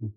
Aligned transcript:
Good 0.00 0.12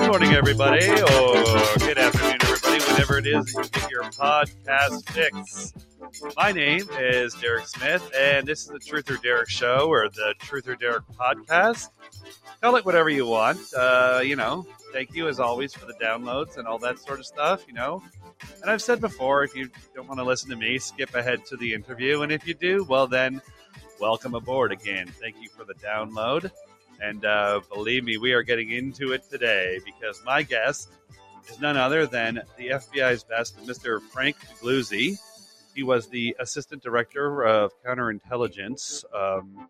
morning, 0.00 0.32
everybody, 0.32 0.88
or 0.88 1.44
good 1.80 1.98
afternoon, 1.98 2.38
everybody, 2.40 2.78
whenever 2.86 3.18
it 3.18 3.26
is 3.26 3.44
that 3.44 3.62
you 3.62 3.70
get 3.78 3.90
your 3.90 4.04
podcast 4.04 5.06
fix. 5.10 5.74
My 6.36 6.50
name 6.50 6.88
is 6.98 7.34
Derek 7.34 7.66
Smith, 7.66 8.10
and 8.16 8.46
this 8.46 8.62
is 8.62 8.66
the 8.66 8.78
Truth 8.78 9.10
or 9.10 9.16
Derek 9.18 9.48
Show, 9.48 9.86
or 9.88 10.08
the 10.08 10.34
Truth 10.40 10.68
or 10.68 10.74
Derek 10.74 11.04
podcast. 11.18 11.88
Call 12.60 12.76
it 12.76 12.84
whatever 12.84 13.08
you 13.08 13.26
want. 13.26 13.60
Uh, 13.74 14.20
you 14.24 14.34
know, 14.34 14.66
thank 14.92 15.14
you 15.14 15.28
as 15.28 15.38
always 15.38 15.72
for 15.72 15.86
the 15.86 15.94
downloads 15.94 16.56
and 16.56 16.66
all 16.66 16.78
that 16.78 16.98
sort 16.98 17.20
of 17.20 17.26
stuff, 17.26 17.64
you 17.68 17.74
know. 17.74 18.02
And 18.60 18.70
I've 18.70 18.82
said 18.82 19.00
before, 19.00 19.44
if 19.44 19.54
you 19.54 19.70
don't 19.94 20.08
want 20.08 20.18
to 20.18 20.24
listen 20.24 20.50
to 20.50 20.56
me, 20.56 20.78
skip 20.78 21.14
ahead 21.14 21.46
to 21.46 21.56
the 21.56 21.72
interview. 21.72 22.22
And 22.22 22.32
if 22.32 22.46
you 22.46 22.54
do, 22.54 22.84
well, 22.88 23.06
then 23.06 23.40
welcome 24.00 24.34
aboard 24.34 24.72
again. 24.72 25.06
Thank 25.20 25.36
you 25.40 25.48
for 25.48 25.64
the 25.64 25.74
download. 25.74 26.50
And 27.00 27.24
uh, 27.24 27.60
believe 27.72 28.04
me, 28.04 28.18
we 28.18 28.32
are 28.32 28.42
getting 28.42 28.70
into 28.72 29.12
it 29.12 29.30
today 29.30 29.78
because 29.84 30.20
my 30.24 30.42
guest 30.42 30.90
is 31.48 31.60
none 31.60 31.76
other 31.76 32.06
than 32.06 32.42
the 32.56 32.68
FBI's 32.68 33.24
best, 33.24 33.56
Mr. 33.64 34.02
Frank 34.02 34.36
Figliuzzi. 34.36 35.18
He 35.74 35.82
was 35.82 36.08
the 36.08 36.36
assistant 36.38 36.82
director 36.82 37.44
of 37.44 37.72
counterintelligence 37.84 39.04
um, 39.14 39.68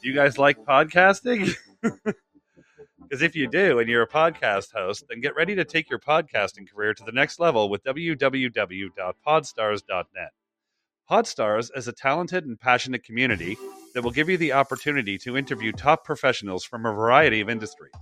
Do 0.00 0.08
you 0.08 0.14
guys 0.14 0.38
like 0.38 0.64
podcasting? 0.64 1.52
Because 3.08 3.22
if 3.22 3.34
you 3.34 3.48
do 3.48 3.78
and 3.78 3.88
you're 3.88 4.02
a 4.02 4.08
podcast 4.08 4.74
host, 4.74 5.04
then 5.08 5.22
get 5.22 5.34
ready 5.34 5.54
to 5.54 5.64
take 5.64 5.88
your 5.88 5.98
podcasting 5.98 6.70
career 6.70 6.92
to 6.92 7.04
the 7.04 7.12
next 7.12 7.40
level 7.40 7.70
with 7.70 7.82
www.podstars.net. 7.84 10.32
Podstars 11.10 11.70
is 11.74 11.88
a 11.88 11.92
talented 11.92 12.44
and 12.44 12.60
passionate 12.60 13.02
community 13.02 13.56
that 13.94 14.04
will 14.04 14.10
give 14.10 14.28
you 14.28 14.36
the 14.36 14.52
opportunity 14.52 15.16
to 15.16 15.38
interview 15.38 15.72
top 15.72 16.04
professionals 16.04 16.64
from 16.64 16.84
a 16.84 16.92
variety 16.92 17.40
of 17.40 17.48
industries, 17.48 17.94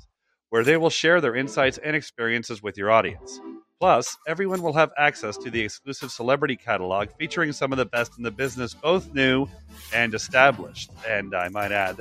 where 0.50 0.64
they 0.64 0.76
will 0.76 0.90
share 0.90 1.20
their 1.20 1.36
insights 1.36 1.78
and 1.78 1.94
experiences 1.94 2.64
with 2.64 2.76
your 2.76 2.90
audience. 2.90 3.38
Plus, 3.78 4.16
everyone 4.26 4.60
will 4.60 4.72
have 4.72 4.90
access 4.98 5.36
to 5.36 5.50
the 5.50 5.60
exclusive 5.60 6.10
celebrity 6.10 6.56
catalog 6.56 7.08
featuring 7.16 7.52
some 7.52 7.70
of 7.70 7.78
the 7.78 7.86
best 7.86 8.10
in 8.18 8.24
the 8.24 8.30
business, 8.30 8.74
both 8.74 9.14
new 9.14 9.46
and 9.94 10.12
established. 10.12 10.90
And 11.06 11.32
I 11.32 11.48
might 11.48 11.70
add, 11.70 12.00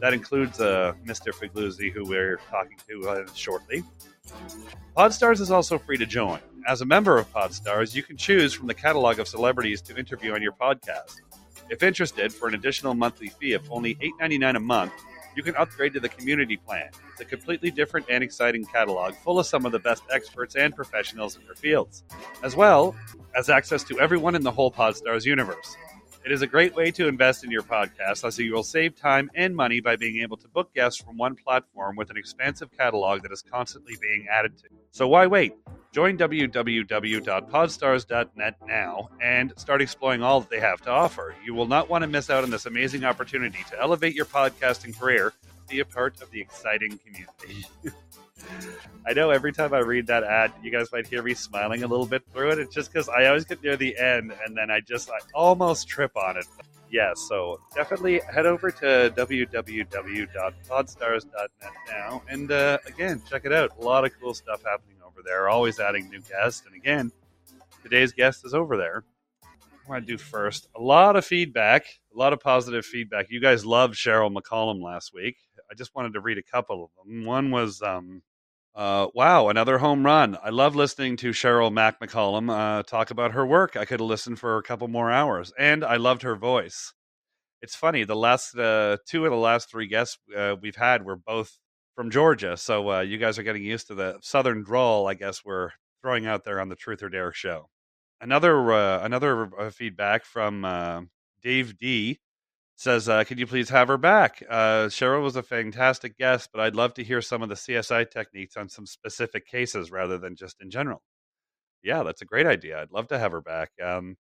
that 0.00 0.14
includes 0.14 0.58
uh, 0.58 0.94
Mr. 1.04 1.34
Figliuzzi, 1.34 1.92
who 1.92 2.06
we're 2.06 2.38
talking 2.50 2.78
to 2.88 3.10
uh, 3.10 3.26
shortly. 3.34 3.84
Podstars 4.96 5.40
is 5.40 5.50
also 5.50 5.78
free 5.78 5.98
to 5.98 6.06
join. 6.06 6.40
As 6.66 6.80
a 6.80 6.86
member 6.86 7.18
of 7.18 7.32
Podstars, 7.32 7.94
you 7.94 8.02
can 8.02 8.16
choose 8.16 8.52
from 8.52 8.66
the 8.66 8.74
catalog 8.74 9.18
of 9.18 9.28
celebrities 9.28 9.80
to 9.82 9.96
interview 9.96 10.34
on 10.34 10.42
your 10.42 10.52
podcast. 10.52 11.20
If 11.68 11.82
interested, 11.82 12.32
for 12.32 12.48
an 12.48 12.54
additional 12.54 12.94
monthly 12.94 13.28
fee 13.28 13.52
of 13.52 13.70
only 13.70 13.96
$8.99 13.96 14.56
a 14.56 14.60
month, 14.60 14.92
you 15.36 15.42
can 15.42 15.54
upgrade 15.56 15.92
to 15.92 16.00
the 16.00 16.08
community 16.08 16.56
plan. 16.56 16.88
It's 17.12 17.20
a 17.20 17.24
completely 17.24 17.70
different 17.70 18.06
and 18.08 18.24
exciting 18.24 18.64
catalog 18.64 19.14
full 19.16 19.38
of 19.38 19.46
some 19.46 19.66
of 19.66 19.72
the 19.72 19.78
best 19.78 20.02
experts 20.10 20.56
and 20.56 20.74
professionals 20.74 21.36
in 21.36 21.44
their 21.44 21.54
fields, 21.54 22.04
as 22.42 22.56
well 22.56 22.96
as 23.34 23.50
access 23.50 23.84
to 23.84 24.00
everyone 24.00 24.34
in 24.34 24.42
the 24.42 24.50
whole 24.50 24.72
Podstars 24.72 25.26
universe. 25.26 25.76
It 26.26 26.32
is 26.32 26.42
a 26.42 26.46
great 26.48 26.74
way 26.74 26.90
to 26.90 27.06
invest 27.06 27.44
in 27.44 27.52
your 27.52 27.62
podcast 27.62 28.26
as 28.26 28.36
you 28.36 28.52
will 28.52 28.64
save 28.64 28.96
time 28.96 29.30
and 29.36 29.54
money 29.54 29.78
by 29.78 29.94
being 29.94 30.22
able 30.22 30.36
to 30.38 30.48
book 30.48 30.74
guests 30.74 31.00
from 31.00 31.16
one 31.16 31.36
platform 31.36 31.94
with 31.94 32.10
an 32.10 32.16
expansive 32.16 32.68
catalog 32.76 33.22
that 33.22 33.30
is 33.30 33.42
constantly 33.42 33.94
being 34.02 34.26
added 34.28 34.58
to. 34.58 34.64
So 34.90 35.06
why 35.06 35.28
wait? 35.28 35.54
Join 35.92 36.18
www.podstars.net 36.18 38.54
now 38.66 39.08
and 39.22 39.52
start 39.56 39.80
exploring 39.80 40.24
all 40.24 40.40
that 40.40 40.50
they 40.50 40.58
have 40.58 40.80
to 40.80 40.90
offer. 40.90 41.36
You 41.44 41.54
will 41.54 41.68
not 41.68 41.88
want 41.88 42.02
to 42.02 42.08
miss 42.08 42.28
out 42.28 42.42
on 42.42 42.50
this 42.50 42.66
amazing 42.66 43.04
opportunity 43.04 43.64
to 43.70 43.80
elevate 43.80 44.16
your 44.16 44.26
podcasting 44.26 44.98
career, 44.98 45.32
be 45.68 45.78
a 45.78 45.84
part 45.84 46.20
of 46.22 46.32
the 46.32 46.40
exciting 46.40 46.98
community. 46.98 47.66
I 49.06 49.12
know 49.12 49.30
every 49.30 49.52
time 49.52 49.72
I 49.72 49.78
read 49.78 50.08
that 50.08 50.24
ad, 50.24 50.52
you 50.62 50.72
guys 50.72 50.90
might 50.92 51.06
hear 51.06 51.22
me 51.22 51.34
smiling 51.34 51.84
a 51.84 51.86
little 51.86 52.06
bit 52.06 52.24
through 52.32 52.50
it. 52.50 52.58
It's 52.58 52.74
just 52.74 52.92
because 52.92 53.08
I 53.08 53.26
always 53.26 53.44
get 53.44 53.62
near 53.62 53.76
the 53.76 53.96
end 53.96 54.34
and 54.44 54.56
then 54.56 54.68
I 54.70 54.80
just 54.80 55.08
I 55.10 55.18
almost 55.32 55.86
trip 55.86 56.10
on 56.16 56.36
it. 56.36 56.46
Yeah, 56.90 57.12
so 57.14 57.60
definitely 57.74 58.20
head 58.32 58.46
over 58.46 58.70
to 58.70 59.12
www.podstars.net 59.16 61.50
now 61.88 62.22
and 62.28 62.50
uh, 62.50 62.78
again, 62.86 63.22
check 63.28 63.44
it 63.44 63.52
out. 63.52 63.70
A 63.78 63.84
lot 63.84 64.04
of 64.04 64.10
cool 64.20 64.34
stuff 64.34 64.64
happening 64.64 64.96
over 65.04 65.20
there. 65.24 65.48
Always 65.48 65.78
adding 65.78 66.10
new 66.10 66.20
guests. 66.20 66.64
And 66.66 66.74
again, 66.74 67.12
today's 67.82 68.12
guest 68.12 68.44
is 68.44 68.54
over 68.54 68.76
there. 68.76 69.04
I 69.44 69.88
want 69.88 70.04
to 70.04 70.16
do 70.16 70.18
first 70.18 70.66
a 70.74 70.80
lot 70.80 71.14
of 71.14 71.24
feedback, 71.24 71.86
a 72.12 72.18
lot 72.18 72.32
of 72.32 72.40
positive 72.40 72.84
feedback. 72.84 73.30
You 73.30 73.40
guys 73.40 73.64
loved 73.64 73.94
Cheryl 73.94 74.36
McCollum 74.36 74.82
last 74.82 75.14
week. 75.14 75.36
I 75.70 75.74
just 75.74 75.94
wanted 75.94 76.12
to 76.14 76.20
read 76.20 76.38
a 76.38 76.42
couple 76.42 76.84
of 76.84 76.90
them. 76.96 77.24
One 77.24 77.50
was, 77.50 77.82
um, 77.82 78.22
uh, 78.74 79.08
wow, 79.14 79.48
another 79.48 79.78
home 79.78 80.04
run. 80.04 80.36
I 80.42 80.50
love 80.50 80.76
listening 80.76 81.16
to 81.18 81.30
Cheryl 81.30 81.72
Mac 81.72 81.98
McCollum 82.00 82.50
uh, 82.50 82.82
talk 82.82 83.10
about 83.10 83.32
her 83.32 83.46
work. 83.46 83.76
I 83.76 83.84
could 83.84 84.00
have 84.00 84.08
listened 84.08 84.38
for 84.38 84.58
a 84.58 84.62
couple 84.62 84.86
more 84.88 85.10
hours, 85.10 85.52
and 85.58 85.84
I 85.84 85.96
loved 85.96 86.22
her 86.22 86.36
voice. 86.36 86.92
It's 87.62 87.74
funny, 87.74 88.04
the 88.04 88.14
last 88.14 88.56
uh, 88.56 88.98
two 89.06 89.24
of 89.24 89.30
the 89.30 89.36
last 89.36 89.70
three 89.70 89.86
guests 89.86 90.18
uh, 90.36 90.56
we've 90.60 90.76
had 90.76 91.04
were 91.04 91.16
both 91.16 91.58
from 91.94 92.10
Georgia, 92.10 92.56
so 92.56 92.92
uh, 92.92 93.00
you 93.00 93.16
guys 93.16 93.38
are 93.38 93.42
getting 93.42 93.64
used 93.64 93.86
to 93.86 93.94
the 93.94 94.18
southern 94.20 94.62
drawl. 94.62 95.08
I 95.08 95.14
guess 95.14 95.42
we're 95.44 95.70
throwing 96.02 96.26
out 96.26 96.44
there 96.44 96.60
on 96.60 96.68
the 96.68 96.76
Truth 96.76 97.02
or 97.02 97.08
Derek 97.08 97.34
show. 97.34 97.70
Another 98.20 98.72
uh, 98.72 99.02
another 99.02 99.50
feedback 99.72 100.26
from 100.26 101.08
Dave 101.42 101.78
D 101.78 102.20
says, 102.76 103.08
uh, 103.08 103.24
"Could 103.24 103.38
you 103.38 103.46
please 103.46 103.70
have 103.70 103.88
her 103.88 103.98
back?" 103.98 104.42
Uh, 104.48 104.86
Cheryl 104.86 105.22
was 105.22 105.36
a 105.36 105.42
fantastic 105.42 106.16
guest, 106.18 106.50
but 106.52 106.60
I'd 106.60 106.76
love 106.76 106.94
to 106.94 107.04
hear 107.04 107.22
some 107.22 107.42
of 107.42 107.48
the 107.48 107.56
CSI 107.56 108.04
techniques 108.10 108.56
on 108.56 108.68
some 108.68 108.86
specific 108.86 109.46
cases 109.46 109.90
rather 109.90 110.18
than 110.18 110.36
just 110.36 110.60
in 110.62 110.70
general. 110.70 111.02
Yeah, 111.82 112.02
that's 112.02 112.22
a 112.22 112.26
great 112.26 112.46
idea. 112.46 112.80
I'd 112.82 112.92
love 112.92 113.08
to 113.08 113.18
have 113.18 113.32
her 113.32 113.40
back. 113.42 113.70
Um, 113.82 114.16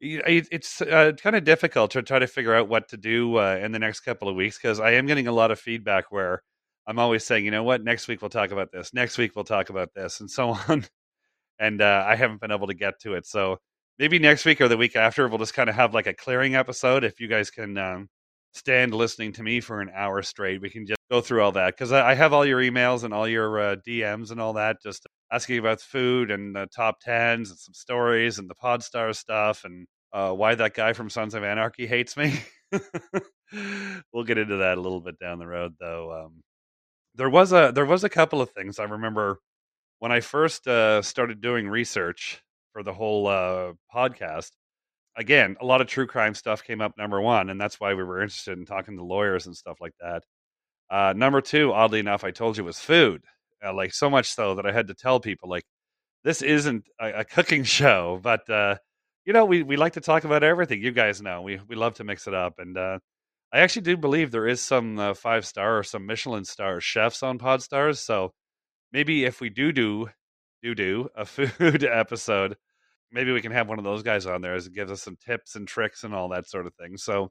it's 0.00 0.82
uh, 0.82 1.12
kind 1.22 1.36
of 1.36 1.44
difficult 1.44 1.92
to 1.92 2.02
try 2.02 2.18
to 2.18 2.26
figure 2.26 2.54
out 2.54 2.68
what 2.68 2.88
to 2.88 2.96
do 2.96 3.36
uh, 3.36 3.58
in 3.62 3.72
the 3.72 3.78
next 3.78 4.00
couple 4.00 4.28
of 4.28 4.34
weeks 4.36 4.58
because 4.58 4.80
I 4.80 4.92
am 4.92 5.06
getting 5.06 5.28
a 5.28 5.32
lot 5.32 5.50
of 5.52 5.60
feedback 5.60 6.10
where 6.10 6.42
I'm 6.86 6.98
always 6.98 7.24
saying, 7.24 7.44
you 7.44 7.52
know 7.52 7.62
what, 7.62 7.84
next 7.84 8.08
week 8.08 8.20
we'll 8.22 8.28
talk 8.30 8.50
about 8.50 8.72
this, 8.72 8.92
next 8.92 9.16
week 9.18 9.36
we'll 9.36 9.44
talk 9.44 9.70
about 9.70 9.94
this, 9.94 10.20
and 10.20 10.30
so 10.30 10.50
on. 10.68 10.84
and 11.58 11.82
uh, 11.82 12.04
I 12.06 12.16
haven't 12.16 12.40
been 12.40 12.52
able 12.52 12.68
to 12.68 12.74
get 12.74 13.00
to 13.02 13.14
it. 13.14 13.26
So 13.26 13.58
maybe 14.02 14.18
next 14.18 14.44
week 14.44 14.60
or 14.60 14.66
the 14.66 14.76
week 14.76 14.96
after 14.96 15.28
we'll 15.28 15.38
just 15.38 15.54
kind 15.54 15.70
of 15.70 15.76
have 15.76 15.94
like 15.94 16.08
a 16.08 16.12
clearing 16.12 16.56
episode. 16.56 17.04
If 17.04 17.20
you 17.20 17.28
guys 17.28 17.50
can 17.50 17.78
um, 17.78 18.08
stand 18.52 18.92
listening 18.92 19.32
to 19.34 19.44
me 19.44 19.60
for 19.60 19.80
an 19.80 19.92
hour 19.94 20.22
straight 20.22 20.60
we 20.60 20.70
can 20.70 20.84
just 20.84 20.98
go 21.08 21.20
through 21.20 21.40
all 21.40 21.52
that. 21.52 21.76
Because 21.76 21.92
I, 21.92 22.14
have 22.14 22.32
all 22.32 22.44
your 22.44 22.60
emails 22.60 23.04
and 23.04 23.14
all 23.14 23.28
your 23.28 23.60
uh, 23.60 23.76
dms 23.86 24.32
and 24.32 24.40
all 24.40 24.54
that 24.54 24.82
just 24.82 25.06
asking 25.30 25.58
about 25.58 25.80
food 25.80 26.32
and 26.32 26.52
the 26.52 26.66
top 26.74 26.98
tens 27.00 27.50
and 27.50 27.58
some 27.60 27.74
stories 27.74 28.40
and 28.40 28.50
the 28.50 28.56
podstar 28.56 29.14
stuff 29.14 29.62
and 29.62 29.86
uh, 30.12 30.32
why 30.32 30.56
that 30.56 30.74
guy 30.74 30.94
from 30.94 31.08
sons 31.08 31.34
of 31.34 31.44
anarchy 31.44 31.86
hates 31.86 32.16
me. 32.16 32.34
We'll 34.14 34.24
get 34.24 34.38
into 34.38 34.56
that 34.56 34.78
a 34.78 34.80
little 34.80 35.02
bit 35.02 35.18
down 35.18 35.38
the 35.38 35.46
road 35.46 35.74
though 35.78 36.24
um, 36.24 36.40
there 37.14 37.28
was 37.28 37.52
a 37.52 37.70
there 37.72 37.84
was 37.84 38.02
a 38.02 38.08
couple 38.08 38.40
of 38.40 38.50
things. 38.50 38.78
I 38.78 38.84
remember 38.84 39.40
when 39.98 40.10
i 40.10 40.20
first 40.20 40.66
uh, 40.66 41.02
started 41.02 41.42
doing 41.42 41.68
research 41.68 42.42
for 42.72 42.82
the 42.82 42.92
whole 42.92 43.26
uh, 43.26 43.72
podcast, 43.94 44.50
again, 45.16 45.56
a 45.60 45.64
lot 45.64 45.80
of 45.80 45.86
true 45.86 46.06
crime 46.06 46.34
stuff 46.34 46.64
came 46.64 46.80
up 46.80 46.96
number 46.96 47.20
one, 47.20 47.50
and 47.50 47.60
that's 47.60 47.78
why 47.80 47.94
we 47.94 48.04
were 48.04 48.22
interested 48.22 48.58
in 48.58 48.64
talking 48.64 48.96
to 48.96 49.04
lawyers 49.04 49.46
and 49.46 49.56
stuff 49.56 49.78
like 49.80 49.94
that. 50.00 50.24
Uh, 50.90 51.12
number 51.16 51.40
two, 51.40 51.72
oddly 51.72 52.00
enough, 52.00 52.24
I 52.24 52.30
told 52.30 52.56
you 52.56 52.64
was 52.64 52.78
food. 52.78 53.22
Uh, 53.64 53.72
like 53.72 53.94
so 53.94 54.10
much 54.10 54.32
so 54.32 54.56
that 54.56 54.66
I 54.66 54.72
had 54.72 54.88
to 54.88 54.94
tell 54.94 55.20
people 55.20 55.48
like 55.48 55.62
this 56.24 56.42
isn't 56.42 56.84
a, 57.00 57.20
a 57.20 57.24
cooking 57.24 57.64
show, 57.78 58.18
but 58.22 58.48
uh, 58.50 58.76
you 59.24 59.32
know 59.32 59.44
we 59.44 59.62
we 59.62 59.76
like 59.76 59.94
to 59.94 60.00
talk 60.00 60.24
about 60.24 60.42
everything. 60.42 60.82
You 60.82 60.92
guys 60.92 61.22
know 61.22 61.42
we 61.42 61.60
we 61.68 61.76
love 61.76 61.94
to 61.94 62.04
mix 62.04 62.26
it 62.26 62.34
up, 62.34 62.54
and 62.58 62.76
uh, 62.76 62.98
I 63.52 63.60
actually 63.60 63.82
do 63.82 63.96
believe 63.96 64.30
there 64.30 64.48
is 64.48 64.60
some 64.60 64.98
uh, 64.98 65.14
five 65.14 65.46
star 65.46 65.78
or 65.78 65.82
some 65.84 66.06
Michelin 66.06 66.44
star 66.44 66.80
chefs 66.80 67.22
on 67.22 67.38
Podstars. 67.38 67.98
So 67.98 68.32
maybe 68.92 69.24
if 69.24 69.40
we 69.40 69.50
do 69.50 69.72
do 69.72 70.08
do 70.62 70.74
do 70.74 71.08
a 71.14 71.24
food 71.26 71.84
episode, 71.84 72.56
maybe 73.10 73.32
we 73.32 73.42
can 73.42 73.52
have 73.52 73.68
one 73.68 73.78
of 73.78 73.84
those 73.84 74.02
guys 74.02 74.26
on 74.26 74.40
there 74.40 74.54
as 74.54 74.66
it 74.66 74.74
gives 74.74 74.90
us 74.90 75.02
some 75.02 75.16
tips 75.16 75.54
and 75.54 75.68
tricks 75.68 76.04
and 76.04 76.14
all 76.14 76.28
that 76.30 76.48
sort 76.48 76.66
of 76.66 76.74
thing. 76.74 76.96
So 76.96 77.30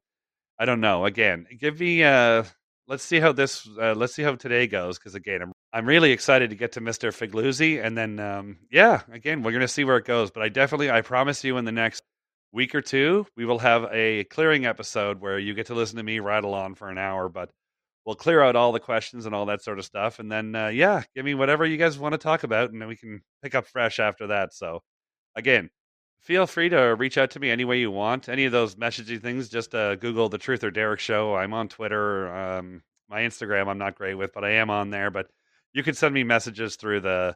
I 0.60 0.66
don't 0.66 0.82
know. 0.82 1.06
Again, 1.06 1.48
give 1.60 1.80
me 1.80 2.04
uh 2.04 2.44
let's 2.88 3.04
see 3.04 3.20
how 3.20 3.32
this 3.32 3.68
uh, 3.80 3.96
let's 3.96 4.14
see 4.14 4.24
how 4.24 4.36
today 4.36 4.68
goes 4.68 4.98
because 4.98 5.16
again 5.16 5.42
I'm 5.42 5.52
I'm 5.74 5.86
really 5.86 6.12
excited 6.12 6.50
to 6.50 6.56
get 6.56 6.74
to 6.74 6.82
Mr. 6.82 7.12
Figliuzzi 7.12 7.84
and 7.84 7.98
then 7.98 8.20
um 8.20 8.60
yeah, 8.72 9.02
again, 9.12 9.44
we're 9.44 9.52
going 9.52 9.62
to 9.62 9.68
see 9.68 9.84
where 9.84 9.98
it 9.98 10.06
goes, 10.06 10.32
but 10.32 10.44
I 10.44 10.50
definitely 10.50 10.92
I 10.92 11.02
promise 11.02 11.44
you 11.44 11.58
in 11.58 11.66
the 11.66 11.72
next 11.72 12.04
week 12.52 12.76
or 12.76 12.82
two, 12.82 13.26
we 13.38 13.46
will 13.46 13.60
have 13.60 13.88
a 13.92 14.26
clearing 14.26 14.66
episode 14.66 15.22
where 15.22 15.40
you 15.40 15.54
get 15.54 15.68
to 15.68 15.74
listen 15.74 15.98
to 15.98 16.04
me 16.04 16.20
rattle 16.20 16.54
on 16.54 16.76
for 16.76 16.90
an 16.90 16.98
hour, 16.98 17.30
but 17.30 17.50
we'll 18.06 18.16
clear 18.16 18.42
out 18.42 18.56
all 18.56 18.72
the 18.72 18.80
questions 18.80 19.26
and 19.26 19.36
all 19.36 19.46
that 19.48 19.64
sort 19.64 19.80
of 19.80 19.86
stuff. 19.86 20.20
And 20.20 20.32
then, 20.32 20.56
uh, 20.56 20.68
yeah, 20.68 21.04
give 21.16 21.26
me 21.26 21.34
whatever 21.34 21.66
you 21.66 21.78
guys 21.78 22.00
want 22.00 22.14
to 22.14 22.18
talk 22.18 22.44
about, 22.44 22.72
and 22.72 22.82
then 22.82 22.88
we 22.88 22.96
can 22.96 23.22
pick 23.44 23.56
up 23.56 23.68
fresh 23.68 24.00
after 24.00 24.28
that. 24.28 24.54
So, 24.54 24.82
again, 25.36 25.70
feel 26.20 26.48
free 26.48 26.70
to 26.70 26.96
reach 26.96 27.18
out 27.18 27.32
to 27.32 27.40
me 27.40 27.50
any 27.50 27.66
way 27.66 27.80
you 27.80 27.92
want. 27.92 28.30
Any 28.30 28.46
of 28.46 28.52
those 28.52 28.76
messaging 28.76 29.22
things, 29.22 29.50
just 29.50 29.76
uh, 29.76 29.96
Google 29.96 30.30
the 30.30 30.38
Truth 30.38 30.64
or 30.64 30.72
Derek 30.72 31.00
Show. 31.00 31.36
I'm 31.36 31.54
on 31.54 31.68
Twitter. 31.68 32.34
Um, 32.34 32.84
my 33.10 33.22
Instagram, 33.22 33.68
I'm 33.68 33.78
not 33.78 33.96
great 33.96 34.16
with, 34.16 34.32
but 34.34 34.46
I 34.46 34.52
am 34.52 34.70
on 34.70 34.90
there. 34.90 35.12
But 35.12 35.28
you 35.74 35.84
can 35.84 35.94
send 35.94 36.14
me 36.14 36.24
messages 36.24 36.76
through 36.76 37.02
the 37.02 37.36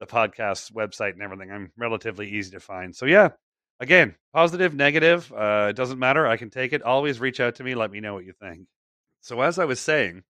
the 0.00 0.06
podcast 0.06 0.72
website 0.72 1.12
and 1.12 1.22
everything. 1.22 1.52
I'm 1.52 1.70
relatively 1.76 2.28
easy 2.28 2.50
to 2.52 2.60
find. 2.60 2.94
So 2.94 3.06
yeah, 3.06 3.30
again, 3.78 4.16
positive, 4.34 4.74
negative, 4.74 5.32
uh, 5.32 5.68
it 5.70 5.76
doesn't 5.76 5.98
matter. 6.00 6.26
I 6.26 6.36
can 6.36 6.50
take 6.50 6.72
it. 6.72 6.82
Always 6.82 7.20
reach 7.20 7.38
out 7.38 7.54
to 7.56 7.64
me. 7.64 7.76
Let 7.76 7.92
me 7.92 8.00
know 8.00 8.14
what 8.14 8.24
you 8.24 8.32
think. 8.32 8.66
So, 9.22 9.40
as 9.40 9.56
I 9.56 9.64
was 9.64 9.78
saying, 9.78 10.24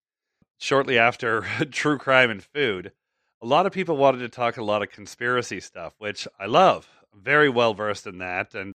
shortly 0.59 0.99
after 0.99 1.41
true 1.71 1.97
crime 1.97 2.31
and 2.31 2.44
food, 2.44 2.93
a 3.41 3.47
lot 3.47 3.65
of 3.65 3.73
people 3.73 3.97
wanted 3.97 4.19
to 4.19 4.29
talk 4.29 4.59
a 4.59 4.62
lot 4.62 4.83
of 4.83 4.91
conspiracy 4.91 5.61
stuff, 5.61 5.94
which 5.99 6.29
I 6.39 6.44
love. 6.44 6.87
I'm 7.12 7.23
very 7.23 7.49
well 7.49 7.73
versed 7.73 8.06
in 8.06 8.19
that. 8.19 8.55
And, 8.55 8.75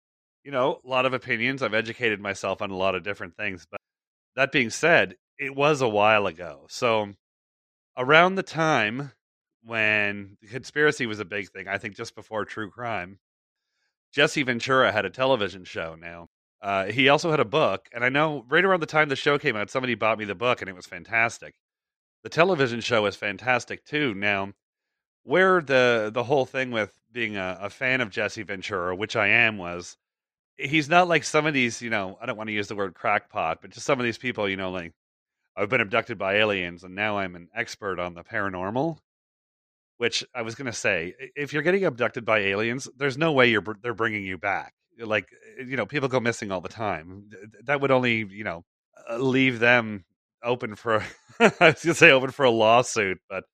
you 0.45 0.53
know, 0.53 0.81
a 0.85 0.89
lot 0.89 1.07
of 1.07 1.15
opinions. 1.15 1.63
I've 1.63 1.73
educated 1.73 2.21
myself 2.21 2.61
on 2.61 2.71
a 2.71 2.77
lot 2.77 2.95
of 2.95 3.03
different 3.03 3.37
things. 3.39 3.67
But 3.69 3.81
that 4.37 4.53
being 4.53 4.69
said, 4.69 5.17
it 5.39 5.57
was 5.57 5.81
a 5.81 5.89
while 5.89 6.27
ago. 6.27 6.67
So, 6.69 7.15
around 7.97 8.35
the 8.35 8.43
time 8.43 9.13
when 9.65 10.37
conspiracy 10.51 11.07
was 11.07 11.21
a 11.21 11.25
big 11.25 11.49
thing, 11.49 11.69
I 11.69 11.79
think 11.79 11.97
just 11.97 12.15
before 12.15 12.45
true 12.45 12.71
crime, 12.71 13.19
Jesse 14.13 14.43
Ventura 14.43 14.93
had 14.93 15.07
a 15.07 15.11
television 15.11 15.65
show 15.65 15.95
now. 15.95 16.29
Uh, 16.63 16.87
he 16.87 17.09
also 17.09 17.31
had 17.31 17.41
a 17.41 17.45
book, 17.45 17.89
and 17.93 18.05
I 18.05 18.09
know 18.09 18.45
right 18.49 18.65
around 18.65 18.81
the 18.81 18.87
time 18.87 19.09
the 19.09 19.17
show 19.17 19.39
came 19.39 19.57
out, 19.57 19.71
somebody 19.71 19.97
bought 19.97 20.19
me 20.19 20.25
the 20.25 20.35
book, 20.35 20.63
and 20.63 20.71
it 20.71 20.77
was 20.77 20.87
fantastic. 20.87 21.55
The 22.23 22.29
television 22.31 22.81
show 22.81 23.05
is 23.07 23.17
fantastic 23.17 23.85
too. 23.85 24.15
Now, 24.15 24.53
where 25.25 25.61
the 25.61 26.11
the 26.15 26.25
whole 26.25 26.47
thing 26.47 26.71
with 26.71 26.95
being 27.13 27.37
a, 27.37 27.59
a 27.63 27.71
fan 27.71 28.01
of 28.01 28.11
Jesse 28.11 28.45
Ventura, 28.45 28.95
which 28.95 29.17
I 29.17 29.29
am, 29.29 29.59
was 29.59 29.97
he's 30.57 30.89
not 30.89 31.09
like 31.09 31.25
some 31.25 31.47
of 31.47 31.55
these, 31.55 31.83
you 31.83 31.91
know, 31.91 32.19
I 32.23 32.27
don't 32.27 32.37
want 32.37 32.49
to 32.49 32.55
use 32.55 32.69
the 32.69 32.77
word 32.77 32.95
crackpot, 32.95 33.61
but 33.63 33.71
just 33.71 33.87
some 33.87 33.99
of 34.01 34.05
these 34.05 34.19
people, 34.19 34.49
you 34.49 34.57
know, 34.57 34.71
like 34.71 34.93
I've 35.57 35.69
been 35.69 35.81
abducted 35.81 36.19
by 36.19 36.37
aliens, 36.37 36.85
and 36.85 36.95
now 36.95 37.19
I'm 37.19 37.35
an 37.37 37.49
expert 37.55 37.99
on 37.99 38.15
the 38.15 38.25
paranormal 38.25 38.99
which 39.99 40.25
I 40.35 40.43
was 40.43 40.57
going 40.57 40.67
to 40.67 40.73
say, 40.73 41.15
if 41.37 41.53
you're 41.53 41.63
getting 41.63 41.85
abducted 41.85 42.25
by 42.25 42.41
aliens, 42.41 42.89
there's 42.97 43.17
no 43.17 43.31
way 43.31 43.51
you're 43.51 43.63
they're 43.83 43.95
bringing 43.95 44.25
you 44.25 44.37
back. 44.37 44.75
Like 44.99 45.29
eh, 45.59 45.65
you 45.67 45.77
know, 45.77 45.87
people 45.87 46.09
go 46.09 46.21
missing 46.21 46.51
all 46.53 46.61
the 46.61 46.69
time. 46.69 47.31
That 47.65 47.81
would 47.81 47.91
only 47.91 48.27
you 48.31 48.45
know 48.45 48.65
uh, 49.11 49.19
leave 49.19 49.59
them 49.59 50.05
open 50.43 50.75
for 50.77 51.03
I 51.41 51.45
was 51.45 51.59
going 51.59 51.75
to 51.75 51.95
say 51.95 52.11
open 52.11 52.31
for 52.31 52.45
a 52.45 52.51
lawsuit, 52.51 53.19
but 53.29 53.45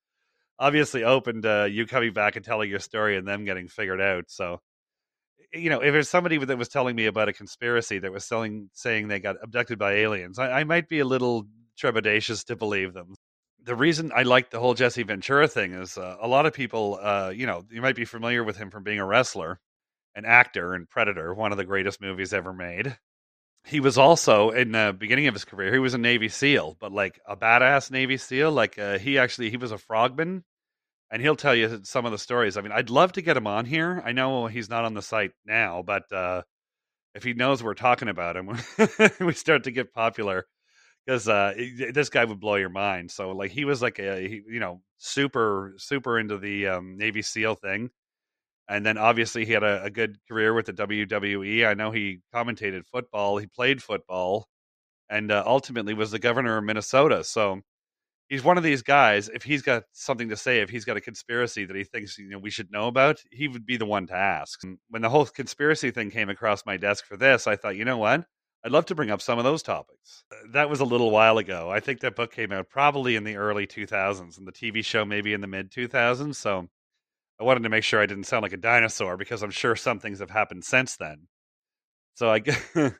obviously 0.58 1.04
open 1.04 1.42
to 1.42 1.68
you 1.70 1.86
coming 1.86 2.12
back 2.12 2.36
and 2.36 2.44
telling 2.44 2.70
your 2.70 2.80
story 2.80 3.16
and 3.16 3.26
them 3.26 3.44
getting 3.44 3.68
figured 3.68 4.00
out. 4.00 4.24
So 4.28 4.60
you 5.52 5.70
know, 5.70 5.80
if 5.80 5.92
there's 5.92 6.10
somebody 6.10 6.36
that 6.38 6.58
was 6.58 6.68
telling 6.68 6.94
me 6.94 7.06
about 7.06 7.28
a 7.28 7.32
conspiracy 7.32 7.98
that 8.00 8.12
was 8.12 8.24
selling, 8.24 8.68
saying 8.74 9.08
they 9.08 9.20
got 9.20 9.36
abducted 9.42 9.78
by 9.78 9.94
aliens, 9.94 10.38
I, 10.38 10.60
I 10.60 10.64
might 10.64 10.88
be 10.88 11.00
a 11.00 11.06
little 11.06 11.46
trepidatious 11.80 12.44
to 12.46 12.56
believe 12.56 12.92
them 12.92 13.14
the 13.68 13.76
reason 13.76 14.10
I 14.14 14.22
like 14.22 14.48
the 14.50 14.60
whole 14.60 14.72
Jesse 14.72 15.02
Ventura 15.02 15.46
thing 15.46 15.74
is 15.74 15.98
uh, 15.98 16.16
a 16.20 16.26
lot 16.26 16.46
of 16.46 16.54
people, 16.54 16.98
uh, 17.02 17.30
you 17.34 17.46
know, 17.46 17.64
you 17.70 17.82
might 17.82 17.96
be 17.96 18.06
familiar 18.06 18.42
with 18.42 18.56
him 18.56 18.70
from 18.70 18.82
being 18.82 18.98
a 18.98 19.04
wrestler, 19.04 19.60
an 20.18 20.24
actor, 20.26 20.74
and 20.74 20.88
Predator, 20.90 21.32
one 21.32 21.52
of 21.52 21.58
the 21.58 21.64
greatest 21.64 22.00
movies 22.00 22.34
ever 22.34 22.52
made. 22.52 22.98
He 23.64 23.80
was 23.80 23.96
also 23.96 24.50
in 24.50 24.72
the 24.72 24.94
beginning 24.98 25.28
of 25.28 25.34
his 25.34 25.44
career, 25.44 25.72
he 25.72 25.78
was 25.78 25.94
a 25.94 25.98
Navy 25.98 26.28
SEAL, 26.28 26.76
but 26.80 26.92
like 26.92 27.20
a 27.26 27.36
badass 27.36 27.90
Navy 27.90 28.16
SEAL. 28.16 28.50
Like 28.50 28.78
uh, 28.78 28.98
he 28.98 29.18
actually 29.18 29.50
he 29.50 29.56
was 29.56 29.72
a 29.72 29.78
frogman, 29.78 30.44
and 31.10 31.22
he'll 31.22 31.36
tell 31.36 31.54
you 31.54 31.80
some 31.84 32.04
of 32.04 32.12
the 32.12 32.18
stories. 32.18 32.56
I 32.56 32.62
mean, 32.62 32.72
I'd 32.72 32.90
love 32.90 33.12
to 33.12 33.22
get 33.22 33.36
him 33.36 33.46
on 33.46 33.64
here. 33.64 34.02
I 34.04 34.12
know 34.12 34.46
he's 34.46 34.68
not 34.68 34.84
on 34.84 34.94
the 34.94 35.02
site 35.02 35.30
now, 35.46 35.82
but 35.82 36.10
uh, 36.12 36.42
if 37.14 37.22
he 37.22 37.34
knows 37.34 37.62
we're 37.62 37.74
talking 37.74 38.08
about 38.08 38.36
him, 38.36 38.58
we 39.20 39.32
start 39.34 39.64
to 39.64 39.70
get 39.70 39.94
popular 39.94 40.46
because 41.06 41.28
uh, 41.28 41.54
this 41.92 42.08
guy 42.08 42.24
would 42.24 42.40
blow 42.40 42.56
your 42.56 42.70
mind. 42.70 43.10
So 43.10 43.30
like 43.30 43.50
he 43.50 43.64
was 43.64 43.80
like 43.80 43.98
a 43.98 44.20
he, 44.20 44.42
you 44.48 44.60
know 44.60 44.82
super 44.98 45.74
super 45.78 46.18
into 46.18 46.38
the 46.38 46.68
um, 46.68 46.96
Navy 46.96 47.22
SEAL 47.22 47.54
thing, 47.56 47.90
and 48.68 48.84
then 48.84 48.98
obviously 48.98 49.44
he 49.44 49.52
had 49.52 49.62
a, 49.62 49.84
a, 49.84 49.90
good 49.90 50.18
career 50.28 50.52
with 50.52 50.66
the 50.66 50.72
WWE. 50.72 51.66
I 51.66 51.74
know 51.74 51.90
he 51.90 52.20
commentated 52.34 52.84
football, 52.86 53.38
he 53.38 53.46
played 53.46 53.82
football, 53.82 54.46
and 55.08 55.32
uh, 55.32 55.42
ultimately 55.46 55.94
was 55.94 56.10
the 56.10 56.18
governor 56.18 56.58
of 56.58 56.64
Minnesota. 56.64 57.24
So 57.24 57.62
he's 58.28 58.44
one 58.44 58.58
of 58.58 58.64
these 58.64 58.82
guys. 58.82 59.28
If 59.28 59.42
he's 59.42 59.62
got 59.62 59.84
something 59.92 60.28
to 60.28 60.36
say, 60.36 60.60
if 60.60 60.70
he's 60.70 60.84
got 60.84 60.96
a 60.96 61.00
conspiracy 61.00 61.64
that 61.64 61.76
he 61.76 61.84
thinks 61.84 62.18
you 62.18 62.28
know 62.28 62.38
we 62.38 62.50
should 62.50 62.70
know 62.70 62.88
about, 62.88 63.20
he 63.30 63.48
would 63.48 63.66
be 63.66 63.76
the 63.76 63.86
one 63.86 64.06
to 64.08 64.14
ask. 64.14 64.60
When 64.90 65.02
the 65.02 65.10
whole 65.10 65.26
conspiracy 65.26 65.90
thing 65.90 66.10
came 66.10 66.28
across 66.28 66.66
my 66.66 66.76
desk 66.76 67.06
for 67.06 67.16
this, 67.16 67.46
I 67.46 67.56
thought, 67.56 67.76
you 67.76 67.84
know 67.84 67.98
what? 67.98 68.24
I'd 68.64 68.72
love 68.72 68.86
to 68.86 68.94
bring 68.94 69.10
up 69.10 69.22
some 69.22 69.38
of 69.38 69.44
those 69.44 69.62
topics. 69.62 70.24
That 70.52 70.68
was 70.68 70.80
a 70.80 70.84
little 70.84 71.10
while 71.10 71.38
ago. 71.38 71.70
I 71.70 71.78
think 71.78 72.00
that 72.00 72.16
book 72.16 72.32
came 72.32 72.50
out 72.50 72.68
probably 72.68 73.14
in 73.14 73.22
the 73.22 73.36
early 73.36 73.68
2000s 73.68 74.36
and 74.36 74.46
the 74.46 74.52
TV 74.52 74.84
show 74.84 75.04
maybe 75.04 75.32
in 75.32 75.40
the 75.40 75.46
mid 75.46 75.70
2000s. 75.70 76.34
So 76.34 76.68
I 77.40 77.44
wanted 77.44 77.62
to 77.64 77.68
make 77.68 77.84
sure 77.84 78.00
I 78.00 78.06
didn't 78.06 78.24
sound 78.24 78.42
like 78.42 78.52
a 78.52 78.56
dinosaur 78.58 79.16
because 79.16 79.42
I'm 79.42 79.50
sure 79.50 79.76
some 79.76 80.00
things 80.00 80.18
have 80.20 80.30
happened 80.30 80.64
since 80.64 80.96
then. 80.96 81.28
So 82.14 82.30
I, 82.30 82.42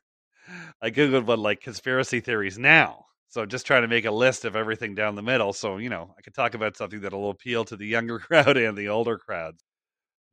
I 0.82 0.90
Googled 0.90 1.26
what 1.26 1.38
like 1.38 1.60
conspiracy 1.60 2.20
theories 2.20 2.58
now. 2.58 3.06
So 3.28 3.44
just 3.46 3.66
trying 3.66 3.82
to 3.82 3.88
make 3.88 4.06
a 4.06 4.10
list 4.10 4.44
of 4.44 4.56
everything 4.56 4.94
down 4.94 5.14
the 5.14 5.22
middle. 5.22 5.52
So, 5.52 5.76
you 5.78 5.90
know, 5.90 6.14
I 6.18 6.22
could 6.22 6.34
talk 6.34 6.54
about 6.54 6.76
something 6.76 7.00
that'll 7.00 7.30
appeal 7.30 7.64
to 7.66 7.76
the 7.76 7.86
younger 7.86 8.18
crowd 8.20 8.56
and 8.56 8.76
the 8.76 8.88
older 8.88 9.18
crowds. 9.18 9.62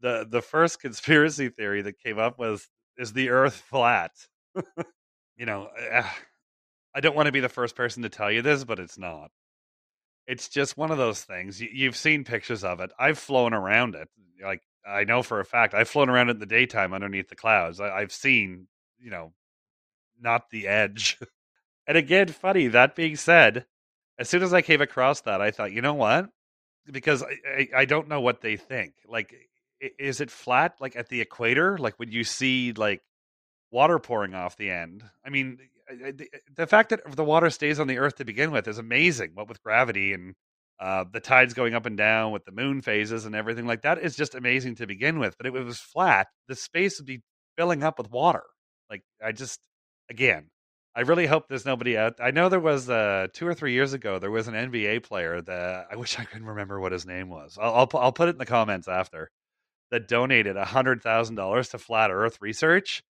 The 0.01 0.27
the 0.29 0.41
first 0.41 0.81
conspiracy 0.81 1.49
theory 1.49 1.81
that 1.83 1.99
came 1.99 2.19
up 2.19 2.39
was 2.39 2.69
is 2.97 3.13
the 3.13 3.29
earth 3.29 3.55
flat? 3.55 4.11
you 5.37 5.45
know, 5.45 5.69
uh, 5.93 6.03
I 6.95 7.01
don't 7.01 7.15
want 7.15 7.27
to 7.27 7.31
be 7.33 7.39
the 7.41 7.49
first 7.49 7.75
person 7.75 8.03
to 8.03 8.09
tell 8.09 8.31
you 8.31 8.41
this, 8.41 8.63
but 8.63 8.79
it's 8.79 8.97
not. 8.97 9.31
It's 10.27 10.49
just 10.49 10.77
one 10.77 10.91
of 10.91 10.97
those 10.97 11.21
things. 11.21 11.61
You've 11.61 11.95
seen 11.95 12.23
pictures 12.23 12.63
of 12.63 12.79
it. 12.79 12.91
I've 12.97 13.19
flown 13.19 13.53
around 13.53 13.95
it. 13.95 14.09
Like 14.43 14.63
I 14.85 15.03
know 15.03 15.23
for 15.23 15.39
a 15.39 15.45
fact, 15.45 15.73
I've 15.73 15.89
flown 15.89 16.09
around 16.09 16.29
it 16.29 16.33
in 16.33 16.39
the 16.39 16.45
daytime 16.45 16.93
underneath 16.93 17.29
the 17.29 17.35
clouds. 17.35 17.79
I, 17.79 17.99
have 17.99 18.11
seen, 18.11 18.67
you 18.99 19.09
know, 19.09 19.33
not 20.19 20.49
the 20.49 20.67
edge. 20.67 21.19
and 21.87 21.97
again, 21.97 22.27
funny. 22.29 22.67
That 22.67 22.95
being 22.95 23.15
said, 23.15 23.65
as 24.17 24.29
soon 24.29 24.43
as 24.43 24.53
I 24.53 24.61
came 24.61 24.81
across 24.81 25.21
that, 25.21 25.41
I 25.41 25.51
thought, 25.51 25.71
you 25.71 25.81
know 25.81 25.93
what? 25.93 26.29
Because 26.89 27.23
I, 27.23 27.37
I, 27.47 27.69
I 27.77 27.85
don't 27.85 28.07
know 28.07 28.21
what 28.21 28.41
they 28.41 28.57
think. 28.57 28.93
Like, 29.07 29.33
is 29.79 30.21
it 30.21 30.31
flat, 30.31 30.75
like 30.79 30.95
at 30.95 31.09
the 31.09 31.21
equator? 31.21 31.77
Like 31.77 31.99
when 31.99 32.11
you 32.11 32.23
see 32.23 32.73
like 32.73 33.01
water 33.71 33.99
pouring 33.99 34.33
off 34.33 34.57
the 34.57 34.69
end. 34.69 35.03
I 35.25 35.29
mean, 35.29 35.59
the, 35.89 36.27
the 36.55 36.67
fact 36.67 36.89
that 36.89 37.01
the 37.15 37.23
water 37.23 37.49
stays 37.49 37.79
on 37.79 37.87
the 37.87 37.99
Earth 37.99 38.15
to 38.17 38.25
begin 38.25 38.51
with 38.51 38.67
is 38.67 38.77
amazing. 38.79 39.31
What 39.33 39.49
with 39.49 39.61
gravity 39.63 40.13
and 40.13 40.33
uh, 40.79 41.05
the 41.11 41.19
tides 41.21 41.53
going 41.53 41.73
up 41.75 41.85
and 41.85 41.97
down 41.97 42.31
with 42.31 42.45
the 42.45 42.51
moon 42.51 42.81
phases 42.81 43.25
and 43.25 43.35
everything 43.35 43.65
like 43.67 43.83
that 43.83 43.99
is 43.99 44.15
just 44.15 44.35
amazing 44.35 44.75
to 44.75 44.87
begin 44.87 45.19
with. 45.19 45.35
But 45.37 45.47
if 45.47 45.55
it 45.55 45.63
was 45.63 45.79
flat, 45.79 46.27
the 46.47 46.55
space 46.55 46.99
would 46.99 47.07
be 47.07 47.21
filling 47.57 47.83
up 47.83 47.97
with 47.99 48.11
water. 48.11 48.43
Like 48.89 49.03
I 49.23 49.31
just, 49.31 49.59
again, 50.09 50.49
I 50.95 51.01
really 51.01 51.27
hope 51.27 51.47
there's 51.49 51.65
nobody 51.65 51.97
out. 51.97 52.15
I 52.21 52.31
know 52.31 52.49
there 52.49 52.59
was 52.59 52.89
uh, 52.89 53.27
two 53.33 53.47
or 53.47 53.53
three 53.53 53.73
years 53.73 53.93
ago 53.93 54.19
there 54.19 54.31
was 54.31 54.47
an 54.47 54.53
NBA 54.55 55.03
player 55.03 55.41
that 55.41 55.87
I 55.91 55.95
wish 55.97 56.19
I 56.19 56.25
could 56.25 56.43
remember 56.43 56.79
what 56.79 56.91
his 56.93 57.05
name 57.05 57.29
was. 57.29 57.57
I'll 57.61 57.73
I'll, 57.75 57.89
I'll 57.99 58.11
put 58.13 58.29
it 58.29 58.35
in 58.35 58.39
the 58.39 58.45
comments 58.45 58.87
after 58.87 59.29
that 59.91 60.07
donated 60.07 60.57
hundred 60.57 61.01
thousand 61.03 61.35
dollars 61.35 61.69
to 61.69 61.77
flat 61.79 62.11
Earth 62.11 62.39
research 62.41 63.03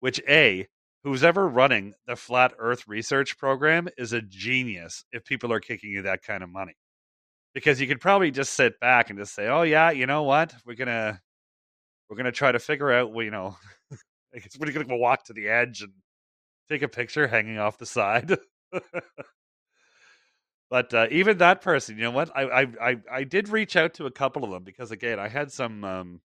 Which 0.00 0.20
a 0.28 0.68
who's 1.04 1.24
ever 1.24 1.48
running 1.48 1.94
the 2.06 2.16
flat 2.16 2.52
Earth 2.58 2.86
research 2.88 3.38
program 3.38 3.88
is 3.98 4.12
a 4.12 4.22
genius 4.22 5.04
if 5.12 5.24
people 5.24 5.52
are 5.52 5.60
kicking 5.60 5.90
you 5.90 6.02
that 6.02 6.22
kind 6.22 6.42
of 6.42 6.50
money, 6.50 6.74
because 7.54 7.80
you 7.80 7.86
could 7.86 8.00
probably 8.00 8.30
just 8.30 8.54
sit 8.54 8.78
back 8.80 9.10
and 9.10 9.18
just 9.18 9.34
say, 9.34 9.48
"Oh 9.48 9.62
yeah, 9.62 9.90
you 9.90 10.06
know 10.06 10.22
what? 10.24 10.54
We're 10.66 10.74
gonna 10.74 11.20
we're 12.08 12.16
gonna 12.16 12.32
try 12.32 12.52
to 12.52 12.58
figure 12.58 12.92
out. 12.92 13.12
well, 13.12 13.24
You 13.24 13.30
know, 13.32 13.56
we're 14.60 14.72
gonna 14.72 14.96
walk 14.96 15.24
to 15.24 15.32
the 15.32 15.48
edge 15.48 15.82
and 15.82 15.92
take 16.68 16.82
a 16.82 16.88
picture 16.88 17.26
hanging 17.26 17.58
off 17.58 17.78
the 17.78 17.86
side." 17.86 18.36
But 20.70 20.94
uh, 20.94 21.08
even 21.10 21.38
that 21.38 21.62
person, 21.62 21.96
you 21.96 22.04
know 22.04 22.12
what? 22.12 22.30
I, 22.36 22.42
I 22.42 22.66
I 22.90 22.96
I 23.10 23.24
did 23.24 23.48
reach 23.48 23.74
out 23.74 23.94
to 23.94 24.06
a 24.06 24.10
couple 24.10 24.44
of 24.44 24.50
them 24.50 24.62
because 24.62 24.92
again, 24.92 25.18
I 25.18 25.26
had 25.28 25.50
some 25.50 25.82
um, 25.82 26.20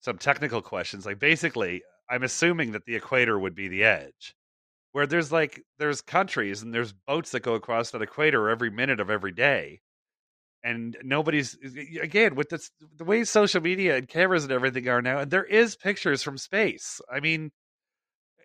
some 0.00 0.18
technical 0.18 0.62
questions. 0.62 1.06
Like 1.06 1.18
basically, 1.18 1.82
I'm 2.10 2.22
assuming 2.22 2.72
that 2.72 2.84
the 2.84 2.96
equator 2.96 3.38
would 3.38 3.54
be 3.54 3.68
the 3.68 3.84
edge, 3.84 4.34
where 4.92 5.06
there's 5.06 5.32
like 5.32 5.62
there's 5.78 6.00
countries 6.00 6.62
and 6.62 6.72
there's 6.72 6.92
boats 6.92 7.30
that 7.32 7.40
go 7.40 7.54
across 7.54 7.90
that 7.90 8.02
equator 8.02 8.48
every 8.48 8.70
minute 8.70 9.00
of 9.00 9.10
every 9.10 9.32
day, 9.32 9.80
and 10.62 10.96
nobody's 11.02 11.56
again 12.00 12.34
with 12.34 12.48
this, 12.50 12.70
the 12.96 13.04
way 13.04 13.24
social 13.24 13.60
media 13.60 13.96
and 13.96 14.08
cameras 14.08 14.44
and 14.44 14.52
everything 14.52 14.88
are 14.88 15.02
now. 15.02 15.18
And 15.20 15.30
there 15.30 15.44
is 15.44 15.76
pictures 15.76 16.22
from 16.22 16.38
space. 16.38 17.00
I 17.12 17.20
mean, 17.20 17.50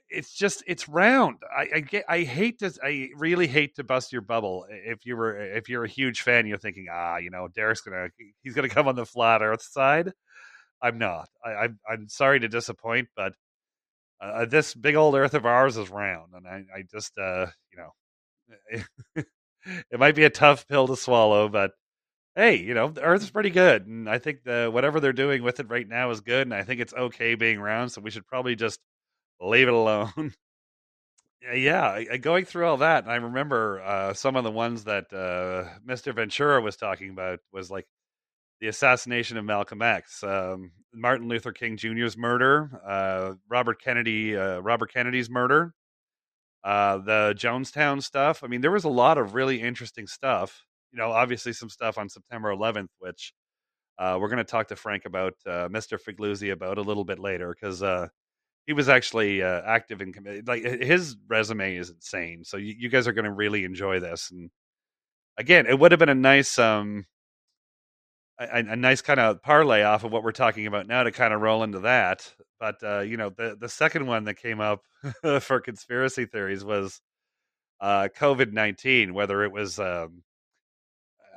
it's 0.09 0.33
just 0.33 0.63
it's 0.67 0.87
round. 0.87 1.37
I, 1.55 1.67
I 1.75 1.79
get 1.79 2.05
I 2.07 2.21
hate 2.21 2.59
to 2.59 2.71
I 2.83 3.09
really 3.17 3.47
hate 3.47 3.75
to 3.75 3.83
bust 3.83 4.11
your 4.13 4.21
bubble. 4.21 4.65
If 4.69 5.05
you 5.05 5.17
were 5.17 5.39
if 5.39 5.69
you're 5.69 5.85
a 5.85 5.89
huge 5.89 6.21
fan, 6.21 6.45
you're 6.45 6.57
thinking, 6.57 6.87
ah, 6.91 7.17
you 7.17 7.31
know, 7.31 7.47
Derek's 7.47 7.81
gonna 7.81 8.09
he's 8.43 8.53
gonna 8.53 8.69
come 8.69 8.87
on 8.87 8.95
the 8.95 9.05
flat 9.05 9.41
Earth 9.41 9.63
side. 9.63 10.11
I'm 10.81 10.97
not. 10.99 11.29
I, 11.43 11.49
I'm 11.51 11.79
I'm 11.89 12.09
sorry 12.09 12.39
to 12.41 12.47
disappoint, 12.47 13.09
but 13.15 13.33
uh, 14.21 14.25
uh 14.25 14.45
this 14.45 14.73
big 14.73 14.95
old 14.95 15.15
Earth 15.15 15.33
of 15.33 15.45
ours 15.45 15.77
is 15.77 15.89
round, 15.89 16.33
and 16.33 16.47
I 16.47 16.63
I 16.75 16.83
just 16.89 17.17
uh 17.17 17.47
you 17.71 17.77
know 17.77 17.91
it 19.91 19.99
might 19.99 20.15
be 20.15 20.25
a 20.25 20.29
tough 20.29 20.67
pill 20.67 20.87
to 20.87 20.95
swallow, 20.95 21.49
but 21.49 21.71
hey, 22.35 22.55
you 22.57 22.73
know, 22.73 22.89
the 22.89 23.01
Earth 23.01 23.23
is 23.23 23.31
pretty 23.31 23.49
good, 23.49 23.85
and 23.87 24.09
I 24.09 24.19
think 24.19 24.43
the 24.43 24.69
whatever 24.71 24.99
they're 24.99 25.13
doing 25.13 25.43
with 25.43 25.59
it 25.59 25.69
right 25.69 25.87
now 25.87 26.09
is 26.11 26.21
good, 26.21 26.47
and 26.47 26.53
I 26.53 26.63
think 26.63 26.81
it's 26.81 26.93
okay 26.93 27.35
being 27.35 27.59
round. 27.59 27.91
So 27.91 28.01
we 28.01 28.11
should 28.11 28.27
probably 28.27 28.55
just 28.55 28.79
leave 29.41 29.67
it 29.67 29.73
alone. 29.73 30.33
yeah, 31.53 32.17
going 32.17 32.45
through 32.45 32.67
all 32.67 32.77
that, 32.77 33.03
and 33.03 33.11
I 33.11 33.17
remember 33.17 33.81
uh, 33.81 34.13
some 34.13 34.35
of 34.35 34.43
the 34.43 34.51
ones 34.51 34.85
that 34.85 35.11
uh, 35.13 35.69
Mr. 35.87 36.13
Ventura 36.13 36.61
was 36.61 36.75
talking 36.75 37.09
about 37.09 37.39
was 37.51 37.69
like 37.71 37.87
the 38.63 38.69
assassination 38.69 39.35
of 39.35 39.43
Malcolm 39.43 39.81
X, 39.81 40.23
um, 40.23 40.71
Martin 40.93 41.27
Luther 41.27 41.51
King 41.51 41.75
Jr.'s 41.75 42.15
murder, 42.15 42.79
uh, 42.87 43.33
Robert 43.49 43.81
Kennedy, 43.81 44.37
uh, 44.37 44.59
Robert 44.59 44.93
Kennedy's 44.93 45.29
murder, 45.29 45.73
uh, 46.63 46.99
the 46.99 47.35
Jonestown 47.37 48.01
stuff. 48.01 48.41
I 48.41 48.47
mean, 48.47 48.61
there 48.61 48.71
was 48.71 48.85
a 48.85 48.89
lot 48.89 49.17
of 49.17 49.33
really 49.33 49.59
interesting 49.61 50.07
stuff. 50.07 50.63
You 50.93 50.97
know, 50.97 51.11
obviously 51.11 51.51
some 51.51 51.69
stuff 51.69 51.97
on 51.97 52.07
September 52.07 52.55
11th, 52.55 52.87
which 52.99 53.33
uh, 53.99 54.17
we're 54.17 54.29
going 54.29 54.37
to 54.37 54.45
talk 54.45 54.69
to 54.69 54.77
Frank 54.77 55.03
about, 55.03 55.33
Mr. 55.45 55.99
Figliuzzi 56.01 56.53
about 56.53 56.77
a 56.77 56.81
little 56.81 57.03
bit 57.03 57.19
later, 57.19 57.53
because 57.53 57.83
he 58.65 58.71
was 58.71 58.87
actually 58.87 59.43
uh, 59.43 59.61
active 59.65 60.01
in 60.01 60.13
like 60.47 60.63
his 60.63 61.17
resume 61.27 61.75
is 61.75 61.89
insane. 61.89 62.45
So 62.45 62.55
you, 62.55 62.75
you 62.79 62.87
guys 62.87 63.09
are 63.09 63.13
going 63.13 63.25
to 63.25 63.31
really 63.31 63.65
enjoy 63.65 63.99
this. 63.99 64.31
And 64.31 64.49
again, 65.37 65.65
it 65.65 65.77
would 65.77 65.91
have 65.91 65.99
been 65.99 66.07
a 66.07 66.15
nice 66.15 66.57
um 66.57 67.03
a, 68.51 68.71
a 68.71 68.75
nice 68.75 69.01
kind 69.01 69.19
of 69.19 69.41
parlay 69.41 69.83
off 69.83 70.03
of 70.03 70.11
what 70.11 70.23
we're 70.23 70.31
talking 70.31 70.67
about 70.67 70.87
now 70.87 71.03
to 71.03 71.11
kind 71.11 71.33
of 71.33 71.41
roll 71.41 71.63
into 71.63 71.79
that. 71.79 72.31
But 72.59 72.83
uh, 72.83 72.99
you 73.01 73.17
know, 73.17 73.29
the 73.29 73.57
the 73.59 73.69
second 73.69 74.07
one 74.07 74.25
that 74.25 74.35
came 74.35 74.61
up 74.61 74.81
for 75.41 75.59
conspiracy 75.59 76.25
theories 76.25 76.63
was 76.63 77.01
uh, 77.81 78.09
COVID 78.17 78.53
nineteen, 78.53 79.13
whether 79.13 79.43
it 79.43 79.51
was 79.51 79.79
um, 79.79 80.23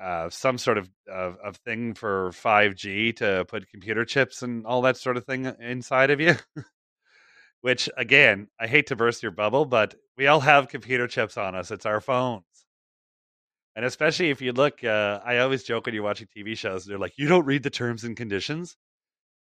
uh, 0.00 0.28
some 0.30 0.58
sort 0.58 0.78
of, 0.78 0.90
of, 1.10 1.36
of 1.42 1.56
thing 1.56 1.94
for 1.94 2.32
five 2.32 2.74
G 2.74 3.12
to 3.14 3.44
put 3.48 3.68
computer 3.70 4.04
chips 4.04 4.42
and 4.42 4.66
all 4.66 4.82
that 4.82 4.96
sort 4.96 5.16
of 5.16 5.24
thing 5.24 5.46
inside 5.60 6.10
of 6.10 6.20
you. 6.20 6.36
which 7.60 7.88
again, 7.96 8.48
I 8.60 8.66
hate 8.68 8.88
to 8.88 8.96
burst 8.96 9.22
your 9.22 9.32
bubble, 9.32 9.64
but 9.64 9.94
we 10.16 10.26
all 10.28 10.40
have 10.40 10.68
computer 10.68 11.08
chips 11.08 11.36
on 11.36 11.54
us. 11.54 11.70
It's 11.70 11.86
our 11.86 12.00
phones. 12.00 12.44
And 13.76 13.84
especially 13.84 14.30
if 14.30 14.40
you 14.40 14.52
look, 14.52 14.82
uh, 14.82 15.20
I 15.22 15.38
always 15.38 15.62
joke 15.62 15.84
when 15.84 15.94
you're 15.94 16.02
watching 16.02 16.28
TV 16.34 16.56
shows, 16.56 16.86
they're 16.86 16.98
like, 16.98 17.18
you 17.18 17.28
don't 17.28 17.44
read 17.44 17.62
the 17.62 17.70
terms 17.70 18.04
and 18.04 18.16
conditions. 18.16 18.74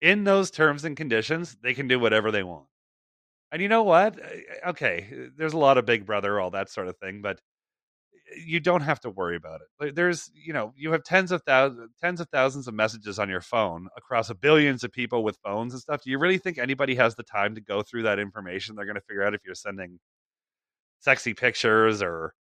In 0.02 0.26
those 0.26 0.52
terms 0.52 0.84
and 0.84 0.98
conditions, 0.98 1.56
they 1.64 1.74
can 1.74 1.88
do 1.88 2.00
whatever 2.00 2.32
they 2.32 2.44
want. 2.44 2.66
And 3.52 3.62
you 3.62 3.70
know 3.70 3.84
what? 3.84 4.20
Okay, 4.68 5.30
there's 5.38 5.54
a 5.54 5.58
lot 5.58 5.78
of 5.78 5.86
Big 5.86 6.06
Brother, 6.06 6.38
all 6.38 6.52
that 6.52 6.70
sort 6.70 6.90
of 6.90 6.98
thing, 6.98 7.22
but 7.22 7.40
you 8.46 8.60
don't 8.60 8.82
have 8.82 9.00
to 9.02 9.10
worry 9.10 9.38
about 9.38 9.62
it. 9.80 9.96
There's, 9.96 10.30
you 10.34 10.52
know, 10.52 10.74
you 10.76 10.92
have 10.92 11.04
tens 11.04 11.32
of 11.32 11.42
thousands, 11.44 11.92
tens 12.02 12.20
of 12.20 12.28
thousands 12.30 12.68
of 12.68 12.74
messages 12.74 13.20
on 13.20 13.30
your 13.30 13.40
phone 13.40 13.88
across 13.96 14.32
billions 14.34 14.84
of 14.84 14.92
people 14.92 15.24
with 15.24 15.38
phones 15.46 15.74
and 15.74 15.82
stuff. 15.82 16.04
Do 16.04 16.10
you 16.10 16.20
really 16.20 16.40
think 16.40 16.58
anybody 16.58 16.96
has 16.96 17.16
the 17.16 17.24
time 17.24 17.56
to 17.56 17.62
go 17.62 17.84
through 17.84 18.04
that 18.04 18.20
information? 18.20 18.76
They're 18.76 18.86
going 18.86 18.96
to 18.96 19.02
figure 19.02 19.24
out 19.24 19.34
if 19.34 19.42
you're 19.46 19.56
sending 19.56 20.00
sexy 21.00 21.34
pictures 21.34 22.02
or 22.02 22.34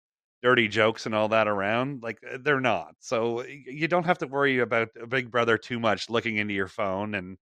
dirty 0.43 0.67
jokes 0.67 1.05
and 1.05 1.15
all 1.15 1.29
that 1.29 1.47
around. 1.47 2.03
Like 2.03 2.19
uh, 2.31 2.37
they're 2.41 2.59
not. 2.59 2.95
So 2.99 3.43
you 3.45 3.87
don't 3.87 4.05
have 4.05 4.19
to 4.19 4.27
worry 4.27 4.59
about 4.59 4.89
Big 5.09 5.31
Brother 5.31 5.57
too 5.57 5.79
much 5.79 6.09
looking 6.09 6.37
into 6.37 6.53
your 6.53 6.67
phone. 6.67 7.15
And 7.15 7.37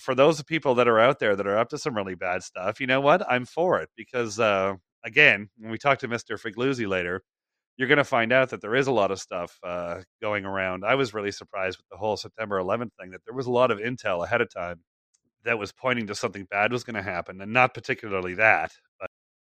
for 0.00 0.14
those 0.14 0.42
people 0.42 0.74
that 0.76 0.88
are 0.88 0.98
out 1.00 1.20
there 1.20 1.36
that 1.36 1.46
are 1.46 1.58
up 1.58 1.68
to 1.70 1.78
some 1.78 1.96
really 1.96 2.16
bad 2.16 2.42
stuff, 2.42 2.80
you 2.80 2.86
know 2.86 3.00
what? 3.00 3.24
I'm 3.30 3.46
for 3.46 3.80
it 3.80 3.90
because, 3.96 4.40
uh, 4.40 4.74
again, 5.04 5.48
when 5.58 5.70
we 5.70 5.78
talk 5.78 5.98
to 6.00 6.08
Mr. 6.08 6.40
Figliuzzi 6.40 6.88
later, 6.88 7.22
you're 7.76 7.88
going 7.88 7.98
to 7.98 8.04
find 8.04 8.32
out 8.32 8.50
that 8.50 8.60
there 8.60 8.74
is 8.74 8.86
a 8.86 8.92
lot 8.92 9.10
of 9.10 9.20
stuff 9.20 9.58
uh, 9.62 10.00
going 10.20 10.44
around. 10.44 10.84
I 10.84 10.94
was 10.94 11.14
really 11.14 11.32
surprised 11.32 11.78
with 11.78 11.88
the 11.90 11.96
whole 11.96 12.16
September 12.16 12.60
11th 12.60 12.90
thing 13.00 13.10
that 13.12 13.22
there 13.24 13.34
was 13.34 13.46
a 13.46 13.50
lot 13.50 13.70
of 13.70 13.78
intel 13.78 14.24
ahead 14.24 14.40
of 14.40 14.52
time 14.52 14.80
that 15.44 15.58
was 15.58 15.72
pointing 15.72 16.06
to 16.06 16.14
something 16.14 16.46
bad 16.50 16.72
was 16.72 16.84
going 16.84 16.96
to 16.96 17.02
happen, 17.02 17.40
and 17.40 17.52
not 17.52 17.74
particularly 17.74 18.34
that, 18.34 18.72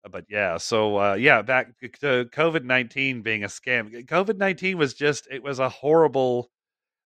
but 0.02 0.12
but 0.12 0.25
yeah. 0.28 0.57
So 0.59 0.97
uh, 0.99 1.14
yeah, 1.14 1.42
back 1.42 1.78
to 1.80 2.25
COVID 2.26 2.64
19 2.64 3.23
being 3.23 3.45
a 3.45 3.49
scam. 3.49 4.07
COVID 4.07 4.37
19 4.37 4.78
was 4.78 4.95
just 4.95 5.28
it 5.30 5.42
was 5.42 5.59
a 5.59 5.69
horrible 5.69 6.50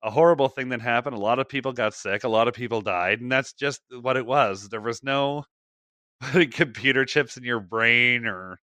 a 0.04 0.12
horrible 0.12 0.50
thing 0.50 0.70
that 0.70 0.82
happened. 0.82 1.16
A 1.16 1.20
lot 1.20 1.40
of 1.40 1.50
people 1.50 1.74
got 1.74 1.94
sick. 1.94 2.24
A 2.24 2.30
lot 2.30 2.48
of 2.48 2.54
people 2.54 2.82
died, 2.82 3.22
and 3.22 3.32
that's 3.32 3.54
just 3.54 3.82
what 4.02 4.18
it 4.18 4.26
was. 4.26 4.70
There 4.70 4.82
was 4.82 5.04
no 5.04 5.46
computer 6.52 7.06
chips 7.06 7.38
in 7.38 7.44
your 7.44 7.60
brain 7.60 8.26
or 8.26 8.60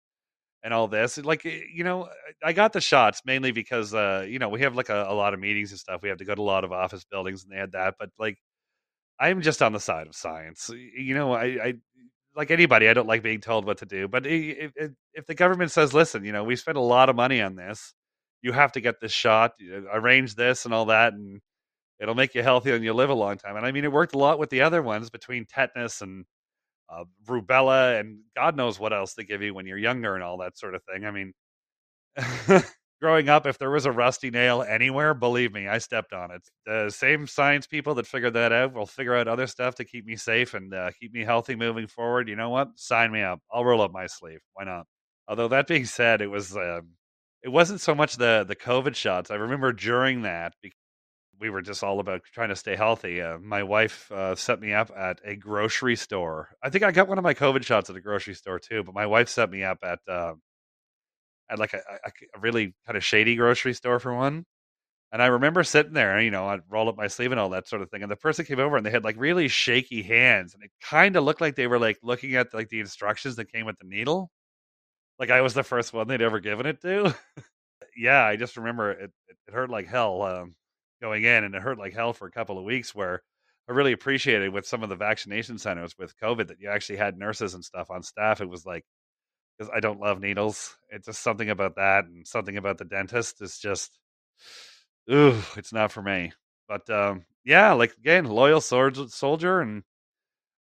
and 0.62 0.72
all 0.74 0.88
this. 0.88 1.18
Like, 1.18 1.44
eh, 1.46 1.60
you 1.72 1.84
know, 1.84 2.08
I 2.42 2.52
got 2.52 2.72
the 2.72 2.80
shots 2.80 3.22
mainly 3.24 3.52
because, 3.52 3.94
uh, 3.94 4.26
you 4.28 4.38
know, 4.38 4.48
we 4.48 4.60
have 4.60 4.76
like 4.76 4.88
a, 4.88 5.06
a, 5.08 5.14
lot 5.14 5.34
of 5.34 5.40
meetings 5.40 5.70
and 5.70 5.80
stuff. 5.80 6.02
We 6.02 6.08
have 6.08 6.18
to 6.18 6.24
go 6.24 6.34
to 6.34 6.40
a 6.40 6.42
lot 6.42 6.64
of 6.64 6.72
office 6.72 7.04
buildings 7.04 7.42
and 7.42 7.52
they 7.52 7.56
had 7.56 7.72
that. 7.72 7.96
But 7.98 8.10
like, 8.18 8.38
I'm 9.18 9.42
just 9.42 9.62
on 9.62 9.72
the 9.72 9.80
side 9.80 10.06
of 10.06 10.14
science. 10.16 10.70
You 10.96 11.14
know, 11.14 11.32
I, 11.32 11.44
I 11.44 11.74
like 12.34 12.50
anybody, 12.50 12.88
I 12.88 12.94
don't 12.94 13.08
like 13.08 13.22
being 13.22 13.40
told 13.40 13.64
what 13.66 13.78
to 13.78 13.86
do. 13.86 14.08
But 14.08 14.26
if, 14.26 14.72
if, 15.14 15.26
the 15.26 15.34
government 15.34 15.70
says, 15.70 15.92
listen, 15.92 16.24
you 16.24 16.32
know, 16.32 16.44
we 16.44 16.56
spent 16.56 16.78
a 16.78 16.82
lot 16.82 17.08
of 17.08 17.16
money 17.16 17.40
on 17.42 17.56
this, 17.56 17.94
you 18.40 18.52
have 18.52 18.72
to 18.72 18.80
get 18.80 19.00
this 19.00 19.12
shot, 19.12 19.52
arrange 19.92 20.34
this 20.34 20.64
and 20.64 20.74
all 20.74 20.86
that. 20.86 21.12
And 21.12 21.40
it'll 22.00 22.14
make 22.14 22.34
you 22.34 22.42
healthy 22.42 22.72
and 22.72 22.84
you'll 22.84 22.96
live 22.96 23.10
a 23.10 23.14
long 23.14 23.36
time. 23.36 23.56
And 23.56 23.66
I 23.66 23.72
mean, 23.72 23.84
it 23.84 23.92
worked 23.92 24.14
a 24.14 24.18
lot 24.18 24.38
with 24.38 24.50
the 24.50 24.62
other 24.62 24.82
ones 24.82 25.10
between 25.10 25.46
tetanus 25.46 26.00
and, 26.00 26.24
uh, 26.88 27.04
rubella, 27.26 27.98
and 27.98 28.20
God 28.36 28.56
knows 28.56 28.78
what 28.78 28.92
else 28.92 29.14
they 29.14 29.24
give 29.24 29.40
you 29.40 29.54
when 29.54 29.66
you're 29.66 29.78
younger 29.78 30.14
and 30.14 30.22
all 30.22 30.38
that 30.38 30.58
sort 30.58 30.74
of 30.74 30.82
thing. 30.84 31.06
I 31.06 31.10
mean, 31.10 31.32
growing 33.02 33.28
up, 33.28 33.46
if 33.46 33.58
there 33.58 33.70
was 33.70 33.84
a 33.84 33.90
rusty 33.92 34.30
nail 34.30 34.62
anywhere, 34.62 35.12
believe 35.12 35.52
me, 35.52 35.66
I 35.66 35.78
stepped 35.78 36.12
on 36.12 36.30
it. 36.30 36.48
The 36.64 36.88
same 36.90 37.26
science 37.26 37.66
people 37.66 37.96
that 37.96 38.06
figured 38.06 38.34
that 38.34 38.52
out 38.52 38.72
will 38.72 38.86
figure 38.86 39.16
out 39.16 39.26
other 39.26 39.48
stuff 39.48 39.74
to 39.76 39.84
keep 39.84 40.06
me 40.06 40.14
safe 40.14 40.54
and 40.54 40.72
uh, 40.72 40.92
keep 41.00 41.12
me 41.12 41.24
healthy 41.24 41.56
moving 41.56 41.88
forward. 41.88 42.28
You 42.28 42.36
know 42.36 42.50
what? 42.50 42.68
Sign 42.76 43.10
me 43.10 43.20
up. 43.20 43.40
I'll 43.52 43.64
roll 43.64 43.82
up 43.82 43.92
my 43.92 44.06
sleeve. 44.06 44.38
Why 44.54 44.64
not? 44.64 44.86
Although 45.26 45.48
that 45.48 45.66
being 45.66 45.84
said, 45.84 46.22
it 46.22 46.28
was. 46.28 46.56
Uh, 46.56 46.80
it 47.42 47.48
wasn't 47.48 47.80
so 47.80 47.92
much 47.92 48.18
the 48.18 48.44
the 48.46 48.54
COVID 48.54 48.94
shots. 48.94 49.32
I 49.32 49.34
remember 49.34 49.72
during 49.72 50.22
that 50.22 50.54
we 51.40 51.50
were 51.50 51.60
just 51.60 51.82
all 51.82 51.98
about 51.98 52.20
trying 52.32 52.50
to 52.50 52.56
stay 52.56 52.76
healthy. 52.76 53.20
Uh, 53.20 53.36
my 53.38 53.64
wife 53.64 54.10
uh, 54.12 54.36
set 54.36 54.60
me 54.60 54.72
up 54.72 54.92
at 54.96 55.18
a 55.24 55.34
grocery 55.34 55.96
store. 55.96 56.50
I 56.62 56.70
think 56.70 56.84
I 56.84 56.92
got 56.92 57.08
one 57.08 57.18
of 57.18 57.24
my 57.24 57.34
COVID 57.34 57.64
shots 57.64 57.90
at 57.90 57.96
a 57.96 58.00
grocery 58.00 58.34
store 58.34 58.60
too, 58.60 58.84
but 58.84 58.94
my 58.94 59.06
wife 59.06 59.28
set 59.28 59.50
me 59.50 59.64
up 59.64 59.78
at 59.82 59.98
uh, 60.08 60.34
at 61.52 61.58
like 61.58 61.74
a, 61.74 61.78
a, 61.78 62.40
really 62.40 62.74
kind 62.86 62.96
of 62.96 63.04
shady 63.04 63.36
grocery 63.36 63.74
store 63.74 64.00
for 64.00 64.14
one. 64.14 64.44
And 65.12 65.22
I 65.22 65.26
remember 65.26 65.62
sitting 65.62 65.92
there, 65.92 66.18
you 66.20 66.30
know, 66.30 66.46
I'd 66.46 66.62
roll 66.70 66.88
up 66.88 66.96
my 66.96 67.06
sleeve 67.06 67.32
and 67.32 67.40
all 67.40 67.50
that 67.50 67.68
sort 67.68 67.82
of 67.82 67.90
thing. 67.90 68.02
And 68.02 68.10
the 68.10 68.16
person 68.16 68.46
came 68.46 68.58
over 68.58 68.78
and 68.78 68.86
they 68.86 68.90
had 68.90 69.04
like 69.04 69.16
really 69.18 69.48
shaky 69.48 70.02
hands, 70.02 70.54
and 70.54 70.62
it 70.62 70.70
kind 70.82 71.16
of 71.16 71.24
looked 71.24 71.42
like 71.42 71.54
they 71.54 71.66
were 71.66 71.78
like 71.78 71.98
looking 72.02 72.34
at 72.36 72.54
like 72.54 72.70
the 72.70 72.80
instructions 72.80 73.36
that 73.36 73.52
came 73.52 73.66
with 73.66 73.78
the 73.78 73.86
needle. 73.86 74.30
Like 75.18 75.30
I 75.30 75.42
was 75.42 75.54
the 75.54 75.62
first 75.62 75.92
one 75.92 76.08
they'd 76.08 76.22
ever 76.22 76.40
given 76.40 76.66
it 76.66 76.80
to. 76.82 77.14
yeah, 77.96 78.24
I 78.24 78.36
just 78.36 78.56
remember 78.56 78.92
it, 78.92 79.12
it, 79.28 79.36
it 79.48 79.54
hurt 79.54 79.70
like 79.70 79.86
hell. 79.86 80.22
Um, 80.22 80.54
going 81.02 81.24
in, 81.24 81.44
and 81.44 81.54
it 81.54 81.60
hurt 81.60 81.78
like 81.78 81.92
hell 81.92 82.14
for 82.14 82.26
a 82.26 82.30
couple 82.30 82.58
of 82.58 82.64
weeks. 82.64 82.94
Where 82.94 83.20
I 83.68 83.72
really 83.72 83.92
appreciated 83.92 84.52
with 84.52 84.66
some 84.66 84.82
of 84.82 84.88
the 84.88 84.96
vaccination 84.96 85.58
centers 85.58 85.94
with 85.98 86.16
COVID 86.18 86.48
that 86.48 86.60
you 86.60 86.70
actually 86.70 86.96
had 86.96 87.18
nurses 87.18 87.52
and 87.52 87.64
stuff 87.64 87.90
on 87.90 88.02
staff. 88.02 88.40
It 88.40 88.48
was 88.48 88.64
like 88.64 88.84
because 89.62 89.74
I 89.74 89.80
don't 89.80 90.00
love 90.00 90.20
needles. 90.20 90.76
It's 90.90 91.06
just 91.06 91.22
something 91.22 91.50
about 91.50 91.76
that 91.76 92.04
and 92.06 92.26
something 92.26 92.56
about 92.56 92.78
the 92.78 92.84
dentist 92.84 93.40
is 93.40 93.58
just, 93.58 93.98
ooh, 95.10 95.40
it's 95.56 95.72
not 95.72 95.92
for 95.92 96.02
me. 96.02 96.32
But 96.68 96.88
um, 96.90 97.24
yeah, 97.44 97.72
like 97.72 97.94
again, 97.96 98.24
loyal 98.24 98.60
soldier, 98.60 99.60
and 99.60 99.82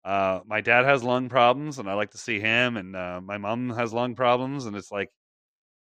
uh, 0.04 0.40
my 0.47 0.61
dad 0.61 0.85
has 0.85 1.04
lung 1.04 1.28
problems, 1.28 1.78
and 1.78 1.88
I 1.88 1.95
like 1.95 2.11
to 2.12 2.19
see 2.19 2.40
him. 2.40 2.76
And 2.76 2.97
uh, 2.97 3.21
my 3.23 3.38
mom 3.38 3.71
has 3.71 3.92
lung 3.92 4.14
problems, 4.14 4.66
and 4.66 4.76
it's 4.76 4.90
like 4.90 5.11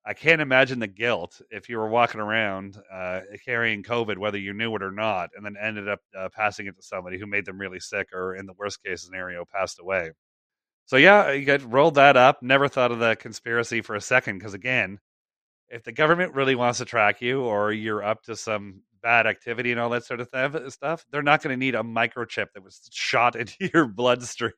I 0.05 0.15
can't 0.15 0.41
imagine 0.41 0.79
the 0.79 0.87
guilt 0.87 1.41
if 1.51 1.69
you 1.69 1.79
were 1.79 1.89
walking 1.89 2.21
around 2.21 2.79
uh, 2.93 3.21
carrying 3.45 3.83
COVID, 3.83 4.19
whether 4.19 4.39
you 4.39 4.55
knew 4.55 4.75
it 4.77 4.83
or 4.83 4.93
not, 4.93 5.31
and 5.37 5.45
then 5.45 5.57
ended 5.61 5.89
up 5.89 6.01
uh, 6.19 6.29
passing 6.35 6.67
it 6.67 6.77
to 6.77 6.83
somebody 6.83 7.19
who 7.19 7.27
made 7.27 7.45
them 7.45 7.59
really 7.59 7.81
sick, 7.81 8.09
or 8.13 8.37
in 8.37 8.47
the 8.47 8.55
worst 8.55 8.83
case 8.83 9.03
scenario, 9.03 9.45
passed 9.45 9.81
away. 9.81 10.13
So 10.87 10.97
yeah, 10.97 11.33
you 11.33 11.45
get 11.45 11.65
rolled 11.65 11.97
that 11.97 12.17
up. 12.17 12.43
Never 12.43 12.69
thought 12.69 12.93
of 12.93 13.01
the 13.01 13.17
conspiracy 13.17 13.81
for 13.81 13.97
a 13.97 14.01
second, 14.01 14.39
because 14.39 14.55
again, 14.55 14.99
if 15.69 15.83
the 15.83 15.93
government 15.93 16.35
really 16.35 16.55
wants 16.55 16.79
to 16.79 16.85
track 16.85 17.21
you, 17.21 17.43
or 17.43 17.73
you're 17.73 18.05
up 18.05 18.23
to 18.25 18.37
some 18.37 18.83
bad 19.03 19.27
activity 19.27 19.73
and 19.73 19.81
all 19.81 19.91
that 19.91 20.05
sort 20.05 20.21
of 20.21 20.31
th- 20.31 20.71
stuff, 20.73 21.05
they're 21.11 21.23
not 21.23 21.43
going 21.43 21.53
to 21.53 21.57
need 21.57 21.75
a 21.75 21.83
microchip 21.83 22.47
that 22.55 22.63
was 22.63 22.81
shot 22.93 23.37
into 23.41 23.69
your 23.75 23.87
bloodstream. 23.87 24.53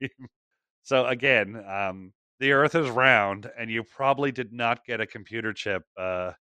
so 0.82 1.06
again, 1.06 1.62
um, 1.66 2.12
the 2.40 2.52
Earth 2.52 2.75
is 2.75 2.90
round, 2.90 3.50
and 3.58 3.70
you 3.70 3.82
probably 3.82 4.30
did 4.30 4.52
not 4.52 4.85
get 4.85 5.00
a 5.00 5.06
computer 5.06 5.52
chip 5.52 5.82
uh, 5.99 6.32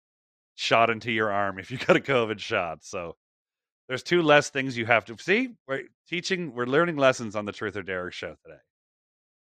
shot 0.54 0.90
into 0.90 1.10
your 1.10 1.32
arm 1.32 1.58
if 1.58 1.70
you 1.70 1.78
got 1.86 1.96
a 1.96 2.00
COVID 2.00 2.38
shot. 2.38 2.78
So 2.82 3.16
there's 3.88 4.02
two 4.02 4.20
less 4.20 4.50
things 4.50 4.76
you 4.76 4.84
have 4.84 5.06
to 5.06 5.16
see. 5.18 5.54
We're 5.66 5.84
teaching, 6.08 6.54
we're 6.54 6.66
learning 6.66 6.96
lessons 6.96 7.34
on 7.34 7.46
the 7.46 7.52
Truth 7.52 7.76
or 7.76 7.82
Derek 7.82 8.12
show 8.12 8.36
today. 8.44 8.58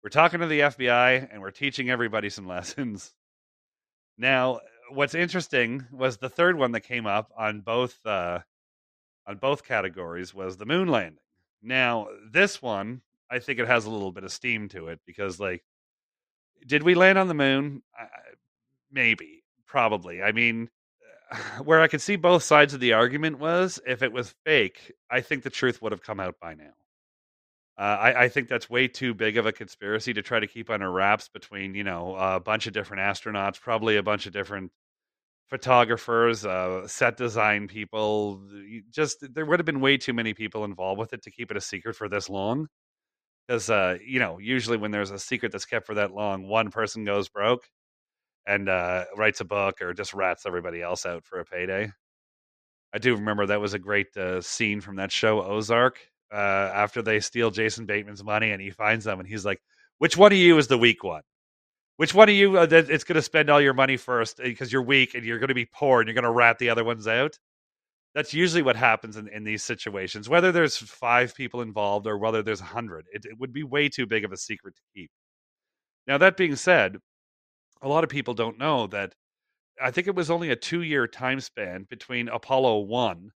We're 0.08 0.12
talking 0.12 0.40
to 0.40 0.48
the 0.48 0.62
FBI, 0.62 1.28
and 1.34 1.42
we're 1.42 1.52
teaching 1.52 1.90
everybody 1.90 2.30
some 2.30 2.48
lessons. 2.48 3.14
Now, 4.18 4.62
what's 4.90 5.14
interesting 5.14 5.86
was 5.92 6.16
the 6.16 6.30
third 6.30 6.58
one 6.58 6.72
that 6.72 6.80
came 6.80 7.06
up 7.06 7.30
on 7.38 7.60
both 7.60 8.06
uh, 8.06 8.40
on 9.28 9.36
both 9.36 9.66
categories 9.66 10.34
was 10.34 10.56
the 10.56 10.66
moon 10.66 10.88
landing. 10.88 11.20
Now, 11.62 12.08
this 12.32 12.62
one, 12.62 13.02
I 13.30 13.40
think 13.40 13.60
it 13.60 13.68
has 13.68 13.84
a 13.84 13.90
little 13.90 14.14
bit 14.14 14.24
of 14.24 14.32
steam 14.32 14.70
to 14.70 14.88
it 14.88 15.02
because, 15.06 15.42
like, 15.42 15.66
did 16.66 16.84
we 16.84 16.96
land 16.96 17.18
on 17.18 17.28
the 17.28 17.34
moon? 17.34 17.82
Uh, 18.00 18.06
maybe, 18.90 19.44
probably. 19.66 20.24
I 20.24 20.32
mean, 20.32 20.70
where 21.66 21.82
I 21.82 21.90
could 21.90 22.00
see 22.00 22.16
both 22.16 22.44
sides 22.44 22.74
of 22.74 22.80
the 22.80 22.94
argument 22.94 23.40
was 23.40 23.78
if 23.86 24.02
it 24.02 24.14
was 24.14 24.34
fake, 24.46 24.94
I 25.12 25.20
think 25.20 25.44
the 25.44 25.50
truth 25.50 25.82
would 25.82 25.92
have 25.92 26.02
come 26.02 26.22
out 26.22 26.36
by 26.40 26.54
now. 26.54 26.76
Uh, 27.78 27.82
I, 27.82 28.24
I, 28.24 28.30
think 28.30 28.48
that's 28.48 28.72
way 28.72 28.88
too 28.88 29.14
big 29.14 29.38
of 29.38 29.46
a 29.46 29.52
conspiracy 29.52 30.12
to 30.14 30.24
try 30.24 30.40
to 30.40 30.48
keep 30.48 30.72
under 30.72 30.92
wraps 30.92 31.30
between, 31.30 31.76
you 31.76 31.84
know, 31.84 32.16
a 32.16 32.40
bunch 32.40 32.66
of 32.66 32.74
different 32.74 33.02
astronauts, 33.02 33.62
probably 33.62 33.98
a 33.98 34.04
bunch 34.04 34.26
of 34.26 34.34
different 34.34 34.72
photographers, 35.48 36.44
uh, 36.44 36.88
set 36.88 37.18
design 37.18 37.68
people. 37.68 38.42
Just 38.90 39.24
there 39.34 39.46
would 39.46 39.60
have 39.60 39.66
been 39.66 39.80
way 39.80 39.98
too 39.98 40.14
many 40.14 40.34
people 40.34 40.66
involved 40.66 41.00
with 41.00 41.14
it 41.14 41.22
to 41.24 41.32
keep 41.32 41.52
it 41.52 41.58
a 41.58 41.62
secret 41.62 41.96
for 41.96 42.10
this 42.10 42.30
long 42.30 42.68
because 43.48 43.70
uh, 43.70 43.98
you 44.06 44.20
know 44.20 44.40
usually 44.40 44.78
when 44.78 44.92
there's 44.92 45.12
a 45.12 45.20
secret 45.20 45.52
that's 45.52 45.66
kept 45.66 45.86
for 45.86 45.96
that 45.96 46.12
long, 46.12 46.48
one 46.48 46.70
person 46.72 47.06
goes 47.06 47.30
broke 47.30 47.70
and 48.46 48.70
uh, 48.70 49.06
writes 49.16 49.42
a 49.42 49.46
book 49.46 49.82
or 49.82 49.94
just 49.94 50.14
rats 50.14 50.46
everybody 50.46 50.82
else 50.82 51.06
out 51.06 51.26
for 51.26 51.40
a 51.40 51.46
payday. 51.46 51.92
I 52.94 52.98
do 53.00 53.16
remember 53.16 53.46
that 53.46 53.62
was 53.62 53.74
a 53.74 53.80
great 53.80 54.16
uh, 54.18 54.42
scene 54.42 54.82
from 54.82 54.96
that 54.98 55.12
show 55.12 55.44
Ozark. 55.44 56.00
Uh, 56.32 56.72
after 56.74 57.02
they 57.02 57.20
steal 57.20 57.52
Jason 57.52 57.86
Bateman's 57.86 58.24
money 58.24 58.52
and 58.52 58.62
he 58.62 58.70
finds 58.70 59.06
them 59.06 59.20
and 59.20 59.28
he's 59.28 59.46
like, 59.46 59.62
"Which 60.00 60.18
one 60.18 60.32
of 60.32 60.38
you 60.38 60.58
is 60.58 60.68
the 60.68 60.78
weak 60.78 61.04
one? 61.04 61.24
Which 61.98 62.14
one 62.14 62.30
of 62.30 62.36
you 62.36 62.58
uh, 62.58 62.68
it's 62.70 63.04
going 63.06 63.16
to 63.16 63.22
spend 63.22 63.50
all 63.50 63.62
your 63.62 63.74
money 63.74 63.98
first 63.98 64.38
because 64.38 64.72
you're 64.72 64.82
weak 64.82 65.16
and 65.16 65.24
you're 65.26 65.40
going 65.40 65.48
to 65.50 65.54
be 65.56 65.66
poor 65.74 66.02
and 66.02 66.08
you're 66.08 66.16
going 66.16 66.24
to 66.24 66.32
rat 66.32 66.60
the 66.60 66.70
other 66.70 66.84
ones 66.84 67.08
out?" 67.08 67.38
that's 68.18 68.34
usually 68.34 68.64
what 68.64 68.76
happens 68.76 69.16
in, 69.16 69.28
in 69.28 69.44
these 69.44 69.64
situations 69.64 70.28
whether 70.28 70.52
there's 70.52 70.76
five 70.76 71.36
people 71.36 71.62
involved 71.62 72.08
or 72.08 72.18
whether 72.18 72.42
there's 72.42 72.62
a 72.62 72.66
hundred 72.66 73.06
it, 73.14 73.26
it 73.26 73.40
would 73.40 73.54
be 73.54 73.64
way 73.64 73.88
too 73.88 74.08
big 74.08 74.26
of 74.26 74.32
a 74.32 74.38
secret 74.38 74.76
to 74.76 74.82
keep 74.96 75.12
now 76.08 76.18
that 76.18 76.36
being 76.36 76.56
said 76.56 76.98
a 77.84 77.88
lot 77.88 78.04
of 78.04 78.10
people 78.10 78.34
don't 78.34 78.58
know 78.58 78.88
that 78.88 79.14
i 79.82 79.92
think 79.92 80.08
it 80.08 80.16
was 80.16 80.32
only 80.32 80.50
a 80.50 80.56
two 80.56 80.82
year 80.82 81.08
time 81.08 81.40
span 81.40 81.86
between 81.92 82.28
apollo 82.30 82.80
1 82.80 83.32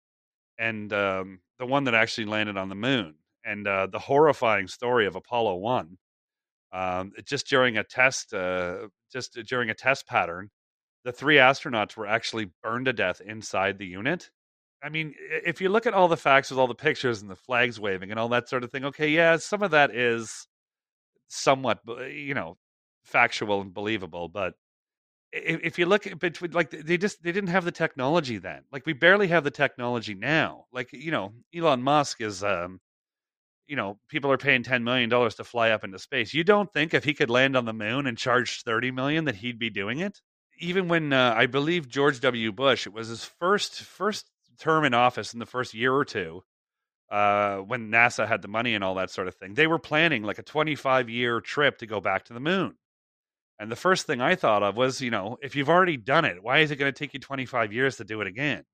and 0.59 0.93
um, 0.93 1.41
the 1.59 1.67
one 1.67 1.85
that 1.85 1.95
actually 1.95 2.27
landed 2.27 2.57
on 2.57 2.69
the 2.69 2.75
moon 2.75 3.15
and 3.45 3.67
uh, 3.67 3.87
the 3.87 3.99
horrifying 3.99 4.67
story 4.69 5.07
of 5.07 5.17
apollo 5.17 5.57
1 5.57 5.97
um, 6.73 7.13
just 7.25 7.47
during 7.49 7.79
a 7.79 7.85
test 7.85 8.35
uh, 8.35 8.89
just 9.13 9.39
during 9.47 9.71
a 9.71 9.75
test 9.75 10.07
pattern 10.07 10.51
the 11.05 11.13
three 11.13 11.37
astronauts 11.37 11.97
were 11.97 12.07
actually 12.07 12.51
burned 12.63 12.87
to 12.87 12.93
death 12.93 13.21
inside 13.21 13.79
the 13.79 13.87
unit 13.87 14.31
I 14.83 14.91
mean, 14.91 15.15
if 15.45 15.61
you 15.61 15.69
look 15.71 15.87
at 15.87 15.95
all 15.95 16.09
the 16.09 16.17
facts 16.17 16.51
with 16.51 16.59
all 16.59 16.69
the 16.69 16.75
pictures 16.75 17.21
and 17.21 17.31
the 17.31 17.37
flags 17.37 17.81
waving 17.81 18.11
and 18.11 18.21
all 18.21 18.29
that 18.29 18.49
sort 18.49 18.63
of 18.63 18.71
thing, 18.71 18.85
okay, 18.85 19.09
yeah, 19.09 19.37
some 19.37 19.63
of 19.63 19.73
that 19.73 19.95
is 19.95 20.47
somewhat, 21.29 21.81
you 22.11 22.35
know, 22.35 22.57
factual 23.05 23.61
and 23.61 23.75
believable. 23.75 24.29
But 24.29 24.55
if 25.33 25.79
you 25.79 25.87
look 25.87 26.07
at 26.07 26.19
between, 26.19 26.53
like, 26.53 26.71
they 26.71 26.97
just 26.97 27.23
they 27.23 27.33
didn't 27.33 27.51
have 27.51 27.65
the 27.65 27.73
technology 27.73 28.39
then. 28.39 28.63
Like, 28.73 28.87
we 28.87 28.93
barely 28.93 29.29
have 29.29 29.45
the 29.45 29.51
technology 29.51 30.15
now. 30.15 30.65
Like, 30.73 30.93
you 30.93 31.11
know, 31.11 31.33
Elon 31.55 31.83
Musk 31.83 32.21
is, 32.21 32.43
um, 32.43 32.81
you 33.67 33.77
know, 33.77 33.99
people 34.09 34.33
are 34.33 34.39
paying 34.39 34.63
ten 34.63 34.85
million 34.85 35.11
dollars 35.11 35.35
to 35.37 35.45
fly 35.45 35.71
up 35.71 35.85
into 35.85 35.99
space. 35.99 36.33
You 36.35 36.45
don't 36.45 36.73
think 36.73 36.95
if 36.95 37.05
he 37.05 37.15
could 37.15 37.31
land 37.31 37.57
on 37.57 37.65
the 37.67 37.73
moon 37.73 38.07
and 38.07 38.17
charge 38.17 38.63
thirty 38.63 38.91
million 38.91 39.25
that 39.27 39.37
he'd 39.37 39.59
be 39.59 39.71
doing 39.71 40.01
it? 40.01 40.21
Even 40.61 40.89
when 40.89 41.13
uh, 41.13 41.35
I 41.37 41.47
believe 41.47 41.89
George 41.89 42.21
W. 42.21 42.53
Bush, 42.53 42.87
it 42.87 42.93
was 42.93 43.09
his 43.09 43.25
first 43.25 43.83
first 43.83 44.31
term 44.59 44.85
in 44.85 44.95
office 44.95 45.33
in 45.33 45.39
the 45.39 45.47
first 45.47 45.75
year 45.75 45.95
or 45.95 46.05
two, 46.05 46.43
uh, 47.11 47.59
when 47.59 47.91
NASA 47.91 48.27
had 48.27 48.43
the 48.43 48.49
money 48.49 48.75
and 48.75 48.85
all 48.85 48.97
that 48.97 49.11
sort 49.11 49.29
of 49.29 49.35
thing, 49.35 49.55
they 49.55 49.67
were 49.67 49.79
planning 49.79 50.23
like 50.23 50.39
a 50.39 50.43
25 50.43 51.09
year 51.09 51.41
trip 51.41 51.79
to 51.79 51.87
go 51.87 52.01
back 52.01 52.25
to 52.25 52.35
the 52.35 52.41
moon. 52.41 52.75
And 53.59 53.71
the 53.71 53.77
first 53.77 54.07
thing 54.07 54.21
I 54.21 54.35
thought 54.37 54.63
of 54.63 54.77
was, 54.77 55.01
you 55.01 55.11
know, 55.11 55.37
if 55.43 55.57
you've 55.57 55.69
already 55.69 55.97
done 55.97 56.25
it, 56.25 56.43
why 56.43 56.59
is 56.59 56.71
it 56.71 56.77
going 56.77 56.93
to 56.93 56.99
take 56.99 57.15
you 57.15 57.21
25 57.21 57.73
years 57.73 57.97
to 57.97 58.05
do 58.05 58.21
it 58.21 58.27
again? 58.27 58.65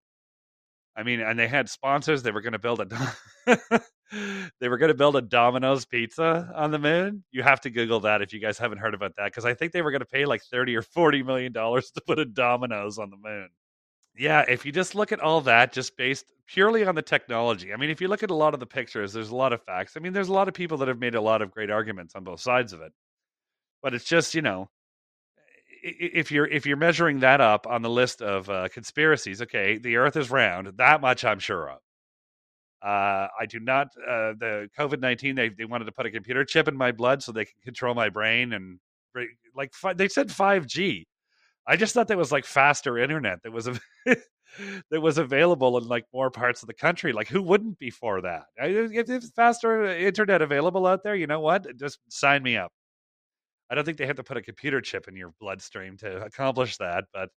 I 0.97 1.03
mean, 1.03 1.21
and 1.21 1.39
they 1.39 1.49
had 1.49 1.69
sponsors. 1.69 2.23
They 2.23 2.31
were 2.31 2.43
going 2.43 2.53
to 2.53 2.59
build 2.59 2.81
a 2.81 3.15
they 4.61 4.69
were 4.69 4.79
going 4.79 4.91
to 4.91 4.95
build 4.95 5.17
a 5.17 5.23
Domino's 5.23 5.87
pizza 5.87 6.53
on 6.55 6.71
the 6.71 6.79
moon. 6.79 7.25
You 7.33 7.43
have 7.43 7.63
to 7.63 7.71
Google 7.71 8.01
that 8.01 8.23
if 8.23 8.33
you 8.33 8.41
guys 8.41 8.59
haven't 8.59 8.79
heard 8.79 8.95
about 8.95 9.17
that, 9.17 9.27
because 9.27 9.45
I 9.45 9.55
think 9.55 9.73
they 9.73 9.83
were 9.83 9.91
going 9.91 10.01
to 10.01 10.07
pay 10.07 10.25
like 10.25 10.43
30 10.43 10.77
or 10.77 10.83
40 10.83 11.23
million 11.25 11.53
dollars 11.53 11.91
to 11.93 12.03
put 12.07 12.19
a 12.19 12.25
Domino's 12.25 12.99
on 12.99 13.11
the 13.11 13.17
moon 13.17 13.49
yeah, 14.17 14.45
if 14.47 14.65
you 14.65 14.73
just 14.73 14.95
look 14.95 15.13
at 15.13 15.21
all 15.21 15.41
that, 15.43 15.73
just 15.73 15.97
based 15.97 16.33
purely 16.47 16.85
on 16.85 16.95
the 16.95 17.03
technology, 17.03 17.73
I 17.73 17.77
mean, 17.77 17.91
if 17.91 18.01
you 18.01 18.09
look 18.09 18.23
at 18.23 18.31
a 18.31 18.35
lot 18.35 18.55
of 18.55 18.61
the 18.61 18.67
pictures, 18.67 19.13
there's 19.13 19.31
a 19.31 19.37
lot 19.37 19.53
of 19.53 19.63
facts. 19.63 19.97
I 19.97 20.01
mean, 20.01 20.13
there's 20.13 20.29
a 20.29 20.33
lot 20.33 20.49
of 20.49 20.55
people 20.55 20.79
that 20.79 20.89
have 20.89 20.99
made 20.99 21.15
a 21.15 21.21
lot 21.21 21.43
of 21.43 21.51
great 21.51 21.71
arguments 21.71 22.15
on 22.15 22.25
both 22.25 22.41
sides 22.41 22.73
of 22.73 22.81
it. 22.81 22.93
But 23.83 23.95
it's 23.95 24.05
just, 24.05 24.35
you 24.35 24.43
know, 24.43 24.71
if 25.85 26.33
you're 26.33 26.47
if 26.47 26.65
you're 26.67 26.77
measuring 26.77 27.21
that 27.21 27.41
up 27.41 27.67
on 27.67 27.83
the 27.83 27.91
list 27.91 28.23
of 28.23 28.49
uh, 28.49 28.69
conspiracies, 28.69 29.43
okay, 29.43 29.79
the 29.79 29.97
Earth 29.97 30.17
is 30.17 30.31
round. 30.31 30.73
That 30.79 31.01
much 31.01 31.25
I'm 31.25 31.39
sure 31.39 31.71
of. 31.71 31.79
Uh, 32.83 33.29
I 33.41 33.47
do 33.49 33.61
not. 33.61 33.89
Uh, 33.99 34.33
the 34.39 34.69
COVID 34.79 35.01
nineteen. 35.01 35.35
They 35.35 35.51
they 35.51 35.65
wanted 35.67 35.85
to 35.87 35.93
put 35.93 36.07
a 36.07 36.11
computer 36.11 36.45
chip 36.45 36.69
in 36.69 36.77
my 36.77 36.93
blood 36.93 37.23
so 37.23 37.33
they 37.33 37.45
can 37.45 37.61
control 37.63 37.95
my 37.95 38.09
brain 38.09 38.53
and 38.55 38.79
like 39.55 39.73
they 39.97 40.09
said 40.09 40.33
five 40.33 40.67
G. 40.67 41.07
I 41.67 41.77
just 41.77 41.95
thought 41.95 42.09
that 42.09 42.19
was 42.19 42.33
like 42.33 42.45
faster 42.45 42.99
internet 42.99 43.43
that 43.43 43.53
was 43.53 43.69
that 44.07 45.01
was 45.01 45.19
available 45.19 45.79
in 45.79 45.89
like 45.89 46.05
more 46.13 46.31
parts 46.31 46.63
of 46.63 46.67
the 46.67 46.75
country. 46.75 47.13
Like, 47.13 47.29
who 47.29 47.43
wouldn't 47.43 47.79
be 47.79 47.91
for 47.91 48.21
that? 48.23 48.45
If 48.57 49.07
there's 49.07 49.31
faster 49.33 49.87
internet 49.87 50.43
available 50.43 50.87
out 50.87 51.03
there, 51.03 51.15
you 51.15 51.27
know 51.27 51.41
what? 51.41 51.77
Just 51.77 51.99
sign 52.09 52.43
me 52.43 52.57
up. 52.57 52.73
I 53.71 53.75
don't 53.75 53.85
think 53.85 53.99
they 53.99 54.07
have 54.07 54.17
to 54.17 54.25
put 54.25 54.37
a 54.37 54.43
computer 54.43 54.81
chip 54.81 55.09
in 55.09 55.17
your 55.17 55.33
bloodstream 55.41 55.97
to 55.99 56.23
accomplish 56.23 56.77
that, 56.79 57.05
but 57.13 57.31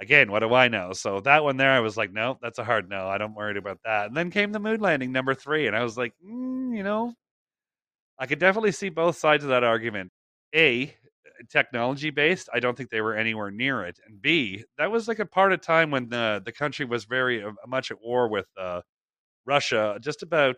again, 0.00 0.30
what 0.30 0.40
do 0.40 0.54
I 0.54 0.68
know? 0.68 0.92
So 0.92 1.20
that 1.20 1.44
one 1.44 1.56
there, 1.56 1.72
I 1.72 1.80
was 1.80 1.96
like, 1.96 2.12
no, 2.12 2.38
that's 2.40 2.58
a 2.58 2.64
hard 2.64 2.88
no. 2.88 3.08
I 3.08 3.18
don't 3.18 3.34
worry 3.34 3.58
about 3.58 3.78
that. 3.84 4.06
And 4.06 4.16
then 4.16 4.30
came 4.30 4.52
the 4.52 4.60
moon 4.60 4.80
landing 4.80 5.12
number 5.12 5.34
three, 5.34 5.66
and 5.66 5.76
I 5.76 5.82
was 5.82 5.96
like, 5.98 6.14
mm, 6.24 6.76
you 6.76 6.82
know, 6.82 7.12
I 8.18 8.26
could 8.26 8.38
definitely 8.38 8.72
see 8.72 8.88
both 8.88 9.16
sides 9.16 9.44
of 9.44 9.50
that 9.50 9.64
argument. 9.64 10.10
A, 10.54 10.94
technology 11.50 12.10
based, 12.10 12.48
I 12.52 12.60
don't 12.60 12.76
think 12.76 12.90
they 12.90 13.00
were 13.00 13.14
anywhere 13.14 13.50
near 13.50 13.84
it. 13.84 13.98
And 14.06 14.20
B, 14.20 14.64
that 14.76 14.90
was 14.90 15.08
like 15.08 15.18
a 15.18 15.26
part 15.26 15.52
of 15.52 15.60
time 15.60 15.90
when 15.90 16.08
the 16.08 16.42
the 16.44 16.52
country 16.52 16.84
was 16.84 17.04
very 17.04 17.42
uh, 17.42 17.52
much 17.66 17.90
at 17.90 18.00
war 18.02 18.28
with 18.28 18.46
uh, 18.58 18.82
Russia, 19.46 19.98
just 20.00 20.22
about 20.22 20.56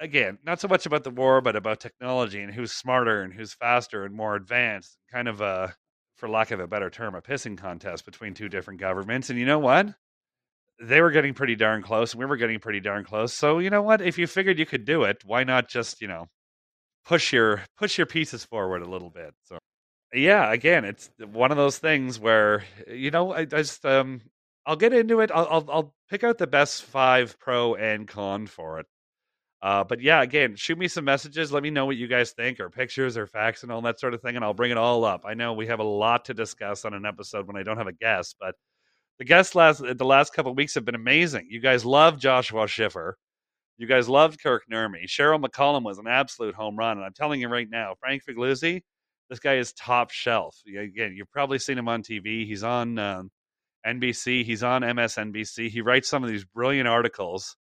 again, 0.00 0.38
not 0.44 0.60
so 0.60 0.68
much 0.68 0.86
about 0.86 1.04
the 1.04 1.10
war, 1.10 1.40
but 1.40 1.56
about 1.56 1.80
technology 1.80 2.40
and 2.40 2.52
who's 2.52 2.72
smarter 2.72 3.22
and 3.22 3.32
who's 3.32 3.54
faster 3.54 4.04
and 4.04 4.14
more 4.14 4.36
advanced. 4.36 4.96
Kind 5.10 5.28
of 5.28 5.40
a, 5.40 5.74
for 6.16 6.28
lack 6.28 6.50
of 6.50 6.60
a 6.60 6.66
better 6.66 6.90
term, 6.90 7.14
a 7.14 7.22
pissing 7.22 7.58
contest 7.58 8.04
between 8.04 8.34
two 8.34 8.48
different 8.48 8.80
governments. 8.80 9.30
And 9.30 9.38
you 9.38 9.46
know 9.46 9.58
what? 9.58 9.94
they 10.80 11.00
were 11.00 11.10
getting 11.10 11.34
pretty 11.34 11.56
darn 11.56 11.82
close, 11.82 12.12
and 12.12 12.20
we 12.20 12.26
were 12.26 12.36
getting 12.36 12.58
pretty 12.58 12.80
darn 12.80 13.04
close. 13.04 13.32
So 13.32 13.58
you 13.58 13.70
know 13.70 13.82
what? 13.82 14.00
If 14.00 14.18
you 14.18 14.26
figured 14.26 14.58
you 14.58 14.66
could 14.66 14.84
do 14.84 15.04
it, 15.04 15.22
why 15.24 15.44
not 15.44 15.68
just 15.68 16.00
you 16.00 16.08
know 16.08 16.28
push 17.04 17.32
your 17.32 17.62
push 17.78 17.98
your 17.98 18.06
pieces 18.06 18.44
forward 18.44 18.82
a 18.82 18.90
little 18.90 19.10
bit? 19.10 19.34
So 19.44 19.58
yeah, 20.12 20.52
again, 20.52 20.84
it's 20.84 21.10
one 21.18 21.50
of 21.50 21.56
those 21.56 21.78
things 21.78 22.18
where 22.18 22.64
you 22.88 23.10
know 23.10 23.32
I, 23.32 23.40
I 23.40 23.44
just 23.44 23.84
um 23.86 24.22
I'll 24.66 24.76
get 24.76 24.92
into 24.92 25.20
it. 25.20 25.30
I'll, 25.34 25.48
I'll 25.50 25.70
I'll 25.70 25.94
pick 26.10 26.24
out 26.24 26.38
the 26.38 26.46
best 26.46 26.84
five 26.84 27.38
pro 27.38 27.74
and 27.74 28.08
con 28.08 28.46
for 28.46 28.80
it. 28.80 28.86
Uh, 29.64 29.82
but 29.82 30.02
yeah, 30.02 30.20
again, 30.20 30.54
shoot 30.56 30.76
me 30.76 30.86
some 30.86 31.06
messages. 31.06 31.50
Let 31.50 31.62
me 31.62 31.70
know 31.70 31.86
what 31.86 31.96
you 31.96 32.06
guys 32.06 32.32
think, 32.32 32.60
or 32.60 32.68
pictures, 32.68 33.16
or 33.16 33.26
facts, 33.26 33.62
and 33.62 33.72
all 33.72 33.80
that 33.80 33.98
sort 33.98 34.12
of 34.12 34.20
thing, 34.20 34.36
and 34.36 34.44
I'll 34.44 34.52
bring 34.52 34.70
it 34.70 34.76
all 34.76 35.06
up. 35.06 35.22
I 35.24 35.32
know 35.32 35.54
we 35.54 35.68
have 35.68 35.80
a 35.80 35.84
lot 35.84 36.26
to 36.26 36.34
discuss 36.34 36.84
on 36.84 36.92
an 36.92 37.06
episode 37.06 37.46
when 37.46 37.56
I 37.56 37.62
don't 37.62 37.78
have 37.78 37.86
a 37.86 37.92
guest, 37.92 38.36
but 38.38 38.56
the 39.18 39.24
guests 39.24 39.54
last 39.54 39.82
the 39.82 40.04
last 40.04 40.34
couple 40.34 40.54
weeks 40.54 40.74
have 40.74 40.84
been 40.84 40.94
amazing. 40.94 41.46
You 41.48 41.60
guys 41.60 41.82
love 41.82 42.18
Joshua 42.18 42.68
Schiffer. 42.68 43.16
You 43.78 43.86
guys 43.86 44.06
loved 44.06 44.38
Kirk 44.42 44.64
Nurmi. 44.70 45.06
Cheryl 45.06 45.42
McCollum 45.42 45.82
was 45.82 45.96
an 45.96 46.08
absolute 46.08 46.54
home 46.54 46.76
run, 46.76 46.98
and 46.98 47.06
I'm 47.06 47.14
telling 47.14 47.40
you 47.40 47.48
right 47.48 47.68
now, 47.68 47.94
Frank 47.98 48.22
Figliuzzi, 48.22 48.82
this 49.30 49.38
guy 49.38 49.54
is 49.54 49.72
top 49.72 50.10
shelf. 50.10 50.58
Again, 50.68 51.14
you've 51.16 51.32
probably 51.32 51.58
seen 51.58 51.78
him 51.78 51.88
on 51.88 52.02
TV. 52.02 52.46
He's 52.46 52.64
on 52.64 52.98
um, 52.98 53.30
NBC. 53.86 54.44
He's 54.44 54.62
on 54.62 54.82
MSNBC. 54.82 55.70
He 55.70 55.80
writes 55.80 56.10
some 56.10 56.22
of 56.22 56.28
these 56.28 56.44
brilliant 56.44 56.86
articles 56.86 57.56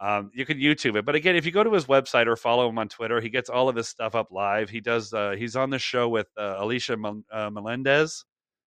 um, 0.00 0.30
you 0.32 0.46
can 0.46 0.58
YouTube 0.58 0.96
it, 0.96 1.04
but 1.04 1.16
again, 1.16 1.34
if 1.34 1.44
you 1.44 1.50
go 1.50 1.64
to 1.64 1.72
his 1.72 1.86
website 1.86 2.26
or 2.26 2.36
follow 2.36 2.68
him 2.68 2.78
on 2.78 2.88
Twitter, 2.88 3.20
he 3.20 3.30
gets 3.30 3.50
all 3.50 3.68
of 3.68 3.74
his 3.74 3.88
stuff 3.88 4.14
up 4.14 4.28
live. 4.30 4.70
He 4.70 4.80
does. 4.80 5.12
Uh, 5.12 5.34
he's 5.36 5.56
on 5.56 5.70
the 5.70 5.78
show 5.78 6.08
with 6.08 6.28
uh, 6.38 6.56
Alicia 6.58 6.96
uh, 7.32 7.50
Melendez, 7.50 8.24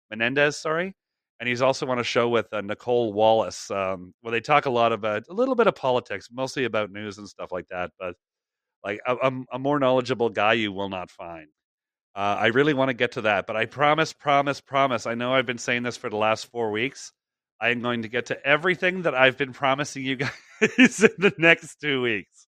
Menendez, 0.10 0.58
sorry, 0.58 0.96
and 1.40 1.50
he's 1.50 1.62
also 1.62 1.86
on 1.88 2.00
a 2.00 2.04
show 2.04 2.30
with 2.30 2.48
uh, 2.54 2.62
Nicolle 2.62 3.12
Wallace, 3.12 3.70
um, 3.72 4.13
where 4.22 4.32
they 4.32 4.40
talk 4.40 4.68
a 4.68 4.70
lot 4.70 4.94
about 4.94 5.24
a 5.30 5.34
little 5.34 5.56
bit 5.56 5.68
of 5.68 5.76
politics, 5.76 6.30
mostly 6.32 6.63
about 6.63 6.92
news 6.92 7.18
and 7.18 7.28
stuff 7.28 7.52
like 7.52 7.68
that. 7.68 7.92
But 8.00 8.16
like 8.84 9.02
a, 9.06 9.32
a 9.52 9.60
more 9.60 9.80
knowledgeable 9.80 10.30
guy, 10.30 10.54
you 10.54 10.72
will 10.72 10.90
not 10.90 11.12
find. 11.12 11.48
Uh, 12.16 12.38
I 12.40 12.48
really 12.48 12.74
want 12.74 12.90
to 12.90 12.96
get 12.96 13.12
to 13.12 13.22
that, 13.22 13.46
but 13.46 13.56
I 13.58 13.66
promise, 13.66 14.13
promise, 14.13 14.62
promise. 14.62 15.06
I 15.06 15.13
know 15.16 15.34
I've 15.34 15.46
been 15.46 15.58
saying 15.58 15.84
this 15.84 15.98
for 15.98 16.10
the 16.10 16.16
last 16.16 16.50
four 16.50 16.72
weeks. 16.72 17.12
I 17.60 17.70
am 17.70 17.82
going 17.82 18.04
to 18.04 18.08
get 18.08 18.28
to 18.28 18.48
everything 18.48 19.04
that 19.04 19.13
I've 19.13 19.38
been 19.38 19.52
promising 19.52 20.04
you 20.04 20.16
guys 20.16 20.32
in 20.78 20.88
the 21.17 21.34
next 21.38 21.80
two 21.82 22.02
weeks. 22.02 22.48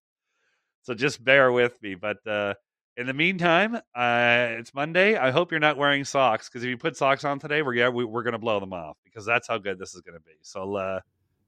So 0.82 0.94
just 0.94 1.22
bear 1.22 1.52
with 1.52 1.80
me. 1.82 1.94
But 1.94 2.26
uh, 2.26 2.54
in 2.96 3.06
the 3.06 3.14
meantime, 3.14 3.76
uh, 3.76 4.46
it's 4.58 4.74
Monday. 4.74 5.16
I 5.16 5.30
hope 5.30 5.50
you're 5.50 5.60
not 5.60 5.76
wearing 5.76 6.04
socks 6.04 6.48
because 6.48 6.64
if 6.64 6.68
you 6.68 6.76
put 6.76 6.96
socks 6.96 7.24
on 7.24 7.38
today, 7.38 7.62
we're 7.62 7.74
yeah, 7.74 7.88
we, 7.88 8.04
are 8.04 8.22
going 8.22 8.32
to 8.32 8.38
blow 8.38 8.58
them 8.60 8.72
off 8.72 8.96
because 9.04 9.24
that's 9.24 9.46
how 9.46 9.58
good 9.58 9.78
this 9.78 9.94
is 9.94 10.00
going 10.00 10.18
to 10.18 10.24
be. 10.24 10.32
So, 10.42 10.74
uh, 10.74 11.00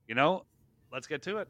you 0.07 0.15
know, 0.15 0.45
let's 0.91 1.07
get 1.07 1.21
to 1.23 1.37
it. 1.37 1.47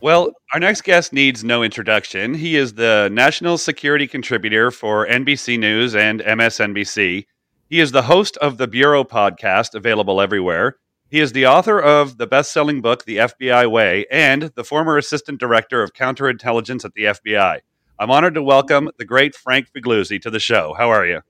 Well, 0.00 0.30
our 0.54 0.60
next 0.60 0.82
guest 0.82 1.12
needs 1.12 1.42
no 1.42 1.64
introduction. 1.64 2.34
He 2.34 2.54
is 2.54 2.74
the 2.74 3.08
national 3.12 3.58
security 3.58 4.06
contributor 4.06 4.70
for 4.70 5.06
NBC 5.08 5.58
News 5.58 5.96
and 5.96 6.20
MSNBC. 6.20 7.26
He 7.68 7.80
is 7.80 7.90
the 7.90 8.02
host 8.02 8.36
of 8.36 8.58
the 8.58 8.68
Bureau 8.68 9.02
podcast, 9.02 9.74
available 9.74 10.20
everywhere. 10.20 10.76
He 11.10 11.20
is 11.20 11.32
the 11.32 11.46
author 11.46 11.80
of 11.80 12.18
the 12.18 12.26
best 12.26 12.52
selling 12.52 12.82
book, 12.82 13.06
The 13.06 13.16
FBI 13.16 13.70
Way, 13.70 14.04
and 14.10 14.42
the 14.54 14.64
former 14.64 14.98
assistant 14.98 15.40
director 15.40 15.82
of 15.82 15.94
counterintelligence 15.94 16.84
at 16.84 16.92
the 16.92 17.04
FBI. 17.04 17.60
I'm 17.98 18.10
honored 18.10 18.34
to 18.34 18.42
welcome 18.42 18.90
the 18.98 19.06
great 19.06 19.34
Frank 19.34 19.68
Figliuzzi 19.74 20.20
to 20.20 20.30
the 20.30 20.38
show. 20.38 20.74
How 20.76 20.90
are 20.90 21.06
you? 21.06 21.22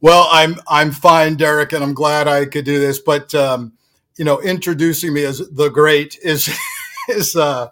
Well, 0.00 0.26
I'm 0.32 0.56
I'm 0.68 0.90
fine, 0.90 1.36
Derek, 1.36 1.72
and 1.72 1.84
I'm 1.84 1.94
glad 1.94 2.26
I 2.26 2.46
could 2.46 2.64
do 2.64 2.80
this. 2.80 2.98
But 2.98 3.32
um, 3.32 3.74
you 4.16 4.24
know, 4.24 4.40
introducing 4.40 5.14
me 5.14 5.24
as 5.24 5.38
the 5.38 5.68
great 5.68 6.18
is 6.22 6.52
is 7.08 7.36
uh, 7.36 7.70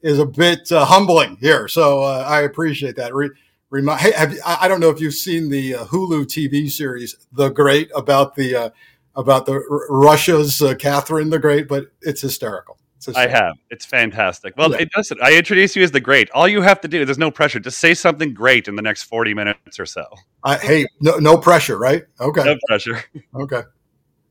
is 0.00 0.18
a 0.18 0.26
bit 0.26 0.72
uh, 0.72 0.86
humbling 0.86 1.36
here. 1.38 1.68
So 1.68 2.02
uh, 2.02 2.24
I 2.26 2.40
appreciate 2.40 2.96
that. 2.96 3.14
Re- 3.14 3.30
remind. 3.68 4.00
Hey, 4.00 4.12
have, 4.12 4.34
I 4.44 4.68
don't 4.68 4.80
know 4.80 4.90
if 4.90 5.02
you've 5.02 5.14
seen 5.14 5.50
the 5.50 5.74
uh, 5.74 5.84
Hulu 5.84 6.24
TV 6.24 6.70
series 6.70 7.14
The 7.30 7.50
Great 7.50 7.90
about 7.94 8.36
the 8.36 8.56
uh, 8.56 8.70
about 9.16 9.46
the 9.46 9.60
Russia's 9.88 10.60
uh, 10.60 10.74
Catherine 10.74 11.30
the 11.30 11.38
Great, 11.38 11.68
but 11.68 11.86
it's 12.02 12.20
hysterical. 12.20 12.78
It's 12.96 13.16
I 13.16 13.28
have. 13.28 13.54
It's 13.70 13.84
fantastic. 13.84 14.54
Well, 14.56 14.72
yeah. 14.72 14.78
it 14.78 14.90
does 14.90 15.10
it. 15.10 15.18
I 15.22 15.36
introduce 15.36 15.76
you 15.76 15.82
as 15.82 15.90
the 15.92 16.00
great. 16.00 16.30
All 16.30 16.48
you 16.48 16.62
have 16.62 16.80
to 16.80 16.88
do, 16.88 17.04
there's 17.04 17.18
no 17.18 17.30
pressure. 17.30 17.60
Just 17.60 17.78
say 17.78 17.94
something 17.94 18.34
great 18.34 18.68
in 18.68 18.74
the 18.74 18.82
next 18.82 19.04
40 19.04 19.34
minutes 19.34 19.78
or 19.78 19.86
so. 19.86 20.04
I, 20.42 20.56
hey, 20.56 20.86
no, 21.00 21.18
no 21.18 21.38
pressure, 21.38 21.78
right? 21.78 22.04
Okay. 22.20 22.42
No 22.44 22.56
pressure. 22.66 23.04
Okay. 23.34 23.62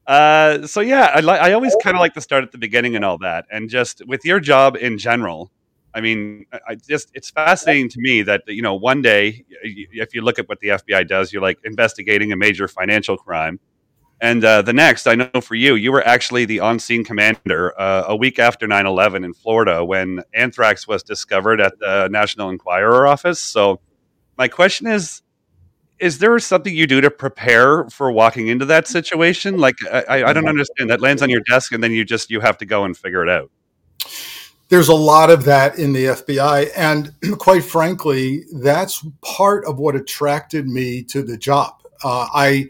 Uh, 0.08 0.68
so 0.68 0.82
yeah, 0.82 1.12
I, 1.14 1.22
li- 1.22 1.30
I 1.30 1.54
always 1.54 1.76
kind 1.82 1.96
of 1.96 2.02
like 2.02 2.14
to 2.14 2.22
start 2.22 2.44
at 2.44 2.52
the 2.52 2.58
beginning 2.58 2.96
and 2.96 3.04
all 3.04 3.18
that, 3.20 3.46
and 3.52 3.70
just 3.70 4.06
with 4.06 4.24
your 4.24 4.40
job 4.40 4.76
in 4.76 5.00
general, 5.00 5.52
I 5.96 6.02
mean, 6.02 6.46
I 6.68 6.76
just 6.76 7.10
it's 7.16 7.32
fascinating 7.32 7.90
to 7.90 8.00
me 8.00 8.22
that 8.22 8.44
you 8.46 8.62
know 8.62 8.76
one 8.76 9.02
day 9.02 9.46
if 9.50 10.14
you 10.14 10.22
look 10.22 10.38
at 10.38 10.48
what 10.48 10.60
the 10.60 10.68
FBI 10.68 11.08
does, 11.08 11.34
you're 11.34 11.42
like 11.42 11.58
investigating 11.64 12.32
a 12.32 12.36
major 12.36 12.68
financial 12.68 13.18
crime, 13.18 13.60
and 14.22 14.44
uh, 14.44 14.62
the 14.62 14.74
next 14.74 15.08
I 15.08 15.16
know 15.16 15.42
for 15.42 15.56
you, 15.56 15.76
you 15.76 15.92
were 15.92 16.06
actually 16.06 16.46
the 16.46 16.60
on-scene 16.60 17.04
commander 17.04 17.80
uh, 17.80 18.06
a 18.08 18.16
week 18.16 18.40
after 18.40 18.68
9/11 18.68 19.26
in 19.26 19.34
Florida 19.34 19.84
when 19.84 20.22
anthrax 20.34 20.88
was 20.88 21.04
discovered 21.04 21.60
at 21.62 21.78
the 21.80 22.08
National 22.10 22.50
Enquirer 22.50 23.08
office. 23.08 23.40
So 23.40 23.80
my 24.38 24.48
question 24.48 24.88
is. 24.88 25.22
Is 25.98 26.20
there 26.20 26.38
something 26.40 26.76
you 26.76 26.88
do 26.88 27.00
to 27.00 27.10
prepare 27.10 27.86
for 27.86 28.12
walking 28.12 28.50
into 28.50 28.66
that 28.66 28.86
situation? 28.86 29.58
Like, 29.60 29.76
I, 29.90 30.26
I 30.26 30.34
don't 30.34 30.50
understand. 30.50 30.90
That 30.90 31.00
lands 31.00 31.22
on 31.22 31.30
your 31.30 31.40
desk, 31.50 31.72
and 31.72 31.82
then 31.82 31.94
you 31.94 32.04
just 32.04 32.30
you 32.30 32.42
have 32.42 32.58
to 32.58 32.66
go 32.66 32.84
and 32.84 32.98
figure 32.98 33.24
it 33.24 33.30
out 33.30 33.50
there's 34.70 34.88
a 34.88 34.96
lot 34.96 35.30
of 35.30 35.46
that 35.46 35.78
in 35.78 35.94
the 35.94 36.06
FBI. 36.06 36.70
And 36.76 37.14
quite 37.38 37.64
frankly, 37.64 38.46
that's 38.54 39.06
part 39.22 39.66
of 39.66 39.78
what 39.78 39.96
attracted 39.96 40.68
me 40.68 41.04
to 41.04 41.24
the 41.24 41.38
job. 41.38 41.82
Uh, 42.04 42.28
I, 42.34 42.70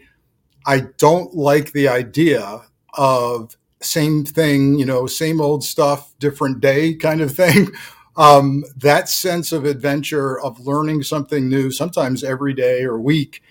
I 0.66 0.80
don't 0.98 1.34
like 1.34 1.72
the 1.72 1.88
idea 1.88 2.62
of 2.94 3.56
same 3.80 4.24
thing, 4.24 4.78
you 4.78 4.84
know, 4.84 5.06
same 5.06 5.40
old 5.40 5.62
stuff, 5.62 6.12
different 6.18 6.60
day 6.60 6.94
kind 6.94 7.20
of 7.20 7.34
thing. 7.34 7.68
Um, 8.18 8.64
that 8.78 9.10
sense 9.10 9.52
of 9.52 9.66
adventure, 9.66 10.40
of 10.40 10.60
learning 10.60 11.02
something 11.02 11.50
new, 11.50 11.70
sometimes 11.70 12.24
every 12.24 12.54
day 12.54 12.82
or 12.82 12.98
week, 12.98 13.42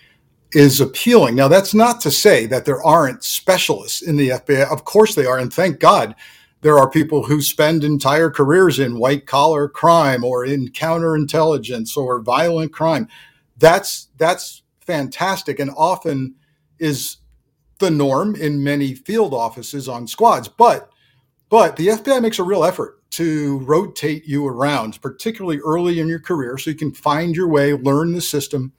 is 0.52 0.80
appealing. 0.80 1.36
Now, 1.36 1.46
that's 1.46 1.72
not 1.72 2.00
to 2.00 2.10
say 2.10 2.46
that 2.46 2.64
there 2.64 2.82
aren't 2.82 3.22
specialists 3.22 4.02
in 4.02 4.16
the 4.16 4.30
FBI. 4.30 4.68
Of 4.68 4.84
course, 4.84 5.14
they 5.14 5.24
are. 5.24 5.38
And 5.38 5.52
thank 5.52 5.78
God 5.78 6.16
there 6.62 6.78
are 6.78 6.90
people 6.90 7.24
who 7.24 7.40
spend 7.42 7.84
entire 7.84 8.30
careers 8.30 8.80
in 8.80 8.98
white 8.98 9.26
collar 9.26 9.68
crime 9.68 10.24
or 10.24 10.44
in 10.44 10.68
counterintelligence 10.68 11.96
or 11.96 12.20
violent 12.20 12.72
crime. 12.72 13.06
That's 13.58 14.08
that's 14.16 14.62
fantastic 14.80 15.60
and 15.60 15.70
often 15.76 16.34
is 16.78 17.18
the 17.78 17.90
norm 17.90 18.34
in 18.34 18.64
many 18.64 18.94
field 18.94 19.34
offices 19.34 19.88
on 19.88 20.06
squads. 20.06 20.48
But 20.48 20.90
but 21.48 21.76
the 21.76 21.88
FBI 21.88 22.20
makes 22.22 22.38
a 22.38 22.44
real 22.44 22.64
effort 22.64 23.08
to 23.10 23.58
rotate 23.60 24.26
you 24.26 24.46
around, 24.46 25.00
particularly 25.00 25.60
early 25.60 26.00
in 26.00 26.08
your 26.08 26.18
career, 26.18 26.58
so 26.58 26.70
you 26.70 26.76
can 26.76 26.92
find 26.92 27.36
your 27.36 27.48
way, 27.48 27.72
learn 27.72 28.12
the 28.12 28.20
system. 28.20 28.72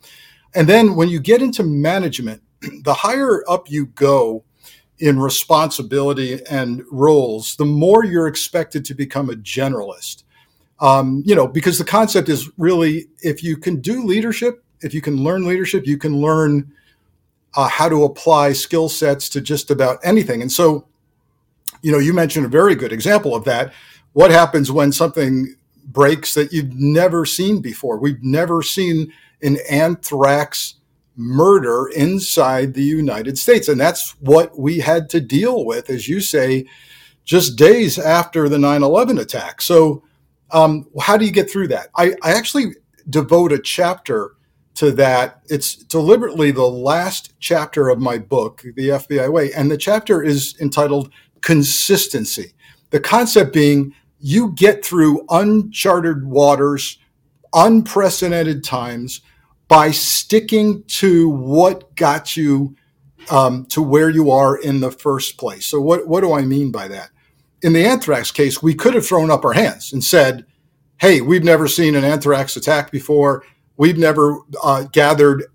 And 0.54 0.68
then 0.68 0.96
when 0.96 1.08
you 1.08 1.20
get 1.20 1.42
into 1.42 1.64
management, 1.64 2.42
the 2.84 2.94
higher 2.94 3.44
up 3.50 3.70
you 3.70 3.86
go, 3.88 4.44
in 5.00 5.20
responsibility 5.20 6.40
and 6.50 6.84
roles, 6.92 7.56
the 7.58 7.66
more 7.66 8.04
you're 8.04 8.28
expected 8.28 8.84
to 8.86 8.96
become 8.96 9.30
a 9.30 9.34
generalist. 9.34 10.24
Um, 10.80 11.24
you 11.26 11.36
know, 11.36 11.48
because 11.48 11.78
the 11.78 11.86
concept 11.86 12.30
is 12.30 12.50
really 12.58 13.08
if 13.22 13.44
you 13.44 13.58
can 13.58 13.80
do 13.82 14.04
leadership, 14.04 14.64
if 14.82 14.94
you 14.94 15.02
can 15.02 15.18
learn 15.24 15.48
leadership, 15.48 15.88
you 15.88 15.98
can 15.98 16.22
learn 16.22 16.72
uh, 17.58 17.68
how 17.68 17.90
to 17.90 18.04
apply 18.04 18.54
skill 18.54 18.88
sets 18.88 19.28
to 19.28 19.42
just 19.42 19.72
about 19.72 19.98
anything. 20.04 20.44
And 20.44 20.52
so, 20.52 20.88
you 21.82 21.92
know, 21.92 21.98
you 21.98 22.14
mentioned 22.14 22.46
a 22.46 22.50
very 22.50 22.76
good 22.76 22.94
example 22.94 23.36
of 23.36 23.46
that. 23.46 23.74
What 24.14 24.30
happens 24.30 24.72
when 24.72 24.92
something 24.92 25.56
breaks 25.84 26.36
that 26.36 26.54
you've 26.54 26.74
never 26.74 27.26
seen 27.26 27.60
before? 27.60 27.98
We've 27.98 28.24
never 28.24 28.62
seen 28.62 29.12
an 29.42 29.58
anthrax 29.70 30.76
murder 31.16 31.88
inside 31.96 32.76
the 32.76 32.84
United 32.84 33.40
States. 33.40 33.68
And 33.68 33.82
that's 33.82 34.12
what 34.20 34.58
we 34.58 34.80
had 34.80 35.10
to 35.10 35.20
deal 35.20 35.66
with, 35.66 35.90
as 35.90 36.08
you 36.08 36.22
say, 36.22 36.68
just 37.26 37.58
days 37.58 37.98
after 37.98 38.48
the 38.48 38.60
9 38.60 38.84
11 38.84 39.18
attack. 39.18 39.64
So, 39.64 40.04
um, 40.52 40.88
how 41.02 41.18
do 41.18 41.26
you 41.26 41.32
get 41.32 41.50
through 41.50 41.70
that? 41.70 41.90
I, 41.96 42.14
I 42.22 42.34
actually 42.34 42.76
devote 43.10 43.52
a 43.52 43.60
chapter 43.60 44.37
to 44.78 44.92
that. 44.92 45.42
It's 45.50 45.76
deliberately 45.76 46.52
the 46.52 46.68
last 46.68 47.34
chapter 47.40 47.90
of 47.90 48.00
my 48.00 48.18
book, 48.18 48.62
The 48.76 48.90
FBI 48.90 49.32
Way. 49.32 49.52
And 49.54 49.72
the 49.72 49.78
chapter 49.78 50.24
is 50.24 50.56
entitled 50.62 51.12
Consistency. 51.42 52.54
The 52.92 53.00
concept 53.00 53.54
being 53.54 53.94
you 54.20 54.52
get 54.54 54.86
through 54.86 55.26
uncharted 55.30 56.26
waters, 56.26 57.00
unprecedented 57.54 58.64
times 58.64 59.22
by 59.68 59.92
sticking 59.92 60.84
to 60.84 61.30
what 61.30 61.96
got 61.96 62.38
you 62.38 62.76
um, 63.30 63.66
to 63.66 63.82
where 63.82 64.10
you 64.10 64.32
are 64.32 64.56
in 64.58 64.80
the 64.80 64.92
first 64.92 65.38
place. 65.38 65.68
So, 65.68 65.82
what, 65.82 66.08
what 66.08 66.22
do 66.22 66.34
I 66.34 66.44
mean 66.44 66.72
by 66.72 66.88
that? 66.88 67.10
In 67.62 67.74
the 67.74 67.86
anthrax 67.86 68.32
case, 68.32 68.62
we 68.62 68.74
could 68.74 68.94
have 68.94 69.06
thrown 69.06 69.32
up 69.32 69.44
our 69.44 69.54
hands 69.54 69.92
and 69.92 70.04
said, 70.04 70.46
hey, 71.00 71.22
we've 71.22 71.44
never 71.44 71.68
seen 71.68 71.96
an 71.96 72.04
anthrax 72.04 72.56
attack 72.56 72.92
before. 72.92 73.44
We've 73.78 73.98
never 73.98 74.40
uh, 74.64 74.84
gathered 74.92 75.46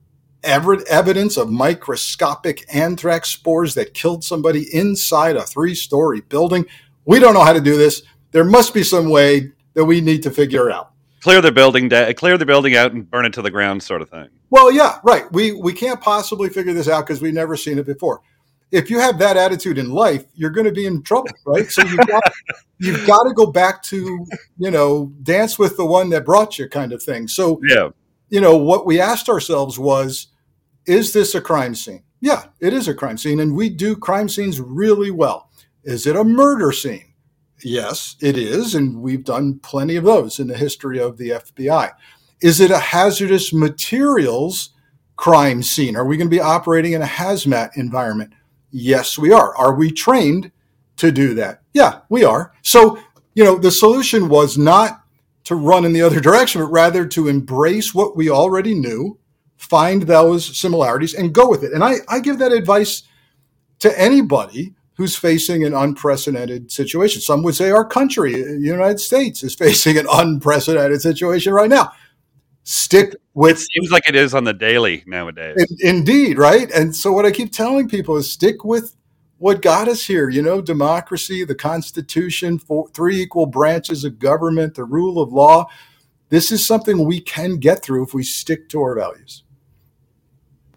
ever, 0.45 0.79
evidence 0.89 1.37
of 1.37 1.51
microscopic 1.51 2.65
anthrax 2.75 3.31
spores 3.31 3.75
that 3.75 3.95
killed 3.95 4.25
somebody 4.25 4.67
inside 4.73 5.37
a 5.37 5.43
three 5.43 5.75
story 5.75 6.21
building. 6.21 6.67
We 7.05 7.19
don't 7.19 7.35
know 7.35 7.45
how 7.45 7.53
to 7.53 7.61
do 7.61 7.77
this. 7.77 8.03
There 8.31 8.45
must 8.45 8.75
be 8.75 8.83
some 8.83 9.11
way 9.11 9.53
that 9.75 9.85
we 9.85 10.01
need 10.01 10.23
to 10.23 10.31
figure 10.31 10.71
out. 10.71 10.93
Clear 11.21 11.41
the 11.41 11.53
building 11.53 11.89
da- 11.89 12.13
clear 12.15 12.37
the 12.37 12.47
building 12.47 12.75
out 12.75 12.93
and 12.93 13.09
burn 13.09 13.27
it 13.27 13.33
to 13.35 13.43
the 13.43 13.51
ground 13.51 13.83
sort 13.83 14.03
of 14.03 14.11
thing. 14.11 14.29
Well 14.51 14.73
yeah 14.73 14.99
right. 15.05 15.31
We 15.33 15.53
we 15.53 15.73
can't 15.73 16.01
possibly 16.01 16.49
figure 16.49 16.73
this 16.73 16.89
out 16.89 17.07
because 17.07 17.21
we've 17.21 17.35
never 17.35 17.57
seen 17.57 17.79
it 17.79 17.87
before. 17.87 18.23
If 18.71 18.89
you 18.89 19.01
have 19.01 19.19
that 19.19 19.37
attitude 19.37 19.79
in 19.79 19.91
life 19.91 20.25
you're 20.35 20.51
going 20.51 20.67
to 20.67 20.73
be 20.73 20.87
in 20.87 21.03
trouble 21.03 21.31
right? 21.47 21.71
So 21.71 21.85
you've 21.85 22.07
got, 22.07 22.23
you've 22.79 23.07
got 23.07 23.23
to 23.25 23.35
go 23.35 23.47
back 23.47 23.83
to 23.85 24.27
you 24.59 24.71
know 24.71 25.13
dance 25.23 25.59
with 25.59 25.77
the 25.77 25.87
one 25.87 26.11
that 26.11 26.25
brought 26.25 26.59
you 26.59 26.69
kind 26.69 26.93
of 26.93 27.03
thing. 27.03 27.29
So 27.29 27.61
yeah 27.69 27.91
you 28.33 28.41
know 28.41 28.57
what 28.57 28.85
we 28.85 29.01
asked 29.01 29.29
ourselves 29.29 29.79
was 29.79 30.27
is 30.87 31.13
this 31.13 31.37
a 31.37 31.41
crime 31.41 31.77
scene 31.77 32.03
yeah 32.21 32.47
it 32.59 32.73
is 32.73 32.89
a 32.89 32.95
crime 32.95 33.17
scene 33.17 33.39
and 33.39 33.55
we 33.55 33.69
do 33.69 33.95
crime 33.95 34.29
scenes 34.29 34.61
really 34.61 35.13
well 35.13 35.49
is 35.85 36.07
it 36.07 36.17
a 36.17 36.25
murder 36.25 36.73
scene 36.73 37.13
Yes, 37.65 38.17
it 38.21 38.37
is. 38.37 38.75
And 38.75 39.01
we've 39.01 39.25
done 39.25 39.59
plenty 39.61 39.97
of 39.97 40.05
those 40.05 40.39
in 40.39 40.49
the 40.49 40.57
history 40.57 40.99
of 40.99 41.17
the 41.17 41.31
FBI. 41.31 41.93
Is 42.41 42.61
it 42.61 42.71
a 42.71 42.79
hazardous 42.79 43.53
materials 43.53 44.71
crime 45.17 45.63
scene? 45.63 45.97
Are 45.97 46.05
we 46.05 46.17
going 46.17 46.29
to 46.29 46.37
be 46.37 46.41
operating 46.41 46.93
in 46.93 47.03
a 47.03 47.07
hazmat 47.07 47.71
environment? 47.77 48.33
Yes, 48.71 49.19
we 49.19 49.33
are. 49.33 49.55
Are 49.57 49.75
we 49.75 49.93
trained 49.93 50.51
to 50.97 51.13
do 51.13 51.35
that? 51.35 51.63
Yeah, 51.73 52.01
we 52.09 52.25
are. 52.25 52.53
So, 52.63 52.99
you 53.35 53.45
know, 53.45 53.59
the 53.59 53.71
solution 53.71 54.29
was 54.29 54.59
not 54.59 55.02
to 55.45 55.55
run 55.55 55.85
in 55.85 55.93
the 55.93 56.03
other 56.03 56.21
direction, 56.21 56.61
but 56.61 56.69
rather 56.69 57.07
to 57.07 57.29
embrace 57.29 57.95
what 57.95 58.17
we 58.17 58.31
already 58.31 58.75
knew, 58.75 59.19
find 59.57 60.03
those 60.03 60.57
similarities, 60.57 61.15
and 61.15 61.35
go 61.35 61.49
with 61.49 61.65
it. 61.65 61.73
And 61.73 61.83
I, 61.83 61.97
I 62.09 62.21
give 62.21 62.39
that 62.39 62.53
advice 62.53 63.03
to 63.81 63.99
anybody 64.01 64.75
who's 64.95 65.17
facing 65.17 65.65
an 65.65 65.75
unprecedented 65.75 66.71
situation. 66.71 67.21
Some 67.21 67.43
would 67.43 67.55
say 67.55 67.71
our 67.71 67.85
country, 67.85 68.35
uh, 68.35 68.47
the 68.47 68.61
United 68.61 69.01
States, 69.01 69.43
is 69.43 69.55
facing 69.67 69.99
an 69.99 70.07
unprecedented 70.11 71.03
situation 71.03 71.53
right 71.53 71.71
now. 71.71 71.93
Stick 72.65 73.17
with. 73.35 73.57
It 73.57 73.69
seems 73.73 73.91
like 73.91 74.09
it 74.09 74.15
is 74.15 74.35
on 74.35 74.45
the 74.45 74.53
daily 74.53 75.03
nowadays. 75.07 75.57
In, 75.81 75.97
indeed, 75.97 76.39
right? 76.39 76.71
And 76.71 76.95
so, 76.95 77.11
what 77.11 77.27
I 77.27 77.33
keep 77.33 77.51
telling 77.51 77.89
people 77.89 78.17
is 78.17 78.31
stick 78.31 78.65
with 78.65 78.95
what 79.43 79.61
got 79.61 79.89
us 79.89 80.07
here. 80.07 80.31
You 80.31 80.41
know, 80.41 80.61
democracy, 80.61 81.45
the 81.45 81.57
Constitution, 81.57 82.61
four, 82.61 82.89
three 82.91 83.21
equal 83.21 83.47
branches 83.47 84.05
of 84.05 84.21
government, 84.21 84.77
the 84.77 84.85
rule 84.85 85.21
of 85.21 85.33
law. 85.33 85.67
This 86.29 86.53
is 86.53 86.65
something 86.65 87.05
we 87.05 87.21
can 87.21 87.57
get 87.57 87.83
through 87.83 88.05
if 88.05 88.15
we 88.15 88.23
stick 88.23 88.69
to 88.69 88.81
our 88.81 88.95
values. 88.95 89.43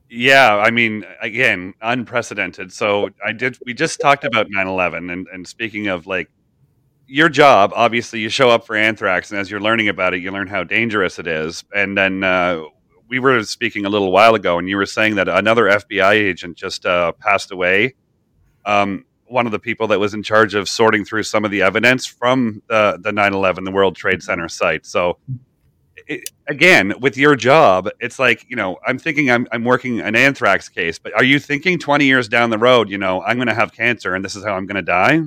Yeah, 0.10 0.56
I 0.56 0.72
mean, 0.72 1.06
again, 1.22 1.76
unprecedented. 1.80 2.74
So 2.74 3.12
I 3.24 3.34
did. 3.34 3.60
We 3.68 3.76
just 3.76 4.00
talked 4.00 4.24
about 4.24 4.48
9/11, 4.50 5.12
and 5.14 5.28
and 5.32 5.48
speaking 5.48 5.88
of 5.88 6.08
like 6.08 6.32
your 7.06 7.30
job, 7.30 7.72
obviously, 7.76 8.20
you 8.20 8.30
show 8.30 8.50
up 8.50 8.66
for 8.66 8.76
anthrax, 8.76 9.30
and 9.30 9.40
as 9.40 9.52
you're 9.52 9.62
learning 9.62 9.90
about 9.90 10.16
it, 10.16 10.24
you 10.24 10.32
learn 10.32 10.48
how 10.48 10.64
dangerous 10.64 11.20
it 11.20 11.28
is. 11.28 11.64
And 11.76 11.96
then 11.96 12.24
uh, 12.24 12.64
we 13.08 13.20
were 13.20 13.44
speaking 13.44 13.86
a 13.86 13.90
little 13.90 14.12
while 14.12 14.34
ago, 14.34 14.58
and 14.58 14.68
you 14.68 14.76
were 14.76 14.88
saying 14.88 15.16
that 15.16 15.30
another 15.30 15.66
FBI 15.66 16.14
agent 16.14 16.58
just 16.58 16.88
uh, 16.88 17.12
passed 17.12 17.52
away. 17.52 17.94
Um, 18.66 19.06
one 19.28 19.46
of 19.46 19.52
the 19.52 19.60
people 19.60 19.88
that 19.88 20.00
was 20.00 20.14
in 20.14 20.22
charge 20.22 20.54
of 20.54 20.70
sorting 20.70 21.04
through 21.04 21.24
some 21.24 21.46
of 21.46 21.52
the 21.52 21.62
evidence 21.62 22.06
from 22.06 22.62
the 22.68 23.00
the 23.02 23.12
9/11, 23.12 23.66
the 23.66 23.72
World 23.72 23.96
Trade 23.96 24.22
Center 24.22 24.48
site. 24.48 24.86
So 24.86 25.18
it, 26.08 26.30
again, 26.48 26.94
with 27.00 27.18
your 27.18 27.36
job, 27.36 27.90
it's 28.00 28.20
like 28.20 28.46
you 28.50 28.56
know, 28.56 28.78
I'm 28.86 29.00
thinking 29.00 29.32
I'm 29.32 29.48
I'm 29.52 29.64
working 29.64 30.02
an 30.02 30.16
anthrax 30.16 30.70
case, 30.70 31.00
but 31.00 31.14
are 31.14 31.24
you 31.24 31.40
thinking 31.40 31.80
20 31.80 32.06
years 32.06 32.28
down 32.28 32.50
the 32.50 32.58
road, 32.58 32.90
you 32.90 32.98
know, 32.98 33.22
I'm 33.24 33.38
going 33.38 33.48
to 33.48 33.56
have 33.56 33.72
cancer 33.74 34.16
and 34.16 34.24
this 34.24 34.36
is 34.36 34.44
how 34.44 34.56
I'm 34.56 34.66
going 34.66 34.76
to 34.76 34.82
die? 34.82 35.22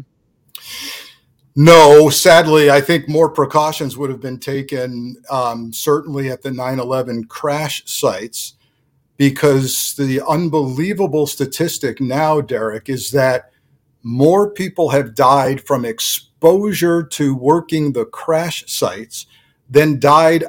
No, 1.60 2.08
sadly, 2.08 2.70
I 2.70 2.80
think 2.80 3.08
more 3.08 3.28
precautions 3.28 3.96
would 3.96 4.10
have 4.10 4.20
been 4.20 4.38
taken, 4.38 5.16
um, 5.28 5.72
certainly 5.72 6.30
at 6.30 6.42
the 6.42 6.52
9 6.52 6.78
11 6.78 7.24
crash 7.24 7.82
sites, 7.84 8.54
because 9.18 9.94
the 9.98 10.22
unbelievable 10.26 11.26
statistic 11.26 12.00
now, 12.00 12.40
Derek, 12.40 12.88
is 12.88 13.10
that 13.10 13.50
more 14.02 14.50
people 14.50 14.90
have 14.90 15.14
died 15.14 15.60
from 15.60 15.84
exposure 15.84 17.02
to 17.02 17.34
working 17.34 17.92
the 17.92 18.06
crash 18.06 18.64
sites 18.66 19.26
than 19.68 20.00
died 20.00 20.44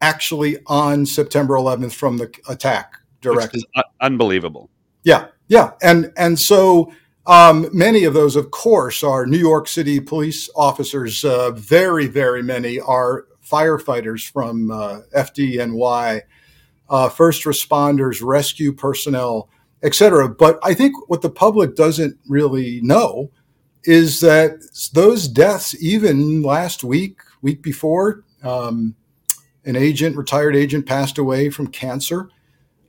actually 0.00 0.58
on 0.66 1.06
September 1.06 1.54
11th 1.54 1.92
from 1.92 2.18
the 2.18 2.32
attack 2.48 2.94
directly. 3.20 3.64
unbelievable. 4.00 4.70
Yeah, 5.02 5.28
yeah, 5.48 5.72
and 5.82 6.12
and 6.16 6.38
so 6.38 6.92
um, 7.26 7.68
many 7.72 8.04
of 8.04 8.12
those, 8.12 8.36
of 8.36 8.50
course, 8.50 9.02
are 9.02 9.26
New 9.26 9.38
York 9.38 9.66
City 9.66 9.98
police 9.98 10.50
officers. 10.54 11.24
Uh, 11.24 11.52
very, 11.52 12.06
very 12.06 12.42
many 12.42 12.78
are 12.80 13.26
firefighters 13.44 14.30
from 14.30 14.70
uh, 14.70 15.00
FDNY, 15.16 16.22
uh, 16.90 17.08
first 17.08 17.44
responders, 17.44 18.20
rescue 18.22 18.72
personnel, 18.72 19.48
etc. 19.82 20.28
But 20.28 20.58
I 20.62 20.74
think 20.74 21.08
what 21.08 21.22
the 21.22 21.30
public 21.30 21.76
doesn't 21.76 22.18
really 22.28 22.80
know 22.82 23.30
is 23.84 24.20
that 24.20 24.58
those 24.92 25.26
deaths, 25.26 25.80
even 25.82 26.42
last 26.42 26.84
week, 26.84 27.20
week 27.40 27.62
before, 27.62 28.24
um, 28.42 28.94
an 29.64 29.76
agent, 29.76 30.16
retired 30.16 30.56
agent, 30.56 30.86
passed 30.86 31.16
away 31.16 31.48
from 31.48 31.68
cancer, 31.68 32.28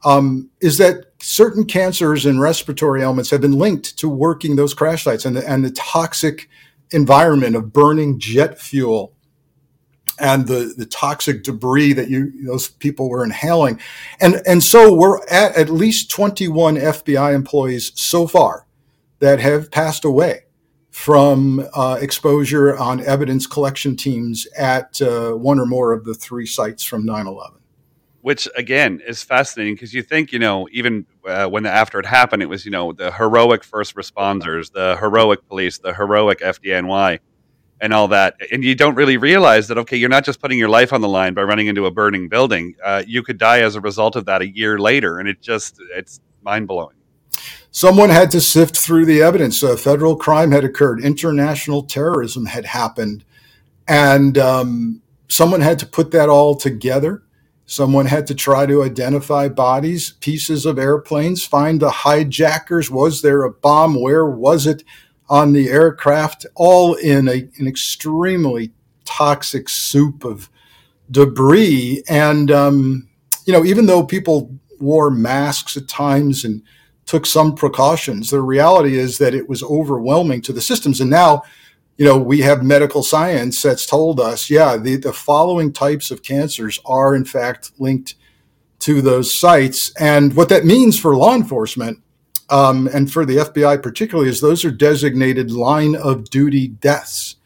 um, 0.03 0.49
is 0.61 0.77
that 0.79 1.05
certain 1.21 1.63
cancers 1.65 2.25
and 2.25 2.41
respiratory 2.41 3.03
ailments 3.03 3.29
have 3.29 3.41
been 3.41 3.57
linked 3.57 3.97
to 3.99 4.09
working 4.09 4.55
those 4.55 4.73
crash 4.73 5.03
sites 5.03 5.25
and 5.25 5.35
the, 5.35 5.47
and 5.47 5.63
the 5.63 5.71
toxic 5.71 6.49
environment 6.91 7.55
of 7.55 7.71
burning 7.71 8.19
jet 8.19 8.59
fuel 8.59 9.13
and 10.21 10.47
the, 10.47 10.73
the 10.77 10.85
toxic 10.85 11.43
debris 11.43 11.93
that 11.93 12.09
you 12.09 12.31
those 12.45 12.69
people 12.69 13.09
were 13.09 13.23
inhaling. 13.23 13.79
And, 14.21 14.41
and 14.45 14.63
so 14.63 14.93
we're 14.93 15.25
at 15.27 15.55
at 15.57 15.69
least 15.69 16.11
21 16.11 16.75
FBI 16.75 17.33
employees 17.33 17.91
so 17.95 18.27
far 18.27 18.67
that 19.19 19.39
have 19.39 19.71
passed 19.71 20.05
away 20.05 20.43
from 20.91 21.67
uh, 21.73 21.97
exposure 21.99 22.77
on 22.77 23.03
evidence 23.03 23.47
collection 23.47 23.95
teams 23.95 24.45
at 24.57 25.01
uh, 25.01 25.31
one 25.31 25.59
or 25.59 25.65
more 25.65 25.93
of 25.93 26.05
the 26.05 26.13
three 26.13 26.45
sites 26.45 26.83
from 26.83 27.05
9 27.05 27.27
11. 27.27 27.57
Which 28.21 28.47
again 28.55 29.01
is 29.07 29.23
fascinating 29.23 29.73
because 29.73 29.95
you 29.95 30.03
think, 30.03 30.31
you 30.31 30.37
know, 30.37 30.67
even 30.71 31.07
uh, 31.25 31.47
when 31.47 31.63
the, 31.63 31.71
after 31.71 31.99
it 31.99 32.05
happened, 32.05 32.43
it 32.43 32.49
was, 32.49 32.65
you 32.65 32.71
know, 32.71 32.91
the 32.91 33.11
heroic 33.11 33.63
first 33.63 33.95
responders, 33.95 34.71
the 34.71 34.95
heroic 34.97 35.47
police, 35.47 35.79
the 35.79 35.93
heroic 35.95 36.39
FDNY, 36.39 37.19
and 37.81 37.93
all 37.93 38.07
that. 38.07 38.37
And 38.51 38.63
you 38.63 38.75
don't 38.75 38.95
really 38.95 39.17
realize 39.17 39.67
that, 39.67 39.77
okay, 39.79 39.97
you're 39.97 40.07
not 40.07 40.23
just 40.23 40.39
putting 40.39 40.57
your 40.57 40.69
life 40.69 40.93
on 40.93 41.01
the 41.01 41.09
line 41.09 41.33
by 41.33 41.41
running 41.41 41.67
into 41.67 41.85
a 41.85 41.91
burning 41.91 42.29
building. 42.29 42.75
Uh, 42.83 43.03
you 43.05 43.23
could 43.23 43.37
die 43.37 43.59
as 43.59 43.75
a 43.75 43.81
result 43.81 44.15
of 44.15 44.25
that 44.25 44.41
a 44.41 44.47
year 44.47 44.79
later. 44.79 45.19
And 45.19 45.27
it 45.27 45.41
just, 45.41 45.81
it's 45.93 46.21
mind 46.43 46.67
blowing 46.67 46.95
someone 47.71 48.09
had 48.09 48.29
to 48.31 48.41
sift 48.41 48.77
through 48.77 49.05
the 49.05 49.21
evidence. 49.21 49.63
A 49.63 49.77
federal 49.77 50.15
crime 50.15 50.51
had 50.51 50.63
occurred, 50.63 51.03
international 51.03 51.83
terrorism 51.83 52.45
had 52.45 52.65
happened, 52.65 53.23
and 53.87 54.37
um, 54.37 55.01
someone 55.27 55.61
had 55.61 55.79
to 55.79 55.85
put 55.85 56.11
that 56.11 56.29
all 56.29 56.55
together. 56.55 57.23
Someone 57.65 58.07
had 58.07 58.27
to 58.27 58.35
try 58.35 58.65
to 58.65 58.83
identify 58.83 59.47
bodies, 59.47 60.11
pieces 60.19 60.65
of 60.65 60.77
airplanes, 60.77 61.45
find 61.45 61.79
the 61.79 61.89
hijackers. 61.89 62.91
Was 62.91 63.21
there 63.21 63.43
a 63.43 63.51
bomb? 63.51 64.01
Where 64.01 64.25
was 64.25 64.67
it 64.67 64.83
on 65.31 65.53
the 65.53 65.69
aircraft? 65.69 66.45
All 66.53 66.93
in 66.93 67.27
a, 67.27 67.49
an 67.57 67.67
extremely 67.67 68.71
toxic 69.05 69.67
soup 69.67 70.23
of 70.23 70.47
debris. 71.09 72.03
And, 72.07 72.51
um, 72.51 73.09
you 73.45 73.53
know, 73.53 73.65
even 73.65 73.87
though 73.87 74.05
people 74.05 74.55
wore 74.79 75.09
masks 75.09 75.75
at 75.77 75.87
times 75.87 76.43
and 76.43 76.61
took 77.05 77.25
some 77.25 77.53
precautions. 77.53 78.29
The 78.29 78.41
reality 78.41 78.97
is 78.97 79.17
that 79.17 79.33
it 79.33 79.49
was 79.49 79.63
overwhelming 79.63 80.41
to 80.43 80.53
the 80.53 80.61
systems. 80.61 81.01
And 81.01 81.09
now, 81.09 81.43
you 81.97 82.05
know, 82.05 82.17
we 82.17 82.39
have 82.39 82.63
medical 82.63 83.03
science 83.03 83.61
that's 83.61 83.85
told 83.85 84.19
us, 84.19 84.49
yeah, 84.49 84.77
the, 84.77 84.95
the 84.95 85.13
following 85.13 85.73
types 85.73 86.09
of 86.09 86.23
cancers 86.23 86.79
are 86.85 87.13
in 87.13 87.25
fact 87.25 87.71
linked 87.79 88.15
to 88.79 89.01
those 89.01 89.39
sites. 89.39 89.91
And 89.99 90.35
what 90.35 90.49
that 90.49 90.65
means 90.65 90.99
for 90.99 91.15
law 91.15 91.35
enforcement 91.35 92.01
um, 92.51 92.87
and 92.93 93.11
for 93.11 93.25
the 93.25 93.37
FBI 93.37 93.81
particularly 93.81 94.29
is 94.29 94.41
those 94.41 94.65
are 94.65 94.71
designated 94.71 95.51
line 95.51 95.95
of 95.95 96.29
duty 96.29 96.67
deaths. 96.67 97.37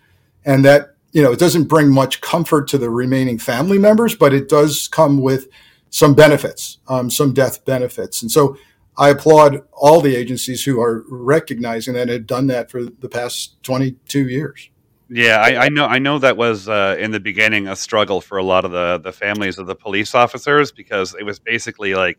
And 0.44 0.66
that, 0.66 0.96
you 1.12 1.22
know, 1.22 1.32
it 1.32 1.40
doesn't 1.40 1.66
bring 1.66 1.94
much 1.94 2.22
comfort 2.22 2.68
to 2.70 2.80
the 2.80 2.90
remaining 2.90 3.38
family 3.38 3.78
members, 3.78 4.16
but 4.16 4.34
it 4.34 4.50
does 4.50 4.88
come 4.88 5.22
with 5.22 5.48
some 5.92 6.16
benefits, 6.16 6.80
um, 6.88 7.12
some 7.12 7.34
death 7.34 7.64
benefits. 7.66 8.24
And 8.24 8.32
so 8.32 8.58
I 8.98 9.10
applaud 9.10 9.62
all 9.72 10.02
the 10.02 10.16
agencies 10.16 10.64
who 10.64 10.82
are 10.82 11.06
recognizing 11.08 11.94
that 11.94 12.04
and 12.04 12.10
have 12.12 12.28
done 12.28 12.48
that 12.48 12.72
for 12.72 12.84
the 12.84 13.10
past 13.10 13.62
22 13.64 14.28
years. 14.28 14.70
Yeah, 15.08 15.38
I, 15.38 15.66
I 15.66 15.70
know. 15.70 15.86
I 15.86 16.00
know 16.00 16.18
that 16.18 16.36
was 16.36 16.68
uh, 16.68 16.96
in 16.98 17.12
the 17.12 17.20
beginning 17.20 17.68
a 17.68 17.76
struggle 17.76 18.22
for 18.22 18.40
a 18.40 18.44
lot 18.44 18.66
of 18.66 18.72
the 18.72 18.98
the 18.98 19.12
families 19.12 19.60
of 19.60 19.68
the 19.68 19.76
police 19.76 20.16
officers 20.16 20.72
because 20.72 21.14
it 21.14 21.24
was 21.24 21.38
basically 21.38 21.94
like, 21.94 22.18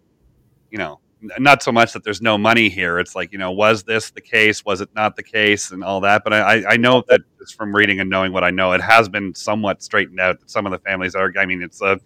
you 0.70 0.78
know, 0.78 1.00
not 1.20 1.62
so 1.62 1.72
much 1.72 1.92
that 1.92 2.04
there's 2.04 2.20
no 2.20 2.36
money 2.36 2.68
here. 2.68 2.98
It's 2.98 3.14
like, 3.14 3.32
you 3.32 3.38
know, 3.38 3.50
was 3.50 3.82
this 3.82 4.10
the 4.10 4.20
case? 4.20 4.64
Was 4.64 4.80
it 4.80 4.90
not 4.94 5.16
the 5.16 5.22
case? 5.22 5.70
And 5.70 5.82
all 5.82 6.00
that. 6.02 6.22
But 6.24 6.32
I, 6.32 6.64
I 6.72 6.76
know 6.76 7.02
that 7.08 7.22
just 7.38 7.54
from 7.54 7.74
reading 7.74 8.00
and 8.00 8.10
knowing 8.10 8.32
what 8.32 8.44
I 8.44 8.50
know, 8.50 8.72
it 8.72 8.80
has 8.80 9.08
been 9.08 9.34
somewhat 9.34 9.82
straightened 9.82 10.20
out. 10.20 10.40
That 10.40 10.50
some 10.50 10.66
of 10.66 10.72
the 10.72 10.78
families 10.78 11.14
are. 11.14 11.32
I 11.38 11.46
mean, 11.46 11.62
it's 11.62 11.80
a 11.80 11.98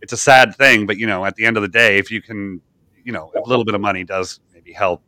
it's 0.00 0.12
a 0.12 0.16
sad 0.16 0.54
thing, 0.54 0.86
but 0.86 0.96
you 0.96 1.06
know, 1.06 1.24
at 1.24 1.34
the 1.36 1.44
end 1.44 1.56
of 1.56 1.62
the 1.62 1.68
day, 1.68 1.98
if 1.98 2.10
you 2.10 2.22
can, 2.22 2.60
you 3.04 3.12
know, 3.12 3.32
a 3.34 3.48
little 3.48 3.64
bit 3.64 3.74
of 3.74 3.80
money 3.80 4.04
does 4.04 4.40
maybe 4.52 4.72
help 4.72 5.02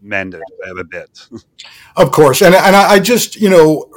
mend 0.00 0.34
it 0.34 0.42
a 0.78 0.84
bit. 0.84 1.28
of 1.96 2.12
course, 2.12 2.42
and 2.42 2.54
and 2.54 2.76
I 2.76 2.98
just 2.98 3.36
you 3.36 3.50
know. 3.50 3.88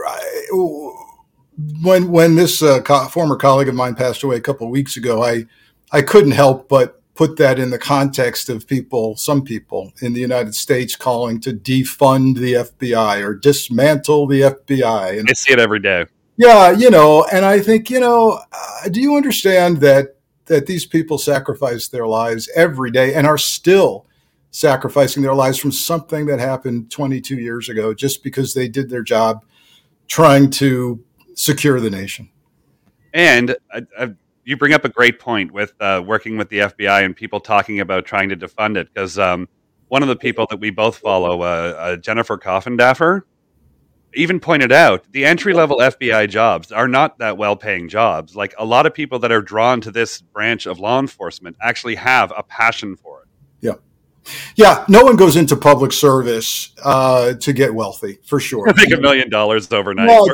When 1.81 2.11
when 2.11 2.35
this 2.35 2.61
uh, 2.61 2.81
co- 2.81 3.07
former 3.07 3.37
colleague 3.37 3.69
of 3.69 3.75
mine 3.75 3.95
passed 3.95 4.23
away 4.23 4.35
a 4.35 4.41
couple 4.41 4.67
of 4.67 4.71
weeks 4.71 4.97
ago, 4.97 5.23
I 5.23 5.45
I 5.89 6.01
couldn't 6.01 6.31
help 6.31 6.67
but 6.67 7.01
put 7.15 7.37
that 7.37 7.57
in 7.57 7.69
the 7.69 7.79
context 7.79 8.49
of 8.49 8.67
people, 8.67 9.15
some 9.15 9.41
people 9.43 9.93
in 10.01 10.13
the 10.13 10.19
United 10.19 10.53
States 10.53 10.95
calling 10.95 11.39
to 11.39 11.53
defund 11.53 12.37
the 12.37 12.53
FBI 12.53 13.23
or 13.23 13.33
dismantle 13.33 14.27
the 14.27 14.41
FBI. 14.41 15.17
And 15.17 15.27
I 15.29 15.33
see 15.33 15.53
it 15.53 15.59
every 15.59 15.79
day. 15.79 16.05
Yeah, 16.37 16.71
you 16.71 16.89
know, 16.89 17.25
and 17.31 17.45
I 17.45 17.61
think, 17.61 17.89
you 17.89 18.01
know, 18.01 18.41
uh, 18.51 18.89
do 18.89 18.99
you 18.99 19.15
understand 19.15 19.77
that 19.77 20.17
that 20.47 20.67
these 20.67 20.85
people 20.85 21.17
sacrifice 21.17 21.87
their 21.87 22.05
lives 22.05 22.47
every 22.55 22.91
day 22.91 23.15
and 23.15 23.25
are 23.25 23.37
still 23.37 24.05
sacrificing 24.51 25.23
their 25.23 25.33
lives 25.33 25.57
from 25.57 25.71
something 25.71 26.27
that 26.27 26.39
happened 26.39 26.91
22 26.91 27.37
years 27.37 27.67
ago 27.67 27.95
just 27.95 28.23
because 28.23 28.53
they 28.53 28.67
did 28.67 28.89
their 28.89 29.01
job 29.01 29.43
trying 30.07 30.51
to 30.51 31.03
secure 31.33 31.79
the 31.79 31.89
nation. 31.89 32.29
And 33.11 33.55
I, 33.71 33.81
I 33.99 34.13
you 34.45 34.55
bring 34.55 34.73
up 34.73 34.85
a 34.85 34.89
great 34.89 35.19
point 35.19 35.51
with 35.51 35.73
uh, 35.81 36.01
working 36.05 36.37
with 36.37 36.49
the 36.49 36.59
FBI 36.59 37.03
and 37.03 37.15
people 37.15 37.39
talking 37.39 37.79
about 37.79 38.05
trying 38.05 38.29
to 38.29 38.37
defund 38.37 38.77
it 38.77 38.87
because 38.93 39.19
um, 39.19 39.49
one 39.87 40.03
of 40.03 40.07
the 40.07 40.15
people 40.15 40.45
that 40.49 40.59
we 40.59 40.69
both 40.69 40.97
follow, 40.97 41.41
uh, 41.41 41.45
uh, 41.45 41.95
Jennifer 41.97 42.37
Coffindaffer, 42.37 43.23
even 44.13 44.39
pointed 44.39 44.71
out 44.71 45.05
the 45.11 45.25
entry 45.25 45.53
level 45.53 45.79
FBI 45.79 46.29
jobs 46.29 46.71
are 46.71 46.87
not 46.87 47.17
that 47.17 47.37
well 47.37 47.55
paying 47.55 47.89
jobs. 47.89 48.35
Like 48.35 48.53
a 48.57 48.65
lot 48.65 48.85
of 48.85 48.93
people 48.93 49.19
that 49.19 49.31
are 49.31 49.41
drawn 49.41 49.81
to 49.81 49.91
this 49.91 50.21
branch 50.21 50.67
of 50.67 50.79
law 50.79 50.99
enforcement 50.99 51.57
actually 51.61 51.95
have 51.95 52.31
a 52.37 52.43
passion 52.43 52.95
for 52.95 53.23
it. 53.23 53.27
Yeah. 53.61 53.73
Yeah, 54.55 54.85
no 54.87 55.03
one 55.03 55.15
goes 55.15 55.35
into 55.35 55.55
public 55.55 55.91
service 55.91 56.71
uh, 56.83 57.33
to 57.33 57.53
get 57.53 57.73
wealthy, 57.73 58.19
for 58.23 58.39
sure. 58.39 58.65
Make 58.75 58.91
a 58.91 58.97
million 58.97 59.29
dollars 59.29 59.71
overnight. 59.71 60.07
No, 60.07 60.27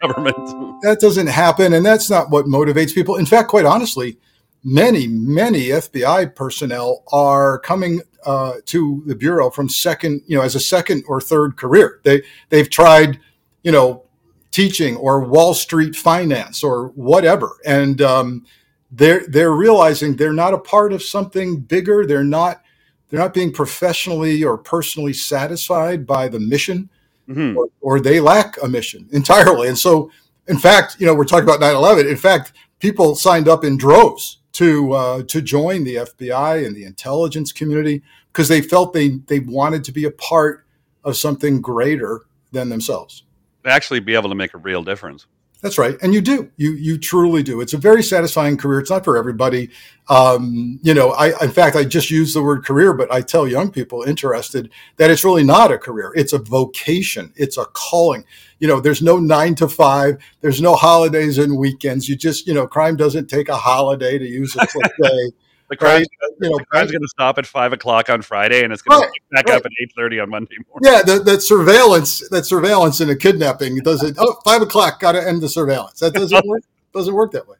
government. 0.00 0.36
That 0.82 0.98
doesn't 1.00 1.26
happen, 1.26 1.74
and 1.74 1.84
that's 1.84 2.08
not 2.08 2.30
what 2.30 2.46
motivates 2.46 2.94
people. 2.94 3.16
In 3.16 3.26
fact, 3.26 3.48
quite 3.48 3.66
honestly, 3.66 4.18
many, 4.64 5.06
many 5.06 5.68
FBI 5.68 6.34
personnel 6.34 7.04
are 7.12 7.58
coming 7.60 8.00
uh, 8.24 8.54
to 8.66 9.02
the 9.06 9.14
bureau 9.14 9.50
from 9.50 9.68
second, 9.68 10.22
you 10.26 10.36
know, 10.36 10.42
as 10.42 10.54
a 10.54 10.60
second 10.60 11.04
or 11.06 11.20
third 11.20 11.56
career. 11.56 12.00
They 12.02 12.22
they've 12.48 12.68
tried, 12.68 13.20
you 13.62 13.72
know, 13.72 14.04
teaching 14.50 14.96
or 14.96 15.20
Wall 15.20 15.54
Street 15.54 15.94
finance 15.94 16.64
or 16.64 16.88
whatever, 16.88 17.56
and 17.64 18.00
um, 18.02 18.46
they're 18.90 19.26
they're 19.28 19.52
realizing 19.52 20.16
they're 20.16 20.32
not 20.32 20.54
a 20.54 20.58
part 20.58 20.92
of 20.92 21.02
something 21.02 21.60
bigger. 21.60 22.04
They're 22.06 22.24
not 22.24 22.62
they're 23.08 23.20
not 23.20 23.34
being 23.34 23.52
professionally 23.52 24.42
or 24.42 24.58
personally 24.58 25.12
satisfied 25.12 26.06
by 26.06 26.28
the 26.28 26.40
mission 26.40 26.88
mm-hmm. 27.28 27.56
or, 27.56 27.68
or, 27.80 28.00
they 28.00 28.20
lack 28.20 28.60
a 28.62 28.68
mission 28.68 29.08
entirely. 29.12 29.68
And 29.68 29.78
so 29.78 30.10
in 30.48 30.58
fact 30.58 30.96
you 30.98 31.06
know 31.06 31.14
we're 31.14 31.24
talking 31.24 31.44
about 31.44 31.60
9-11 31.60 32.08
in 32.08 32.16
fact 32.16 32.52
people 32.78 33.14
signed 33.14 33.48
up 33.48 33.64
in 33.64 33.76
droves 33.76 34.38
to 34.52 34.92
uh, 34.92 35.22
to 35.24 35.42
join 35.42 35.84
the 35.84 35.96
fbi 35.96 36.64
and 36.64 36.76
the 36.76 36.84
intelligence 36.84 37.50
community 37.52 38.02
because 38.32 38.48
they 38.48 38.60
felt 38.60 38.92
they 38.92 39.08
they 39.26 39.40
wanted 39.40 39.82
to 39.84 39.92
be 39.92 40.04
a 40.04 40.10
part 40.10 40.64
of 41.04 41.16
something 41.16 41.60
greater 41.60 42.22
than 42.52 42.68
themselves. 42.68 43.22
Actually 43.64 44.00
be 44.00 44.14
able 44.14 44.28
to 44.28 44.34
make 44.34 44.54
a 44.54 44.58
real 44.58 44.82
difference 44.82 45.26
that's 45.62 45.78
right, 45.78 45.96
and 46.02 46.12
you 46.12 46.20
do. 46.20 46.50
You 46.56 46.72
you 46.72 46.98
truly 46.98 47.42
do. 47.42 47.60
It's 47.60 47.72
a 47.72 47.78
very 47.78 48.02
satisfying 48.02 48.56
career. 48.56 48.78
It's 48.78 48.90
not 48.90 49.04
for 49.04 49.16
everybody. 49.16 49.70
Um, 50.08 50.78
you 50.82 50.92
know, 50.94 51.10
I 51.12 51.28
in 51.42 51.50
fact 51.50 51.76
I 51.76 51.84
just 51.84 52.10
use 52.10 52.34
the 52.34 52.42
word 52.42 52.64
career, 52.64 52.92
but 52.92 53.12
I 53.12 53.22
tell 53.22 53.48
young 53.48 53.70
people 53.70 54.02
interested 54.02 54.70
that 54.98 55.10
it's 55.10 55.24
really 55.24 55.44
not 55.44 55.72
a 55.72 55.78
career. 55.78 56.12
It's 56.14 56.32
a 56.32 56.38
vocation. 56.38 57.32
It's 57.36 57.56
a 57.56 57.64
calling. 57.72 58.24
You 58.58 58.68
know, 58.68 58.80
there's 58.80 59.02
no 59.02 59.18
nine 59.18 59.54
to 59.56 59.68
five. 59.68 60.18
There's 60.42 60.60
no 60.60 60.74
holidays 60.74 61.38
and 61.38 61.56
weekends. 61.58 62.08
You 62.08 62.16
just 62.16 62.46
you 62.46 62.54
know, 62.54 62.66
crime 62.66 62.96
doesn't 62.96 63.28
take 63.28 63.48
a 63.48 63.56
holiday 63.56 64.18
to 64.18 64.26
use 64.26 64.54
a 64.56 64.66
cliche. 64.66 65.32
The 65.68 65.76
crime's, 65.76 66.06
right? 66.22 66.30
you 66.40 66.50
know, 66.50 66.58
going 66.72 66.88
to 66.88 67.08
stop 67.08 67.38
at 67.38 67.46
five 67.46 67.72
o'clock 67.72 68.08
on 68.08 68.22
Friday, 68.22 68.62
and 68.62 68.72
it's 68.72 68.82
going 68.82 69.00
right, 69.00 69.06
to 69.06 69.12
pick 69.12 69.30
back 69.30 69.46
right. 69.48 69.58
up 69.58 69.66
at 69.66 69.72
eight 69.82 69.90
thirty 69.96 70.20
on 70.20 70.30
Monday 70.30 70.56
morning. 70.68 70.92
Yeah, 70.92 71.02
that, 71.02 71.24
that 71.24 71.42
surveillance, 71.42 72.28
that 72.28 72.46
surveillance 72.46 73.00
in 73.00 73.10
a 73.10 73.16
kidnapping 73.16 73.78
doesn't. 73.78 74.16
Oh, 74.18 74.38
five 74.44 74.62
o'clock, 74.62 75.00
got 75.00 75.12
to 75.12 75.26
end 75.26 75.42
the 75.42 75.48
surveillance. 75.48 75.98
That 75.98 76.14
doesn't 76.14 76.46
work. 76.46 76.62
Doesn't 76.94 77.14
work 77.14 77.32
that 77.32 77.46
way. 77.48 77.56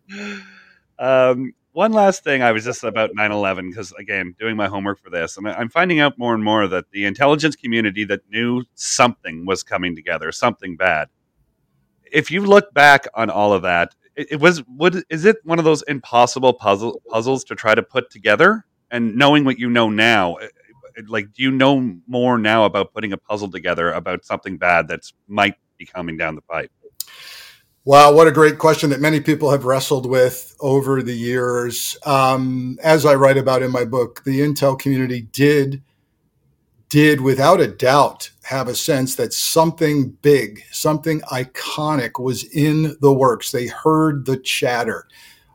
Um, 0.99 1.53
one 1.77 1.93
last 1.93 2.25
thing, 2.25 2.43
I 2.43 2.53
was 2.53 2.65
just 2.65 2.85
about 2.85 3.11
9-11, 3.11 3.69
because 3.69 3.93
again, 3.99 4.35
doing 4.41 4.57
my 4.57 4.67
homework 4.67 4.99
for 4.99 5.11
this, 5.11 5.37
and 5.37 5.47
I'm 5.47 5.69
finding 5.69 6.01
out 6.01 6.17
more 6.17 6.33
and 6.33 6.43
more 6.43 6.67
that 6.69 6.91
the 6.91 7.05
intelligence 7.05 7.55
community 7.55 8.03
that 8.05 8.23
knew 8.31 8.65
something 8.77 9.45
was 9.45 9.63
coming 9.63 9.95
together, 9.95 10.33
something 10.33 10.77
bad. 10.77 11.09
If 12.11 12.31
you 12.31 12.47
look 12.47 12.73
back 12.73 13.07
on 13.13 13.29
all 13.29 13.53
of 13.53 13.61
that, 13.61 13.95
it, 14.17 14.33
it 14.33 14.41
was 14.41 14.63
would 14.67 15.05
is 15.11 15.25
it 15.25 15.37
one 15.45 15.59
of 15.59 15.65
those 15.65 15.83
impossible 15.83 16.53
puzzle 16.55 17.01
puzzles 17.09 17.45
to 17.45 17.55
try 17.55 17.75
to 17.75 17.83
put 17.83 18.11
together? 18.11 18.65
And 18.91 19.17
knowing 19.17 19.45
what 19.45 19.59
you 19.59 19.69
know 19.69 19.91
now, 19.91 20.35
eh, 20.37 20.45
eh, 20.45 20.49
eh, 20.99 21.03
like 21.09 21.33
do 21.33 21.43
you 21.43 21.51
know 21.51 21.99
more 22.07 22.39
now 22.39 22.65
about 22.65 22.93
putting 22.93 23.13
a 23.13 23.19
puzzle 23.19 23.51
together 23.51 23.93
about 23.93 24.25
something 24.25 24.57
bad 24.57 24.89
that's 24.89 25.13
might 25.29 25.55
be 25.77 25.87
coming 25.87 26.17
down 26.17 26.35
the 26.35 26.43
pipe? 26.43 26.71
Wow, 27.85 28.13
what 28.13 28.27
a 28.27 28.33
great 28.33 28.59
question 28.59 28.91
that 28.91 29.01
many 29.01 29.21
people 29.21 29.53
have 29.53 29.65
wrestled 29.65 30.07
with 30.07 30.57
over 30.59 31.05
the 31.05 31.15
years. 31.15 31.97
Um, 32.05 32.79
as 32.83 33.07
I 33.07 33.15
write 33.15 33.37
about 33.37 33.63
in 33.63 33.71
my 33.71 33.85
book, 33.85 34.25
the 34.25 34.41
Intel 34.41 34.77
community 34.77 35.29
did 35.31 35.83
did 36.89 37.21
without 37.21 37.61
a 37.61 37.67
doubt 37.67 38.31
have 38.45 38.69
a 38.69 38.75
sense 38.75 39.17
that 39.17 39.33
something 39.33 40.11
big, 40.23 40.63
something 40.71 41.21
iconic 41.23 42.23
was 42.23 42.45
in 42.45 42.97
the 43.01 43.13
works. 43.13 43.51
They 43.51 43.67
heard 43.67 44.25
the 44.25 44.37
chatter 44.37 45.07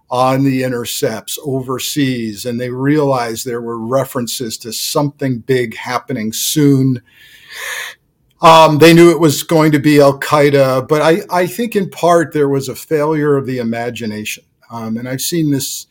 on 0.10 0.44
the 0.44 0.64
intercepts 0.64 1.40
overseas 1.46 2.46
and 2.46 2.60
they 2.60 2.70
realized 2.70 3.46
there 3.46 3.62
were 3.62 3.80
references 3.80 4.58
to 4.58 4.74
something 4.74 5.40
big 5.40 5.76
happening 5.76 6.34
soon. 6.34 7.02
Um, 8.42 8.80
they 8.80 8.94
knew 8.94 9.12
it 9.12 9.22
was 9.22 9.44
going 9.44 9.72
to 9.72 9.80
be 9.80 10.02
Al 10.02 10.20
Qaeda, 10.20 10.88
but 10.90 11.02
I, 11.02 11.22
I, 11.30 11.48
think 11.48 11.76
in 11.76 11.90
part 11.90 12.34
there 12.34 12.50
was 12.50 12.68
a 12.68 12.76
failure 12.76 13.38
of 13.38 13.46
the 13.46 13.60
imagination. 13.60 14.44
Um, 14.72 14.98
and 14.98 15.08
I've 15.08 15.22
seen 15.22 15.52
this 15.52 15.86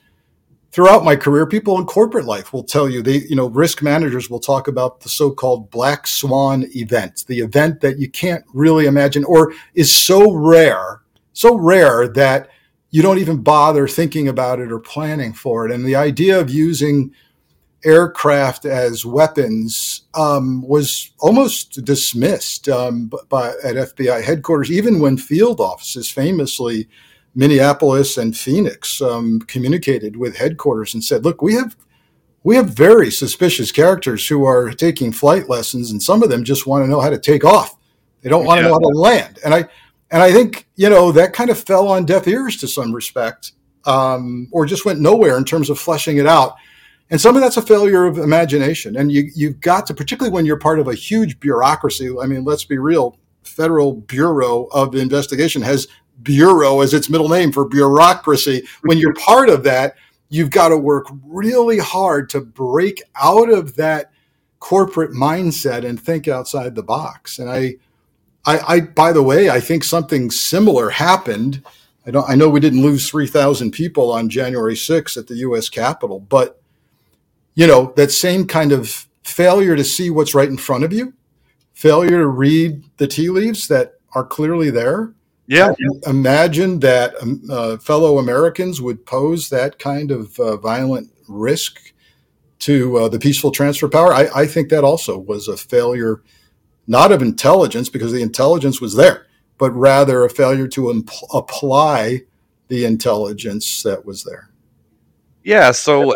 throughout 0.73 1.05
my 1.05 1.17
career, 1.17 1.47
people 1.47 1.79
in 1.79 1.85
corporate 1.85 2.25
life 2.25 2.53
will 2.53 2.63
tell 2.63 2.89
you 2.89 3.03
they, 3.03 3.19
you 3.29 3.37
know, 3.37 3.49
risk 3.49 3.83
managers 3.83 4.31
will 4.31 4.41
talk 4.41 4.69
about 4.69 5.01
the 5.01 5.09
so-called 5.09 5.71
black 5.71 6.07
swan 6.07 6.67
event, 6.75 7.25
the 7.27 7.41
event 7.41 7.81
that 7.81 7.99
you 7.99 8.09
can't 8.09 8.45
really 8.53 8.87
imagine 8.87 9.25
or 9.25 9.53
is 9.75 9.95
so 9.95 10.33
rare, 10.33 11.03
so 11.33 11.57
rare 11.57 12.09
that 12.09 12.49
you 12.91 13.03
don't 13.03 13.19
even 13.19 13.43
bother 13.43 13.87
thinking 13.87 14.29
about 14.29 14.61
it 14.61 14.73
or 14.73 14.81
planning 14.81 15.33
for 15.33 15.67
it. 15.67 15.73
And 15.73 15.85
the 15.85 15.97
idea 15.97 16.41
of 16.41 16.51
using 16.51 17.13
aircraft 17.85 18.65
as 18.65 19.07
weapons 19.07 20.03
um, 20.15 20.63
was 20.63 21.13
almost 21.21 21.85
dismissed 21.85 22.69
um, 22.69 23.11
by, 23.29 23.51
at 23.65 23.77
FBI 23.77 24.23
headquarters, 24.23 24.71
even 24.71 25.01
when 25.01 25.17
field 25.17 25.61
offices 25.61 26.11
famously 26.11 26.89
Minneapolis 27.35 28.17
and 28.17 28.37
Phoenix 28.37 29.01
um, 29.01 29.41
communicated 29.41 30.17
with 30.17 30.37
headquarters 30.37 30.95
and 30.95 31.05
said, 31.05 31.25
"Look, 31.25 31.43
we 31.43 31.55
have 31.55 31.77
we 32.43 32.57
have 32.57 32.71
very 32.71 33.11
suspicious 33.11 33.71
characters 33.71 34.27
who 34.27 34.45
are 34.45 34.71
taking 34.71 35.13
flight 35.13 35.49
lessons, 35.49 35.91
and 35.91 36.03
some 36.03 36.23
of 36.23 36.31
them 36.31 36.45
just 36.45 36.67
want 36.67 36.85
to 36.85 36.91
know 36.91 37.01
how 37.01 37.11
to 37.11 37.19
take 37.19 37.45
off. 37.45 37.77
They 38.23 38.31
don't 38.31 38.45
want 38.45 38.59
to 38.61 38.67
know 38.67 38.73
how 38.73 38.79
to 38.79 38.99
land." 38.99 39.39
And 39.45 39.55
I 39.55 39.65
and 40.11 40.23
I 40.23 40.33
think 40.33 40.67
you 40.77 40.91
know 40.91 41.13
that 41.13 41.33
kind 41.33 41.51
of 41.51 41.59
fell 41.59 41.89
on 41.89 42.05
deaf 42.05 42.27
ears 42.27 42.57
to 42.59 42.69
some 42.69 42.93
respect, 42.93 43.53
um, 43.85 44.49
or 44.53 44.67
just 44.67 44.85
went 44.85 45.01
nowhere 45.01 45.37
in 45.37 45.45
terms 45.45 45.71
of 45.71 45.79
fleshing 45.79 46.19
it 46.19 46.27
out. 46.27 46.55
And 47.11 47.21
some 47.21 47.35
of 47.35 47.43
that's 47.43 47.57
a 47.57 47.63
failure 47.63 48.07
of 48.07 48.19
imagination. 48.19 48.97
And 48.97 49.11
you 49.11 49.31
you've 49.35 49.61
got 49.61 49.87
to, 49.87 49.95
particularly 49.95 50.33
when 50.33 50.47
you're 50.47 50.59
part 50.59 50.81
of 50.81 50.89
a 50.89 50.95
huge 50.95 51.39
bureaucracy. 51.41 52.11
I 52.21 52.27
mean, 52.27 52.45
let's 52.45 52.65
be 52.65 52.79
real. 52.79 53.19
Federal 53.43 53.95
Bureau 53.95 54.65
of 54.73 54.95
Investigation 54.95 55.63
has 55.63 55.89
bureau 56.23 56.81
as 56.81 56.95
its 56.95 57.09
middle 57.09 57.29
name 57.29 57.53
for 57.53 57.67
bureaucracy. 57.67 58.67
When 58.83 58.99
you're 58.99 59.15
part 59.27 59.49
of 59.49 59.63
that, 59.65 59.97
you've 60.29 60.51
got 60.51 60.69
to 60.69 60.79
work 60.79 61.07
really 61.27 61.79
hard 61.79 62.31
to 62.31 62.41
break 62.41 63.03
out 63.21 63.51
of 63.51 63.77
that 63.77 64.13
corporate 64.61 65.13
mindset 65.13 65.85
and 65.85 66.01
think 66.01 66.29
outside 66.29 66.75
the 66.75 66.83
box. 66.83 67.39
And 67.39 67.51
I, 67.51 67.77
I, 68.45 68.59
I 68.59 68.81
by 68.81 69.13
the 69.13 69.23
way, 69.23 69.51
I 69.51 69.61
think 69.61 69.85
something 69.85 70.31
similar 70.31 70.91
happened. 70.91 71.63
I 72.07 72.11
don't. 72.11 72.29
I 72.29 72.35
know 72.35 72.49
we 72.49 72.61
didn't 72.61 72.83
lose 72.83 73.09
three 73.09 73.27
thousand 73.27 73.73
people 73.73 74.11
on 74.11 74.31
January 74.31 74.75
6th 74.75 75.19
at 75.19 75.27
the 75.27 75.37
U.S. 75.37 75.69
Capitol, 75.69 76.21
but 76.21 76.61
you 77.55 77.67
know 77.67 77.93
that 77.97 78.11
same 78.11 78.47
kind 78.47 78.73
of 78.73 79.07
failure 79.23 79.77
to 79.77 79.85
see 79.85 80.09
what's 80.09 80.35
right 80.35 80.49
in 80.49 80.57
front 80.57 80.85
of 80.85 80.93
you, 80.93 81.13
failure 81.75 82.19
to 82.19 82.27
read 82.27 82.83
the 82.97 83.07
tea 83.07 83.29
leaves 83.29 83.69
that 83.69 83.95
are 84.15 84.25
clearly 84.25 84.71
there. 84.71 85.13
Yeah. 85.51 85.73
Imagine 86.07 86.79
that 86.79 87.21
um, 87.21 87.43
uh, 87.51 87.77
fellow 87.79 88.19
Americans 88.19 88.81
would 88.81 89.05
pose 89.05 89.49
that 89.49 89.81
kind 89.81 90.13
of 90.13 90.39
uh, 90.39 90.57
violent 90.59 91.11
risk 91.27 91.93
to 92.61 92.97
uh, 92.99 93.09
the 93.09 93.19
peaceful 93.19 93.51
transfer 93.51 93.89
power. 93.89 94.15
I, 94.15 94.29
I, 94.33 94.47
think 94.47 94.69
that 94.69 94.85
also 94.85 95.19
was 95.19 95.49
a 95.49 95.57
failure, 95.57 96.23
not 96.87 97.11
of 97.11 97.21
intelligence, 97.21 97.89
because 97.89 98.13
the 98.13 98.23
intelligence 98.23 98.81
was 98.81 98.95
there, 98.95 99.27
but 99.59 99.73
rather 99.73 100.25
a 100.25 100.31
failure 100.31 100.69
to 100.69 100.91
imp- 100.91 101.11
apply 101.35 102.21
the 102.69 102.85
intelligence 102.85 103.83
that 103.83 104.05
was 104.05 104.23
there. 104.23 104.51
Yeah. 105.43 105.73
So, 105.73 106.15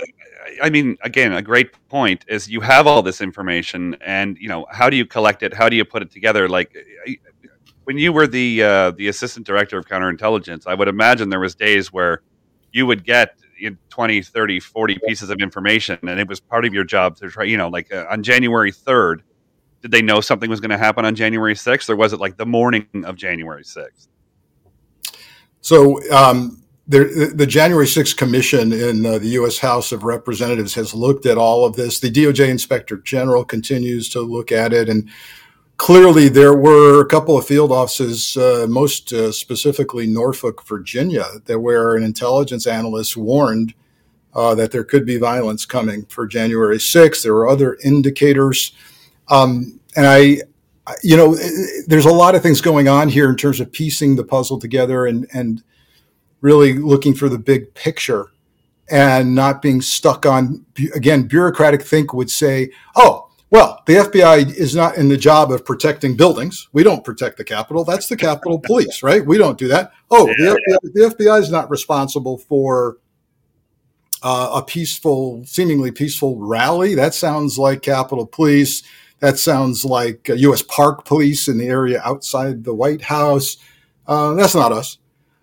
I 0.62 0.70
mean, 0.70 0.97
again, 1.03 1.32
a 1.32 1.43
great 1.43 1.72
point 1.89 2.24
is 2.28 2.49
you 2.49 2.61
have 2.61 2.87
all 2.87 3.03
this 3.03 3.20
information, 3.20 3.97
and 4.01 4.39
you 4.39 4.49
know, 4.49 4.64
how 4.70 4.89
do 4.89 4.97
you 4.97 5.07
collect 5.07 5.43
it? 5.43 5.53
How 5.53 5.68
do 5.68 5.74
you 5.74 5.85
put 5.85 6.03
it 6.03 6.12
together? 6.12 6.49
Like, 6.49 6.76
when 7.85 7.99
you 7.99 8.12
were 8.12 8.26
the 8.26 8.62
uh, 8.62 8.91
the 8.93 9.09
assistant 9.09 9.47
director 9.47 9.78
of 9.78 9.87
counterintelligence, 9.87 10.66
I 10.66 10.74
would 10.74 10.89
imagine 10.89 11.28
there 11.28 11.41
was 11.41 11.55
days 11.55 11.93
where 11.93 12.22
you 12.72 12.87
would 12.87 13.05
get 13.05 13.37
20, 13.91 14.22
30, 14.22 14.61
40 14.61 14.99
pieces 15.07 15.30
of 15.30 15.41
information, 15.41 15.99
and 16.03 16.18
it 16.20 16.28
was 16.28 16.41
part 16.41 16.64
of 16.64 16.74
your 16.74 16.85
job 16.85 17.16
to 17.16 17.30
try, 17.30 17.45
you 17.45 17.57
know, 17.57 17.68
like 17.68 17.93
uh, 17.93 18.07
on 18.11 18.22
January 18.22 18.72
3rd, 18.72 19.20
did 19.80 19.91
they 19.91 20.03
know 20.03 20.20
something 20.20 20.51
was 20.51 20.61
going 20.61 20.70
to 20.70 20.78
happen 20.78 21.05
on 21.05 21.14
January 21.14 21.55
6th, 21.55 21.89
or 21.89 21.97
was 21.97 22.12
it 22.12 22.20
like 22.20 22.37
the 22.37 22.47
morning 22.47 22.87
of 23.05 23.16
January 23.16 23.62
6th? 23.62 24.09
So, 25.61 26.01
um, 26.12 26.62
the, 26.87 27.32
the, 27.35 27.47
January 27.47 27.87
6th 27.87 28.16
commission 28.16 28.70
in 28.70 29.07
uh, 29.07 29.16
the 29.18 29.28
U.S. 29.28 29.59
House 29.59 29.91
of 29.91 30.05
Representatives 30.05 30.74
has 30.74 30.93
looked 30.93 31.24
at 31.24 31.39
all 31.39 31.64
of 31.64 31.76
this. 31.76 32.01
The 32.01 32.11
DOJ 32.11 32.49
Inspector 32.49 32.95
General 32.99 33.43
continues 33.43 34.11
to 34.11 34.20
look 34.20 34.53
at 34.53 34.74
it, 34.74 34.91
and 34.91 35.09
clearly 35.76 36.28
there 36.28 36.54
were 36.54 37.00
a 37.00 37.06
couple 37.06 37.36
of 37.36 37.46
field 37.46 37.72
offices, 37.72 38.36
uh, 38.36 38.66
most 38.68 39.12
uh, 39.12 39.32
specifically 39.32 40.06
Norfolk, 40.06 40.66
Virginia, 40.66 41.24
that 41.44 41.60
where 41.60 41.96
an 41.96 42.02
intelligence 42.02 42.66
analyst 42.66 43.16
warned 43.16 43.74
uh, 44.34 44.54
that 44.54 44.72
there 44.72 44.84
could 44.84 45.06
be 45.06 45.16
violence 45.16 45.64
coming 45.64 46.04
for 46.06 46.26
January 46.26 46.78
6th. 46.78 47.22
There 47.22 47.34
were 47.34 47.48
other 47.48 47.78
indicators. 47.84 48.72
Um, 49.28 49.80
and 49.96 50.06
I, 50.06 50.38
you 51.02 51.16
know, 51.16 51.36
there's 51.86 52.06
a 52.06 52.12
lot 52.12 52.34
of 52.34 52.42
things 52.42 52.60
going 52.60 52.88
on 52.88 53.08
here 53.08 53.30
in 53.30 53.36
terms 53.36 53.60
of 53.60 53.72
piecing 53.72 54.16
the 54.16 54.24
puzzle 54.24 54.58
together 54.58 55.06
and, 55.06 55.26
and 55.32 55.62
really 56.40 56.74
looking 56.74 57.14
for 57.14 57.28
the 57.28 57.38
big 57.38 57.72
picture 57.74 58.32
and 58.90 59.34
not 59.34 59.62
being 59.62 59.80
stuck 59.80 60.26
on, 60.26 60.66
again, 60.94 61.22
bureaucratic 61.22 61.82
think 61.82 62.12
would 62.12 62.30
say, 62.30 62.70
oh, 62.96 63.30
well, 63.55 63.84
the 63.86 63.92
FBI 63.92 64.52
is 64.52 64.74
not 64.74 64.96
in 64.96 65.09
the 65.09 65.16
job 65.16 65.52
of 65.52 65.64
protecting 65.64 66.16
buildings. 66.16 66.68
We 66.72 66.82
don't 66.82 67.05
protect 67.05 67.36
the 67.36 67.44
Capitol. 67.44 67.84
That's 67.84 68.09
the 68.09 68.16
Capitol 68.16 68.59
Police, 68.64 69.00
right? 69.00 69.24
We 69.24 69.38
don't 69.38 69.57
do 69.57 69.68
that. 69.68 69.92
Oh, 70.11 70.26
yeah, 70.26 70.34
the, 70.82 70.90
FBI, 70.90 70.92
the, 70.92 71.24
FBI, 71.24 71.40
is 71.40 71.52
not 71.52 71.70
responsible 71.70 72.36
for 72.36 72.96
uh, 74.24 74.61
a 74.61 74.62
peaceful, 74.64 75.44
seemingly 75.46 75.92
peaceful 75.92 76.36
rally. 76.36 76.96
That 76.96 77.14
sounds 77.14 77.57
like 77.57 77.82
Capitol 77.82 78.26
Police. 78.26 78.82
That 79.20 79.38
sounds 79.38 79.84
like 79.84 80.28
uh, 80.28 80.32
U.S. 80.32 80.62
Park 80.62 81.05
Police 81.05 81.46
in 81.46 81.57
the 81.57 81.68
area 81.68 82.02
outside 82.05 82.64
the 82.64 82.74
White 82.74 83.02
House. 83.02 83.57
Uh, 84.05 84.34
that's 84.34 84.57
not 84.57 84.72
us. 84.72 84.98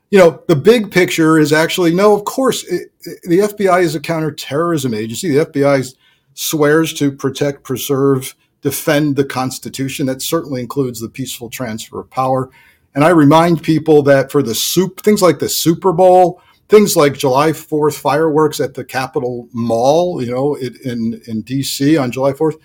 You 0.10 0.20
know, 0.20 0.44
the 0.50 0.58
big 0.58 0.92
picture 0.92 1.40
is 1.40 1.54
actually 1.54 1.96
no. 1.96 2.14
Of 2.14 2.26
course, 2.26 2.66
it, 2.66 2.92
it, 3.04 3.20
the 3.24 3.40
FBI 3.40 3.84
is 3.84 3.96
a 3.96 4.02
counterterrorism 4.02 4.94
agency. 4.94 5.30
The 5.30 5.46
FBI 5.46 5.80
is 5.80 5.96
swears 6.34 6.94
to 6.94 7.12
protect, 7.12 7.64
preserve, 7.64 8.36
defend 8.62 9.16
the 9.16 9.26
Constitution. 9.26 10.06
That 10.06 10.22
certainly 10.22 10.62
includes 10.62 11.00
the 11.00 11.10
peaceful 11.10 11.50
transfer 11.50 12.00
of 12.00 12.10
power. 12.10 12.50
And 12.94 13.04
I 13.04 13.10
remind 13.10 13.64
people 13.64 14.04
that 14.04 14.32
for 14.32 14.44
the 14.44 14.56
soup, 14.56 15.02
things 15.02 15.22
like 15.22 15.40
the 15.40 15.50
Super 15.50 15.94
Bowl, 15.94 16.42
things 16.68 16.96
like 16.96 17.18
July 17.18 17.52
4th 17.52 18.00
fireworks 18.00 18.60
at 18.60 18.74
the 18.74 18.84
Capitol 18.84 19.48
Mall, 19.54 20.24
you 20.24 20.32
know, 20.32 20.56
in, 20.56 21.22
in 21.28 21.44
DC 21.44 22.02
on 22.02 22.12
July 22.12 22.34
4th, 22.34 22.60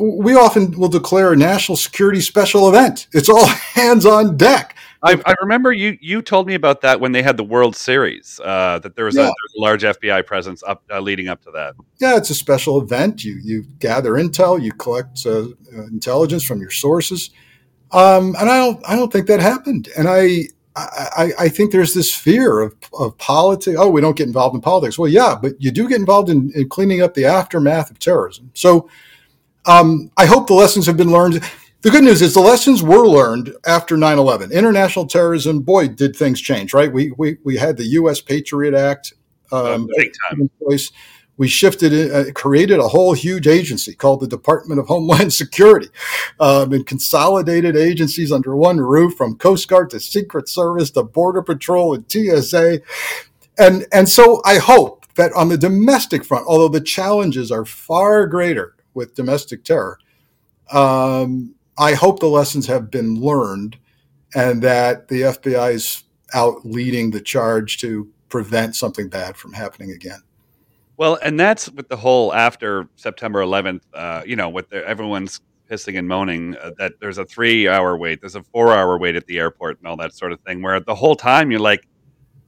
we 0.00 0.34
often 0.34 0.72
will 0.78 0.88
declare 0.88 1.32
a 1.32 1.36
national 1.36 1.76
security 1.76 2.20
special 2.20 2.68
event. 2.68 3.06
It's 3.12 3.28
all 3.28 3.46
hands 3.74 4.06
on 4.06 4.36
deck. 4.36 4.76
I, 5.02 5.20
I, 5.24 5.34
remember 5.40 5.72
you 5.72 5.96
you 6.00 6.20
told 6.20 6.46
me 6.46 6.54
about 6.54 6.82
that 6.82 7.00
when 7.00 7.12
they 7.12 7.22
had 7.22 7.36
the 7.36 7.44
World 7.44 7.74
Series. 7.74 8.40
Uh, 8.44 8.78
that 8.80 8.96
there 8.96 9.06
was, 9.06 9.16
yeah. 9.16 9.22
a, 9.22 9.24
there 9.24 9.30
was, 9.30 9.54
a, 9.56 9.60
large 9.60 9.82
FBI 9.82 10.26
presence 10.26 10.62
up 10.62 10.82
uh, 10.90 11.00
leading 11.00 11.28
up 11.28 11.42
to 11.42 11.50
that. 11.52 11.74
Yeah, 12.00 12.16
it's 12.16 12.30
a 12.30 12.34
special 12.34 12.80
event. 12.80 13.24
You 13.24 13.38
you 13.42 13.64
gather 13.78 14.12
intel, 14.12 14.60
you 14.60 14.72
collect 14.72 15.24
uh, 15.24 15.40
uh, 15.40 15.86
intelligence 15.86 16.44
from 16.44 16.60
your 16.60 16.70
sources, 16.70 17.30
um, 17.92 18.36
and 18.38 18.50
I 18.50 18.58
don't 18.58 18.88
I 18.88 18.96
don't 18.96 19.12
think 19.12 19.26
that 19.28 19.40
happened. 19.40 19.88
And 19.96 20.08
I. 20.08 20.44
I, 20.76 21.32
I 21.38 21.48
think 21.48 21.72
there's 21.72 21.94
this 21.94 22.14
fear 22.14 22.60
of, 22.60 22.74
of 22.98 23.18
politics. 23.18 23.76
Oh, 23.78 23.90
we 23.90 24.00
don't 24.00 24.16
get 24.16 24.28
involved 24.28 24.54
in 24.54 24.62
politics. 24.62 24.98
Well, 24.98 25.10
yeah, 25.10 25.36
but 25.38 25.60
you 25.60 25.72
do 25.72 25.88
get 25.88 25.98
involved 25.98 26.30
in, 26.30 26.52
in 26.54 26.68
cleaning 26.68 27.02
up 27.02 27.12
the 27.12 27.26
aftermath 27.26 27.90
of 27.90 27.98
terrorism. 27.98 28.50
So 28.54 28.88
um, 29.66 30.10
I 30.16 30.26
hope 30.26 30.46
the 30.46 30.54
lessons 30.54 30.86
have 30.86 30.96
been 30.96 31.10
learned 31.10 31.42
the 31.82 31.90
good 31.90 32.04
news 32.04 32.20
is 32.20 32.34
the 32.34 32.40
lessons 32.40 32.82
were 32.82 33.06
learned 33.06 33.54
after 33.66 33.96
9-11 33.96 34.52
international 34.52 35.06
terrorism 35.06 35.60
boy 35.60 35.88
did 35.88 36.14
things 36.14 36.40
change 36.40 36.74
right 36.74 36.92
we 36.92 37.12
we, 37.16 37.38
we 37.44 37.56
had 37.56 37.76
the 37.76 37.84
us 37.84 38.20
patriot 38.20 38.74
act 38.74 39.14
um, 39.52 39.88
big 39.96 40.12
time. 40.28 40.48
Place. 40.62 40.92
we 41.36 41.48
shifted 41.48 42.12
uh, 42.12 42.32
created 42.34 42.78
a 42.78 42.88
whole 42.88 43.14
huge 43.14 43.46
agency 43.46 43.94
called 43.94 44.20
the 44.20 44.28
department 44.28 44.78
of 44.80 44.86
homeland 44.86 45.32
security 45.42 45.88
um, 46.38 46.72
and 46.72 46.86
consolidated 46.86 47.76
agencies 47.76 48.30
under 48.30 48.54
one 48.54 48.78
roof 48.78 49.14
from 49.14 49.36
coast 49.36 49.68
guard 49.68 49.90
to 49.90 50.00
secret 50.00 50.48
service 50.48 50.90
to 50.90 51.02
border 51.02 51.42
patrol 51.42 51.94
and 51.94 52.10
tsa 52.10 52.80
and 53.58 53.86
and 53.92 54.08
so 54.08 54.40
i 54.44 54.58
hope 54.58 55.06
that 55.14 55.32
on 55.32 55.48
the 55.48 55.58
domestic 55.58 56.24
front 56.24 56.46
although 56.46 56.68
the 56.68 56.80
challenges 56.80 57.50
are 57.50 57.64
far 57.64 58.26
greater 58.26 58.74
with 58.94 59.14
domestic 59.14 59.64
terror 59.64 59.98
um, 60.72 61.54
I 61.80 61.94
hope 61.94 62.20
the 62.20 62.26
lessons 62.26 62.66
have 62.66 62.90
been 62.90 63.18
learned 63.20 63.78
and 64.34 64.62
that 64.62 65.08
the 65.08 65.22
FBI 65.22 65.72
is 65.72 66.04
out 66.34 66.64
leading 66.64 67.10
the 67.10 67.22
charge 67.22 67.78
to 67.78 68.06
prevent 68.28 68.76
something 68.76 69.08
bad 69.08 69.34
from 69.34 69.54
happening 69.54 69.90
again. 69.90 70.20
Well, 70.98 71.18
and 71.22 71.40
that's 71.40 71.70
with 71.70 71.88
the 71.88 71.96
whole 71.96 72.34
after 72.34 72.86
September 72.96 73.40
11th, 73.40 73.80
uh, 73.94 74.22
you 74.26 74.36
know, 74.36 74.50
with 74.50 74.68
the, 74.68 74.86
everyone's 74.86 75.40
pissing 75.70 75.98
and 75.98 76.06
moaning 76.06 76.54
uh, 76.58 76.72
that 76.76 77.00
there's 77.00 77.16
a 77.16 77.24
three 77.24 77.66
hour 77.66 77.96
wait, 77.96 78.20
there's 78.20 78.34
a 78.36 78.42
four 78.42 78.74
hour 78.76 78.98
wait 78.98 79.16
at 79.16 79.26
the 79.26 79.38
airport 79.38 79.78
and 79.78 79.86
all 79.86 79.96
that 79.96 80.12
sort 80.12 80.32
of 80.32 80.40
thing, 80.42 80.60
where 80.60 80.80
the 80.80 80.94
whole 80.94 81.16
time 81.16 81.50
you're 81.50 81.60
like, 81.60 81.86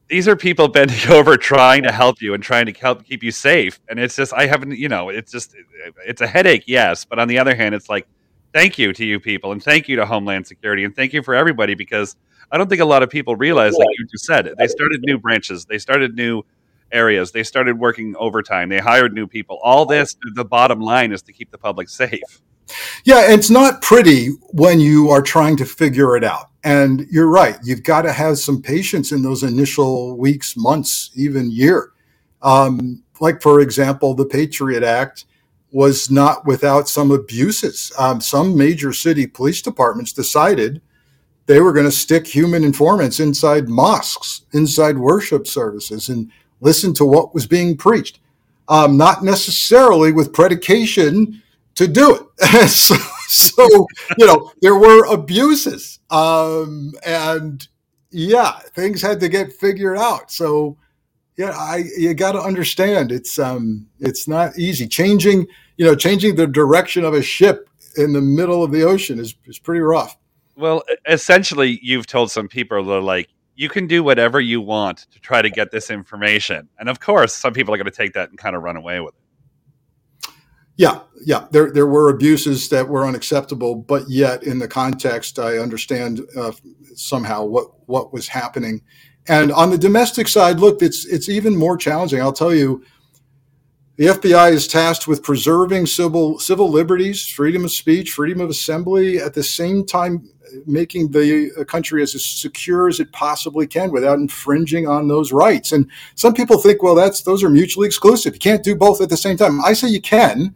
these 0.09 0.28
are 0.28 0.37
people 0.37 0.68
bending 0.68 1.09
over 1.11 1.39
trying 1.39 1.85
to 1.85 1.91
help 1.91 2.20
you 2.20 2.35
and 2.35 2.43
trying 2.43 2.66
to 2.66 2.72
help 2.72 3.03
keep 3.07 3.22
you 3.22 3.30
safe. 3.30 3.80
And 3.89 3.99
it's 3.99 4.14
just, 4.14 4.35
I 4.35 4.47
haven't, 4.47 4.76
you 4.76 4.91
know, 4.91 5.09
it's 5.09 5.33
just, 5.33 5.57
it's 6.07 6.20
a 6.20 6.26
headache, 6.26 6.64
yes. 6.66 7.07
But 7.07 7.18
on 7.18 7.28
the 7.28 7.39
other 7.39 7.55
hand, 7.55 7.74
it's 7.74 7.89
like, 7.89 8.07
thank 8.53 8.78
you 8.78 8.92
to 8.92 9.05
you 9.05 9.20
people 9.20 9.53
and 9.53 9.62
thank 9.62 9.88
you 9.88 9.96
to 9.96 10.07
Homeland 10.07 10.46
Security 10.46 10.84
and 10.84 10.94
thank 10.94 11.12
you 11.12 11.22
for 11.22 11.34
everybody 11.34 11.74
because 11.74 12.16
I 12.50 12.59
don't 12.59 12.68
think 12.68 12.82
a 12.82 12.86
lot 12.86 13.03
of 13.03 13.09
people 13.09 13.34
realize, 13.34 13.72
like 13.74 13.88
you 13.98 14.07
just 14.11 14.26
said, 14.26 14.53
they 14.59 14.68
started 14.68 15.03
new 15.03 15.18
branches, 15.18 15.64
they 15.64 15.78
started 15.78 16.14
new 16.14 16.42
areas, 16.92 17.32
they 17.32 17.42
started 17.42 17.78
working 17.78 18.14
overtime, 18.18 18.68
they 18.68 18.78
hired 18.78 19.14
new 19.14 19.26
people. 19.26 19.59
All 19.62 19.86
this, 19.86 20.14
the 20.34 20.44
bottom 20.44 20.80
line 20.80 21.12
is 21.12 21.22
to 21.22 21.32
keep 21.32 21.50
the 21.50 21.57
public 21.57 21.88
safe. 21.88 22.42
Yeah, 23.05 23.32
it's 23.32 23.50
not 23.50 23.82
pretty 23.82 24.28
when 24.50 24.80
you 24.80 25.09
are 25.11 25.22
trying 25.22 25.57
to 25.59 25.64
figure 25.64 26.16
it 26.16 26.24
out. 26.24 26.50
And 26.64 27.07
you're 27.11 27.28
right, 27.28 27.57
you've 27.64 27.82
got 27.82 28.03
to 28.03 28.12
have 28.12 28.38
some 28.38 28.62
patience 28.62 29.12
in 29.12 29.22
those 29.22 29.42
initial 29.42 30.16
weeks, 30.16 30.55
months, 30.57 31.11
even 31.16 31.50
year. 31.50 31.92
Um, 32.42 33.03
like, 33.20 33.40
for 33.40 33.61
example, 33.61 34.14
the 34.14 34.26
Patriot 34.26 34.82
Act 34.82 35.24
was 35.73 36.11
not 36.11 36.47
without 36.47 36.89
some 36.89 37.11
abuses. 37.11 37.91
Um, 37.99 38.20
some 38.20 38.57
major 38.57 38.93
city 38.93 39.27
police 39.27 39.62
departments 39.62 40.12
decided 40.12 40.83
they 41.47 41.61
were 41.61 41.73
going 41.73 41.87
to 41.87 41.93
stick 41.93 42.27
human 42.27 42.62
informants 42.62 43.18
inside 43.18 43.68
mosques, 43.68 44.43
inside 44.53 44.99
worship 44.99 45.47
services, 45.47 46.09
and 46.09 46.31
listen 46.61 46.95
to 46.95 47.05
what 47.05 47.35
was 47.35 47.47
being 47.47 47.77
preached. 47.77 48.20
Um, 48.68 48.97
not 48.97 49.25
necessarily 49.25 50.12
with 50.12 50.33
predication 50.33 51.43
to 51.75 51.89
do 51.89 52.14
it. 52.14 52.68
so, 52.68 52.95
so, 53.29 53.87
you 54.18 54.27
know, 54.27 54.53
there 54.61 54.77
were 54.77 55.05
abuses. 55.07 55.99
Um, 56.11 56.93
and 57.05 57.66
yeah, 58.11 58.59
things 58.75 59.03
had 59.03 59.20
to 59.20 59.29
get 59.29 59.53
figured 59.53 59.99
out. 59.99 60.31
So, 60.31 60.77
yeah, 61.37 61.51
I 61.51 61.85
you 61.97 62.12
got 62.14 62.33
to 62.33 62.41
understand 62.41 63.11
it's 63.11 63.39
um 63.39 63.89
it's 64.01 64.29
not 64.29 64.59
easy 64.59 64.87
changing 64.87 65.47
you 65.77 65.85
know, 65.85 65.95
changing 65.95 66.37
the 66.37 66.47
direction 66.47 67.05
of 67.05 67.14
a 67.14 67.23
ship 67.23 67.68
in 67.97 68.12
the 68.12 68.20
middle 68.20 68.62
of 68.62 68.70
the 68.70 68.83
ocean 68.83 69.18
is, 69.18 69.35
is 69.47 69.59
pretty 69.59 69.81
rough. 69.81 70.16
Well, 70.57 70.83
essentially, 71.09 71.79
you've 71.83 72.07
told 72.07 72.31
some 72.31 72.49
people 72.49 72.85
that 72.85 73.01
like, 73.01 73.29
you 73.55 73.68
can 73.68 73.87
do 73.87 74.03
whatever 74.03 74.41
you 74.41 74.61
want 74.61 75.07
to 75.12 75.20
try 75.20 75.43
to 75.43 75.51
get 75.51 75.70
this 75.70 75.91
information. 75.91 76.68
And 76.79 76.89
of 76.89 77.01
course, 77.01 77.35
some 77.35 77.53
people 77.53 77.75
are 77.75 77.77
going 77.77 77.85
to 77.85 77.91
take 77.91 78.14
that 78.14 78.31
and 78.31 78.39
kind 78.39 78.57
of 78.57 78.62
run 78.62 78.77
away 78.77 79.01
with 79.01 79.14
it. 79.14 79.20
Yeah, 80.77 81.01
yeah. 81.25 81.47
There, 81.51 81.70
there 81.70 81.87
were 81.87 82.09
abuses 82.09 82.70
that 82.70 82.89
were 82.89 83.07
unacceptable, 83.07 83.75
but 83.75 84.09
yet, 84.09 84.43
in 84.43 84.59
the 84.59 84.66
context, 84.66 85.39
I 85.39 85.59
understand 85.59 86.23
uh, 86.35 86.53
somehow 86.95 87.45
what 87.45 87.68
what 87.87 88.12
was 88.12 88.27
happening. 88.27 88.81
And 89.29 89.53
on 89.53 89.70
the 89.70 89.79
domestic 89.79 90.29
side, 90.29 90.61
look, 90.61 90.81
it's 90.81 91.05
it's 91.05 91.29
even 91.29 91.57
more 91.57 91.77
challenging. 91.77 92.23
I'll 92.23 92.33
tell 92.33 92.55
you, 92.55 92.83
the 93.97 94.07
FBI 94.07 94.53
is 94.53 94.66
tasked 94.66 95.07
with 95.07 95.22
preserving 95.22 95.86
civil 95.86 96.38
civil 96.38 96.70
liberties, 96.70 97.26
freedom 97.26 97.64
of 97.64 97.72
speech, 97.72 98.12
freedom 98.12 98.40
of 98.40 98.51
assembly, 98.51 99.18
at 99.18 99.34
the 99.34 99.43
same 99.43 99.84
time 99.84 100.28
making 100.66 101.11
the 101.11 101.51
uh, 101.59 101.64
country 101.64 102.03
as 102.03 102.12
secure 102.24 102.88
as 102.88 103.01
it 103.01 103.12
possibly 103.12 103.66
can 103.66 103.90
without 103.90 104.18
infringing 104.18 104.86
on 104.86 105.09
those 105.09 105.32
rights. 105.32 105.72
And 105.72 105.90
some 106.14 106.34
people 106.34 106.59
think, 106.59 106.82
well, 106.82 106.95
that's 106.95 107.22
those 107.22 107.43
are 107.43 107.51
mutually 107.51 107.86
exclusive. 107.86 108.34
You 108.34 108.40
can't 108.40 108.64
do 108.64 108.74
both 108.74 109.01
at 109.01 109.09
the 109.09 109.16
same 109.16 109.36
time. 109.36 109.62
I 109.64 109.72
say 109.72 109.88
you 109.88 110.01
can. 110.01 110.55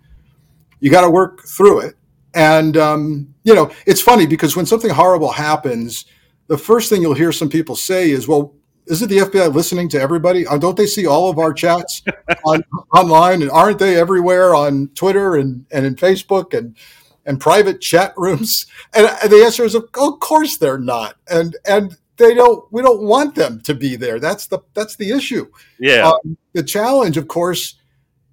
You 0.80 0.90
got 0.90 1.02
to 1.02 1.10
work 1.10 1.46
through 1.46 1.80
it. 1.80 1.94
And 2.34 2.76
um, 2.76 3.34
you 3.44 3.54
know, 3.54 3.70
it's 3.86 4.02
funny 4.02 4.26
because 4.26 4.56
when 4.56 4.66
something 4.66 4.90
horrible 4.90 5.32
happens, 5.32 6.04
the 6.48 6.58
first 6.58 6.90
thing 6.90 7.02
you'll 7.02 7.14
hear 7.14 7.32
some 7.32 7.48
people 7.48 7.76
say 7.76 8.10
is, 8.10 8.28
"Well, 8.28 8.54
isn't 8.86 9.08
the 9.08 9.18
FBI 9.18 9.52
listening 9.52 9.88
to 9.90 10.00
everybody? 10.00 10.46
Uh, 10.46 10.58
don't 10.58 10.76
they 10.76 10.86
see 10.86 11.06
all 11.06 11.28
of 11.28 11.38
our 11.38 11.52
chats 11.52 12.02
on, 12.44 12.62
online? 12.94 13.42
And 13.42 13.50
aren't 13.50 13.78
they 13.78 13.98
everywhere 13.98 14.54
on 14.54 14.88
Twitter 14.94 15.34
and, 15.34 15.66
and 15.70 15.84
in 15.86 15.96
Facebook 15.96 16.56
and 16.56 16.76
and 17.24 17.40
private 17.40 17.80
chat 17.80 18.14
rooms? 18.16 18.66
And, 18.94 19.06
and 19.22 19.30
the 19.30 19.44
answer 19.44 19.64
is, 19.64 19.74
of 19.74 19.90
course 19.92 20.56
they're 20.56 20.78
not. 20.78 21.16
And 21.28 21.56
and 21.66 21.96
they 22.16 22.34
don't. 22.34 22.64
We 22.72 22.82
don't 22.82 23.02
want 23.02 23.34
them 23.34 23.60
to 23.62 23.74
be 23.74 23.96
there. 23.96 24.18
That's 24.18 24.46
the 24.46 24.60
that's 24.74 24.96
the 24.96 25.10
issue. 25.10 25.50
Yeah. 25.78 26.10
Um, 26.10 26.38
the 26.52 26.62
challenge, 26.62 27.16
of 27.16 27.28
course, 27.28 27.74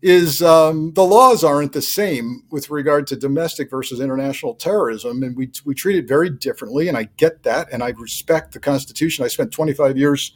is 0.03 0.43
um, 0.43 0.91
the 0.95 1.05
laws 1.05 1.45
aren't 1.45 1.71
the 1.71 1.81
same 1.81 2.43
with 2.51 2.69
regard 2.69 3.07
to 3.07 3.15
domestic 3.15 3.69
versus 3.69 4.01
international 4.01 4.53
terrorism, 4.53 5.23
and 5.23 5.33
we 5.37 5.49
we 5.63 5.73
treat 5.73 5.95
it 5.95 6.09
very 6.09 6.29
differently. 6.29 6.89
And 6.89 6.97
I 6.97 7.05
get 7.15 7.43
that, 7.43 7.69
and 7.71 7.81
I 7.81 7.91
respect 7.91 8.51
the 8.51 8.59
Constitution. 8.59 9.23
I 9.23 9.29
spent 9.29 9.53
25 9.53 9.97
years 9.97 10.33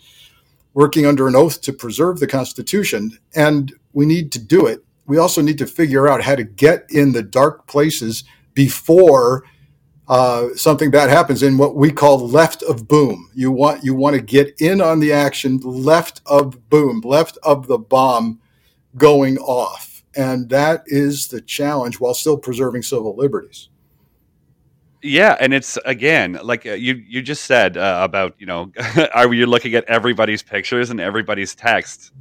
working 0.73 1.05
under 1.05 1.27
an 1.27 1.35
oath 1.35 1.59
to 1.61 1.73
preserve 1.73 2.19
the 2.19 2.27
Constitution, 2.27 3.17
and 3.35 3.73
we 3.91 4.05
need 4.05 4.31
to 4.31 4.39
do 4.39 4.65
it. 4.65 4.85
We 5.05 5.17
also 5.17 5.41
need 5.41 5.57
to 5.57 5.67
figure 5.67 6.07
out 6.07 6.23
how 6.23 6.35
to 6.35 6.45
get 6.45 6.85
in 6.89 7.11
the 7.11 7.23
dark 7.23 7.67
places 7.67 8.23
before 8.53 9.43
uh, 10.07 10.47
something 10.55 10.91
bad 10.91 11.09
happens 11.09 11.43
in 11.43 11.57
what 11.57 11.75
we 11.75 11.91
call 11.91 12.25
left 12.25 12.63
of 12.63 12.87
boom. 12.87 13.29
You 13.35 13.51
want 13.51 13.83
you 13.83 13.93
want 13.93 14.15
to 14.15 14.21
get 14.21 14.61
in 14.61 14.79
on 14.79 15.01
the 15.01 15.11
action 15.11 15.59
left 15.59 16.21
of 16.25 16.69
boom, 16.69 17.01
left 17.01 17.37
of 17.43 17.67
the 17.67 17.77
bomb 17.77 18.39
going 18.97 19.37
off, 19.37 20.03
and 20.15 20.49
that 20.49 20.83
is 20.87 21.27
the 21.27 21.41
challenge 21.41 21.99
while 21.99 22.13
still 22.13 22.37
preserving 22.37 22.83
civil 22.83 23.15
liberties. 23.15 23.69
Yeah, 25.03 25.37
and 25.39 25.53
it's 25.53 25.77
again 25.85 26.39
like 26.43 26.65
uh, 26.65 26.71
you 26.71 26.95
you 27.07 27.21
just 27.21 27.45
said 27.45 27.77
uh, 27.77 27.99
about 28.01 28.35
you 28.39 28.45
know 28.45 28.71
are 29.13 29.31
you 29.33 29.45
looking 29.45 29.75
at 29.75 29.85
everybody's 29.85 30.41
pictures 30.41 30.89
and 30.89 30.99
everybody's 30.99 31.53
text, 31.53 32.11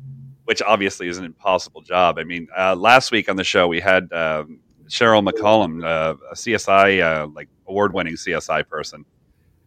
which 0.44 0.60
obviously 0.62 1.08
is 1.08 1.18
an 1.18 1.24
impossible 1.24 1.80
job. 1.80 2.18
I 2.18 2.24
mean, 2.24 2.48
uh, 2.56 2.76
last 2.76 3.10
week 3.12 3.28
on 3.28 3.36
the 3.36 3.44
show 3.44 3.66
we 3.66 3.80
had 3.80 4.12
um, 4.12 4.60
Cheryl 4.88 5.26
McCollum, 5.26 5.84
uh, 5.84 6.16
a 6.30 6.34
CSI 6.34 7.02
uh, 7.02 7.28
like 7.28 7.48
award-winning 7.66 8.14
CSI 8.14 8.68
person, 8.68 9.06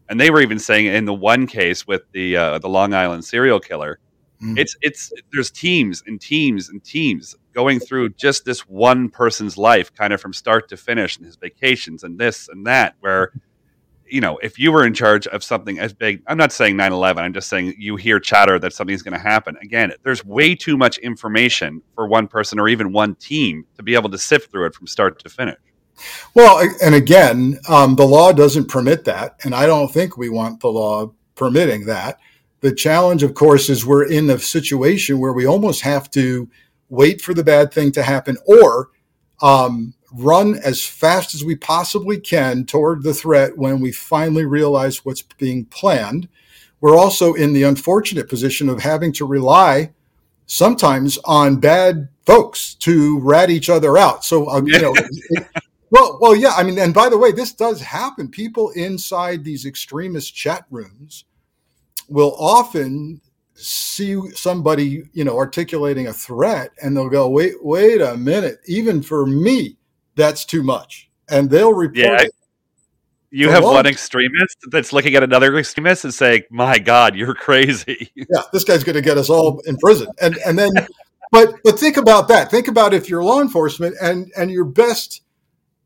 and 0.08 0.20
they 0.20 0.30
were 0.30 0.42
even 0.42 0.60
saying 0.60 0.86
in 0.86 1.06
the 1.06 1.14
one 1.14 1.48
case 1.48 1.88
with 1.88 2.04
the 2.12 2.34
the 2.62 2.70
Long 2.70 2.94
Island 2.94 3.26
serial 3.26 3.60
killer, 3.60 4.00
mm. 4.42 4.58
it's 4.58 4.76
it's 4.82 5.12
there's 5.32 5.52
teams 5.52 6.04
and 6.06 6.20
teams 6.20 6.70
and 6.70 6.84
teams 6.84 7.36
going 7.54 7.80
through 7.80 8.10
just 8.10 8.46
this 8.46 8.62
one 8.62 9.10
person's 9.10 9.58
life, 9.58 9.94
kind 9.94 10.14
of 10.14 10.22
from 10.22 10.34
start 10.34 10.70
to 10.70 10.78
finish, 10.78 11.18
and 11.18 11.26
his 11.26 11.36
vacations 11.36 12.04
and 12.04 12.18
this 12.20 12.48
and 12.50 12.66
that, 12.66 12.96
where 13.00 13.32
you 14.12 14.22
know, 14.22 14.38
if 14.40 14.58
you 14.58 14.72
were 14.72 14.86
in 14.86 14.94
charge 14.94 15.28
of 15.28 15.44
something 15.44 15.80
as 15.80 15.94
big, 15.94 16.22
I'm 16.28 16.38
not 16.38 16.52
saying 16.52 16.76
9 16.76 16.92
11, 16.92 17.24
I'm 17.24 17.34
just 17.34 17.48
saying 17.48 17.76
you 17.78 17.96
hear 17.96 18.20
chatter 18.20 18.60
that 18.60 18.74
something's 18.74 19.02
going 19.02 19.14
to 19.14 19.20
happen. 19.20 19.56
Again, 19.62 19.94
there's 20.04 20.26
way 20.26 20.56
too 20.56 20.78
much 20.78 20.98
information 20.98 21.82
for 21.96 22.08
one 22.08 22.28
person 22.28 22.60
or 22.60 22.68
even 22.68 22.92
one 22.92 23.16
team 23.16 23.66
to 23.76 23.84
be 23.84 23.96
able 23.96 24.10
to 24.10 24.18
sift 24.18 24.52
through 24.52 24.66
it 24.66 24.76
from 24.76 24.88
start 24.88 25.20
to 25.20 25.30
finish. 25.30 25.58
Well, 26.34 26.68
and 26.82 26.96
again, 26.96 27.60
um, 27.68 27.96
the 27.96 28.06
law 28.06 28.32
doesn't 28.32 28.70
permit 28.70 29.06
that. 29.06 29.36
And 29.44 29.54
I 29.54 29.66
don't 29.66 29.92
think 29.92 30.18
we 30.18 30.30
want 30.30 30.62
the 30.62 30.70
law 30.70 31.12
permitting 31.36 31.86
that. 31.86 32.20
The 32.62 32.74
challenge, 32.74 33.24
of 33.24 33.34
course, 33.34 33.70
is 33.70 33.86
we're 33.86 34.10
in 34.10 34.30
a 34.30 34.40
situation 34.40 35.20
where 35.20 35.34
we 35.34 35.46
almost 35.46 35.82
have 35.82 36.12
to 36.12 36.50
wait 36.90 37.22
for 37.22 37.34
the 37.34 37.44
bad 37.44 37.72
thing 37.72 37.92
to 37.94 38.04
happen 38.04 38.38
or 38.46 38.90
um, 39.42 39.94
run 40.12 40.60
as 40.64 40.86
fast 40.86 41.34
as 41.34 41.44
we 41.44 41.56
possibly 41.56 42.20
can 42.20 42.66
toward 42.66 43.04
the 43.04 43.14
threat 43.14 43.58
when 43.58 43.80
we 43.80 43.92
finally 43.92 44.46
realize 44.46 45.06
what's 45.06 45.22
being 45.22 45.66
planned. 45.66 46.28
We're 46.82 46.98
also 46.98 47.34
in 47.34 47.54
the 47.54 47.64
unfortunate 47.64 48.30
position 48.30 48.70
of 48.70 48.82
having 48.82 49.14
to 49.14 49.26
rely 49.26 49.94
sometimes 50.46 51.18
on 51.26 51.58
bad 51.58 52.10
folks 52.26 52.74
to 52.76 53.20
rat 53.20 53.50
each 53.50 53.70
other 53.70 53.98
out. 53.98 54.24
So, 54.26 54.50
uh, 54.50 54.62
you 54.66 54.82
know, 54.82 54.96
well, 55.92 56.18
well, 56.22 56.36
yeah. 56.36 56.54
I 56.58 56.64
mean, 56.64 56.80
and 56.80 56.94
by 56.94 57.10
the 57.10 57.18
way, 57.18 57.32
this 57.32 57.54
does 57.54 57.82
happen. 57.82 58.30
People 58.30 58.72
inside 58.72 59.44
these 59.44 59.66
extremist 59.66 60.36
chat 60.36 60.66
rooms 60.70 61.26
will 62.10 62.36
often 62.38 63.22
see 63.54 64.20
somebody, 64.32 65.04
you 65.14 65.24
know, 65.24 65.38
articulating 65.38 66.08
a 66.08 66.14
threat, 66.14 66.72
and 66.82 66.96
they'll 66.96 67.10
go, 67.10 67.30
"Wait, 67.30 67.54
wait 67.64 68.02
a 68.02 68.18
minute! 68.18 68.60
Even 68.66 69.02
for 69.02 69.26
me, 69.26 69.78
that's 70.16 70.46
too 70.46 70.64
much. 70.64 71.10
And 71.30 71.50
they'll 71.50 71.74
report 71.74 71.96
yeah, 71.96 72.22
it. 72.22 72.32
You 73.32 73.50
have 73.50 73.64
one 73.64 73.86
extremist 73.86 74.58
that's 74.72 74.92
looking 74.92 75.16
at 75.16 75.24
another 75.24 75.56
extremist 75.58 76.04
and 76.04 76.14
saying, 76.14 76.44
"My 76.50 76.80
God, 76.80 77.16
you're 77.16 77.36
crazy." 77.36 78.12
Yeah, 78.16 78.42
this 78.52 78.64
guy's 78.64 78.84
going 78.84 78.96
to 78.96 79.02
get 79.02 79.18
us 79.18 79.30
all 79.30 79.60
in 79.62 79.78
prison. 79.78 80.08
And 80.22 80.38
and 80.46 80.58
then, 80.58 80.72
but 81.32 81.56
but 81.64 81.80
think 81.80 81.98
about 81.98 82.28
that. 82.30 82.50
Think 82.50 82.68
about 82.68 82.94
if 82.94 83.10
you're 83.10 83.24
law 83.24 83.42
enforcement 83.42 83.96
and 84.02 84.32
and 84.36 84.50
your 84.50 84.66
best 84.66 85.22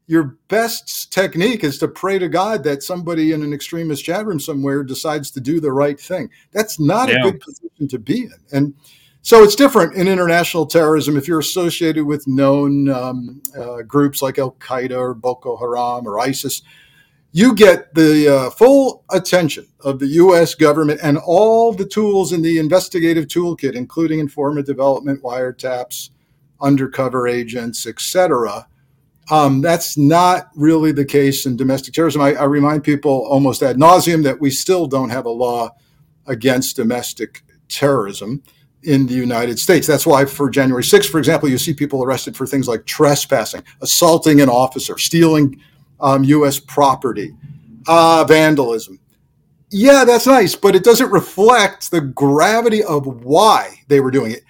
your 0.08 0.38
best 0.50 1.12
technique 1.14 1.64
is 1.64 1.78
to 1.80 1.88
pray 1.88 2.20
to 2.20 2.28
God 2.28 2.64
that 2.64 2.84
somebody 2.84 3.32
in 3.32 3.42
an 3.42 3.54
extremist 3.54 4.04
chat 4.04 4.26
room 4.26 4.40
somewhere 4.40 4.84
decides 4.84 5.32
to 5.32 5.40
do 5.40 5.60
the 5.60 5.72
right 5.72 6.00
thing. 6.00 6.30
That's 6.52 6.80
not 6.80 7.10
yeah. 7.10 7.20
a 7.20 7.24
good 7.24 7.40
position 7.40 7.88
to 7.88 8.00
be 8.00 8.24
in. 8.24 8.34
And 8.52 8.74
so 9.22 9.42
it's 9.42 9.56
different 9.56 9.96
in 9.96 10.10
international 10.10 10.66
terrorism. 10.66 11.16
If 11.16 11.28
you're 11.28 11.40
associated 11.40 12.06
with 12.06 12.28
known 12.28 12.90
um, 12.90 13.42
uh, 13.58 13.84
groups 13.84 14.22
like 14.22 14.38
Al 14.38 14.52
Qaeda 14.54 14.98
or 14.98 15.14
Boko 15.14 15.56
Haram 15.56 16.06
or 16.06 16.20
ISIS, 16.20 16.62
you 17.32 17.56
get 17.56 17.96
the 17.96 18.28
uh, 18.28 18.50
full 18.52 19.06
attention 19.10 19.66
of 19.80 20.00
the 20.00 20.08
U.S. 20.08 20.54
government 20.54 21.00
and 21.02 21.18
all 21.18 21.74
the 21.74 21.86
tools 21.86 22.34
in 22.34 22.42
the 22.42 22.60
investigative 22.60 23.26
toolkit, 23.26 23.74
including 23.74 24.20
informant 24.20 24.68
development, 24.68 25.24
wiretaps, 25.24 26.10
undercover 26.62 27.28
agents, 27.28 27.88
etc. 27.88 28.68
Um, 29.32 29.62
that's 29.62 29.98
not 29.98 30.50
really 30.56 30.92
the 30.92 31.06
case 31.06 31.46
in 31.46 31.56
domestic 31.56 31.94
terrorism. 31.94 32.22
I, 32.22 32.34
I 32.36 32.44
remind 32.44 32.84
people 32.84 33.26
almost 33.28 33.64
ad 33.64 33.78
nauseum 33.78 34.24
that 34.24 34.40
we 34.40 34.50
still 34.50 34.86
don't 34.86 35.10
have 35.10 35.26
a 35.26 35.30
law 35.30 35.70
against 36.28 36.76
domestic 36.76 37.44
terrorism 37.70 38.44
in 38.84 39.08
the 39.08 39.14
United 39.14 39.60
States. 39.60 39.88
That's 39.88 40.06
why 40.06 40.26
for 40.26 40.50
January 40.50 40.84
6th, 40.84 41.10
for 41.10 41.20
example, 41.20 41.50
you 41.50 41.58
see 41.58 41.74
people 41.74 42.04
arrested 42.04 42.36
for 42.36 42.46
things 42.46 42.68
like 42.68 42.86
trespassing, 42.86 43.64
assaulting 43.82 44.42
an 44.42 44.50
officer, 44.50 44.98
stealing 44.98 45.60
um, 46.00 46.24
U.S. 46.26 46.60
property, 46.60 47.34
uh, 47.88 48.26
vandalism. 48.28 49.00
Yeah, 49.72 50.06
that's 50.06 50.28
nice, 50.28 50.56
but 50.56 50.76
it 50.76 50.84
doesn't 50.84 51.12
reflect 51.12 51.90
the 51.90 52.02
gravity 52.02 52.84
of 52.84 53.24
why 53.24 53.82
they 53.88 54.02
were 54.02 54.12
doing 54.12 54.34
it. 54.34 54.44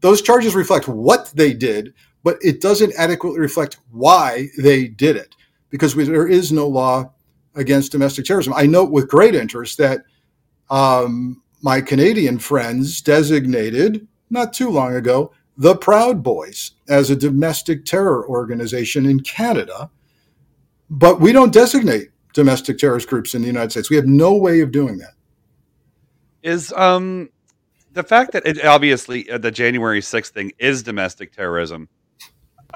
Those 0.00 0.22
charges 0.22 0.54
reflect 0.54 0.88
what 0.88 1.30
they 1.34 1.52
did, 1.52 1.92
but 2.24 2.38
it 2.40 2.60
doesn't 2.60 2.94
adequately 2.98 3.38
reflect 3.38 3.78
why 3.92 4.48
they 4.58 4.88
did 4.88 5.14
it 5.14 5.36
because 5.70 5.94
there 5.94 6.26
is 6.26 6.50
no 6.50 6.66
law 6.66 7.12
against 7.54 7.92
domestic 7.92 8.24
terrorism. 8.24 8.54
I 8.56 8.66
note 8.66 8.90
with 8.90 9.08
great 9.08 9.34
interest 9.34 9.78
that 9.78 10.00
um, 10.70 11.42
my 11.62 11.80
Canadian 11.80 12.38
friends 12.38 13.00
designated, 13.00 14.08
not 14.30 14.52
too 14.52 14.70
long 14.70 14.94
ago, 14.94 15.32
the 15.56 15.76
Proud 15.76 16.22
Boys 16.22 16.72
as 16.88 17.10
a 17.10 17.16
domestic 17.16 17.84
terror 17.84 18.28
organization 18.28 19.06
in 19.06 19.20
Canada. 19.20 19.90
But 20.90 21.20
we 21.20 21.32
don't 21.32 21.52
designate 21.52 22.08
domestic 22.32 22.78
terrorist 22.78 23.08
groups 23.08 23.34
in 23.34 23.42
the 23.42 23.46
United 23.46 23.70
States. 23.70 23.90
We 23.90 23.96
have 23.96 24.06
no 24.06 24.34
way 24.34 24.60
of 24.60 24.72
doing 24.72 24.98
that. 24.98 25.14
Is 26.42 26.72
um, 26.72 27.30
the 27.92 28.02
fact 28.02 28.32
that 28.32 28.46
it, 28.46 28.64
obviously 28.64 29.30
uh, 29.30 29.38
the 29.38 29.50
January 29.50 30.00
6th 30.00 30.30
thing 30.30 30.52
is 30.58 30.82
domestic 30.82 31.32
terrorism. 31.32 31.88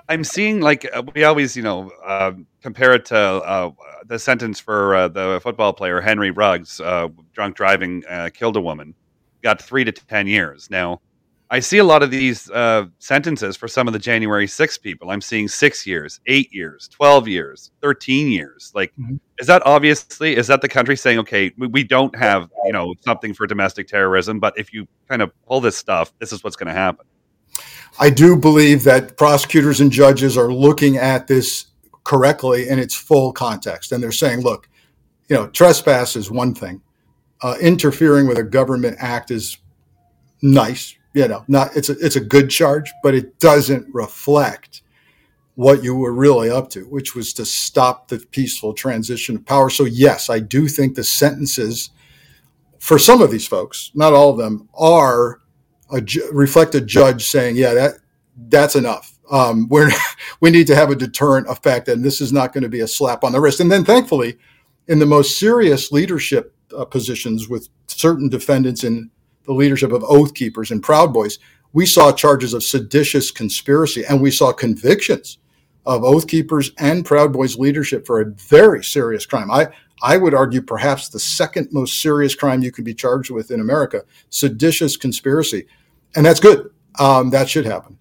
I'm 0.08 0.24
seeing 0.24 0.60
like 0.60 0.88
uh, 0.94 1.02
we 1.14 1.24
always, 1.24 1.56
you 1.56 1.62
know, 1.62 1.90
uh, 2.04 2.32
compare 2.62 2.94
it 2.94 3.04
to 3.06 3.16
uh, 3.16 3.70
the 4.06 4.18
sentence 4.18 4.58
for 4.58 4.94
uh, 4.94 5.08
the 5.08 5.38
football 5.42 5.72
player 5.72 6.00
Henry 6.00 6.30
Ruggs, 6.30 6.80
uh, 6.80 7.08
drunk 7.34 7.56
driving, 7.56 8.02
uh, 8.08 8.30
killed 8.32 8.56
a 8.56 8.60
woman, 8.60 8.94
got 9.42 9.60
three 9.60 9.84
to 9.84 9.92
ten 9.92 10.26
years. 10.26 10.70
Now, 10.70 11.02
I 11.50 11.60
see 11.60 11.78
a 11.78 11.84
lot 11.84 12.02
of 12.02 12.10
these 12.10 12.50
sentences 12.98 13.56
for 13.56 13.68
some 13.68 13.86
of 13.86 13.92
the 13.92 13.98
January 13.98 14.46
6 14.46 14.78
people. 14.78 15.10
I'm 15.10 15.22
seeing 15.22 15.48
six 15.48 15.86
years, 15.86 16.20
eight 16.26 16.52
years, 16.52 16.88
twelve 16.88 17.26
years, 17.26 17.70
thirteen 17.82 18.30
years. 18.30 18.70
Like, 18.74 18.92
mm-hmm. 18.92 19.16
is 19.38 19.46
that 19.46 19.62
obviously 19.66 20.36
is 20.36 20.46
that 20.46 20.62
the 20.62 20.68
country 20.68 20.96
saying, 20.96 21.18
okay, 21.20 21.52
we, 21.58 21.66
we 21.66 21.84
don't 21.84 22.16
have 22.16 22.50
you 22.64 22.72
know 22.72 22.94
something 23.00 23.34
for 23.34 23.46
domestic 23.46 23.88
terrorism, 23.88 24.40
but 24.40 24.58
if 24.58 24.72
you 24.72 24.86
kind 25.06 25.20
of 25.20 25.32
pull 25.46 25.60
this 25.60 25.76
stuff, 25.76 26.14
this 26.18 26.32
is 26.32 26.42
what's 26.42 26.56
going 26.56 26.68
to 26.68 26.72
happen. 26.72 27.04
I 27.98 28.10
do 28.10 28.36
believe 28.36 28.84
that 28.84 29.16
prosecutors 29.16 29.80
and 29.80 29.90
judges 29.90 30.36
are 30.36 30.52
looking 30.52 30.96
at 30.96 31.26
this 31.26 31.66
correctly 32.04 32.68
in 32.68 32.78
its 32.78 32.94
full 32.94 33.32
context. 33.32 33.92
And 33.92 34.02
they're 34.02 34.12
saying, 34.12 34.40
look, 34.40 34.68
you 35.28 35.36
know, 35.36 35.48
trespass 35.48 36.16
is 36.16 36.30
one 36.30 36.54
thing. 36.54 36.80
Uh, 37.42 37.56
interfering 37.60 38.26
with 38.26 38.38
a 38.38 38.42
government 38.42 38.96
act 38.98 39.30
is 39.30 39.58
nice, 40.42 40.96
you 41.14 41.28
know, 41.28 41.44
not 41.48 41.76
it's 41.76 41.88
a 41.88 41.96
it's 41.98 42.16
a 42.16 42.20
good 42.20 42.50
charge, 42.50 42.90
but 43.02 43.14
it 43.14 43.38
doesn't 43.38 43.86
reflect 43.92 44.82
what 45.54 45.84
you 45.84 45.94
were 45.94 46.12
really 46.12 46.50
up 46.50 46.70
to, 46.70 46.84
which 46.84 47.14
was 47.14 47.32
to 47.34 47.44
stop 47.44 48.08
the 48.08 48.18
peaceful 48.30 48.72
transition 48.72 49.36
of 49.36 49.44
power. 49.44 49.70
So 49.70 49.84
yes, 49.84 50.30
I 50.30 50.38
do 50.38 50.66
think 50.68 50.94
the 50.94 51.04
sentences 51.04 51.90
for 52.78 52.98
some 52.98 53.20
of 53.20 53.30
these 53.30 53.46
folks, 53.46 53.90
not 53.94 54.12
all 54.12 54.30
of 54.30 54.38
them, 54.38 54.68
are 54.74 55.40
a 55.90 56.02
reflect 56.32 56.74
a 56.74 56.80
judge 56.80 57.26
saying, 57.26 57.56
"Yeah, 57.56 57.74
that 57.74 57.94
that's 58.48 58.76
enough. 58.76 59.18
Um, 59.30 59.68
we're 59.68 59.90
we 60.40 60.50
need 60.50 60.66
to 60.68 60.74
have 60.74 60.90
a 60.90 60.96
deterrent 60.96 61.48
effect, 61.48 61.88
and 61.88 62.04
this 62.04 62.20
is 62.20 62.32
not 62.32 62.52
going 62.52 62.62
to 62.62 62.68
be 62.68 62.80
a 62.80 62.88
slap 62.88 63.24
on 63.24 63.32
the 63.32 63.40
wrist." 63.40 63.60
And 63.60 63.70
then, 63.70 63.84
thankfully, 63.84 64.38
in 64.86 64.98
the 64.98 65.06
most 65.06 65.38
serious 65.38 65.92
leadership 65.92 66.54
uh, 66.76 66.84
positions 66.84 67.48
with 67.48 67.68
certain 67.86 68.28
defendants 68.28 68.84
in 68.84 69.10
the 69.44 69.52
leadership 69.52 69.92
of 69.92 70.04
Oath 70.04 70.34
Keepers 70.34 70.70
and 70.70 70.82
Proud 70.82 71.12
Boys, 71.12 71.38
we 71.72 71.86
saw 71.86 72.12
charges 72.12 72.54
of 72.54 72.62
seditious 72.62 73.30
conspiracy, 73.30 74.04
and 74.04 74.20
we 74.20 74.30
saw 74.30 74.52
convictions 74.52 75.38
of 75.86 76.04
Oath 76.04 76.26
Keepers 76.26 76.70
and 76.78 77.04
Proud 77.04 77.32
Boys 77.32 77.56
leadership 77.56 78.06
for 78.06 78.20
a 78.20 78.26
very 78.26 78.84
serious 78.84 79.24
crime. 79.24 79.50
I 79.50 79.68
I 80.02 80.16
would 80.16 80.34
argue 80.34 80.62
perhaps 80.62 81.08
the 81.08 81.18
second 81.18 81.68
most 81.72 82.00
serious 82.00 82.34
crime 82.34 82.62
you 82.62 82.72
can 82.72 82.84
be 82.84 82.94
charged 82.94 83.30
with 83.30 83.50
in 83.50 83.60
America, 83.60 84.04
seditious 84.30 84.96
conspiracy. 84.96 85.66
And 86.14 86.24
that's 86.24 86.40
good. 86.40 86.70
Um, 86.98 87.30
that 87.30 87.48
should 87.48 87.66
happen. 87.66 87.98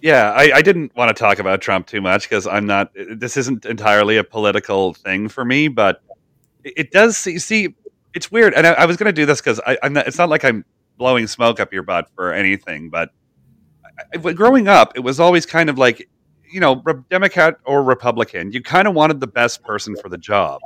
Yeah, 0.00 0.32
I, 0.32 0.52
I, 0.56 0.62
didn't 0.62 0.94
want 0.94 1.08
to 1.08 1.14
talk 1.14 1.38
about 1.38 1.62
Trump 1.62 1.86
too 1.86 2.02
much 2.02 2.28
because 2.28 2.46
I'm 2.46 2.66
not. 2.66 2.90
This 2.94 3.38
isn't 3.38 3.64
entirely 3.64 4.18
a 4.18 4.24
political 4.24 4.92
thing 4.92 5.28
for 5.28 5.46
me, 5.46 5.68
but 5.68 6.02
it 6.62 6.90
does 6.90 7.16
see. 7.16 7.38
see 7.38 7.74
it's 8.12 8.30
weird, 8.30 8.52
and 8.52 8.66
I, 8.66 8.72
I 8.72 8.84
was 8.84 8.98
going 8.98 9.06
to 9.06 9.14
do 9.14 9.24
this 9.24 9.40
because 9.40 9.60
I'm. 9.82 9.94
Not, 9.94 10.06
it's 10.06 10.18
not 10.18 10.28
like 10.28 10.44
I'm 10.44 10.64
blowing 10.98 11.26
smoke 11.26 11.58
up 11.58 11.72
your 11.72 11.84
butt 11.84 12.10
for 12.14 12.34
anything, 12.34 12.90
but 12.90 13.12
growing 14.34 14.68
up, 14.68 14.92
it 14.94 15.00
was 15.00 15.20
always 15.20 15.46
kind 15.46 15.70
of 15.70 15.78
like 15.78 16.06
you 16.54 16.60
know, 16.60 16.76
Democrat 17.10 17.58
or 17.64 17.82
Republican, 17.82 18.52
you 18.52 18.62
kind 18.62 18.86
of 18.86 18.94
wanted 18.94 19.18
the 19.18 19.26
best 19.26 19.64
person 19.64 19.96
for 19.96 20.08
the 20.08 20.16
job. 20.16 20.60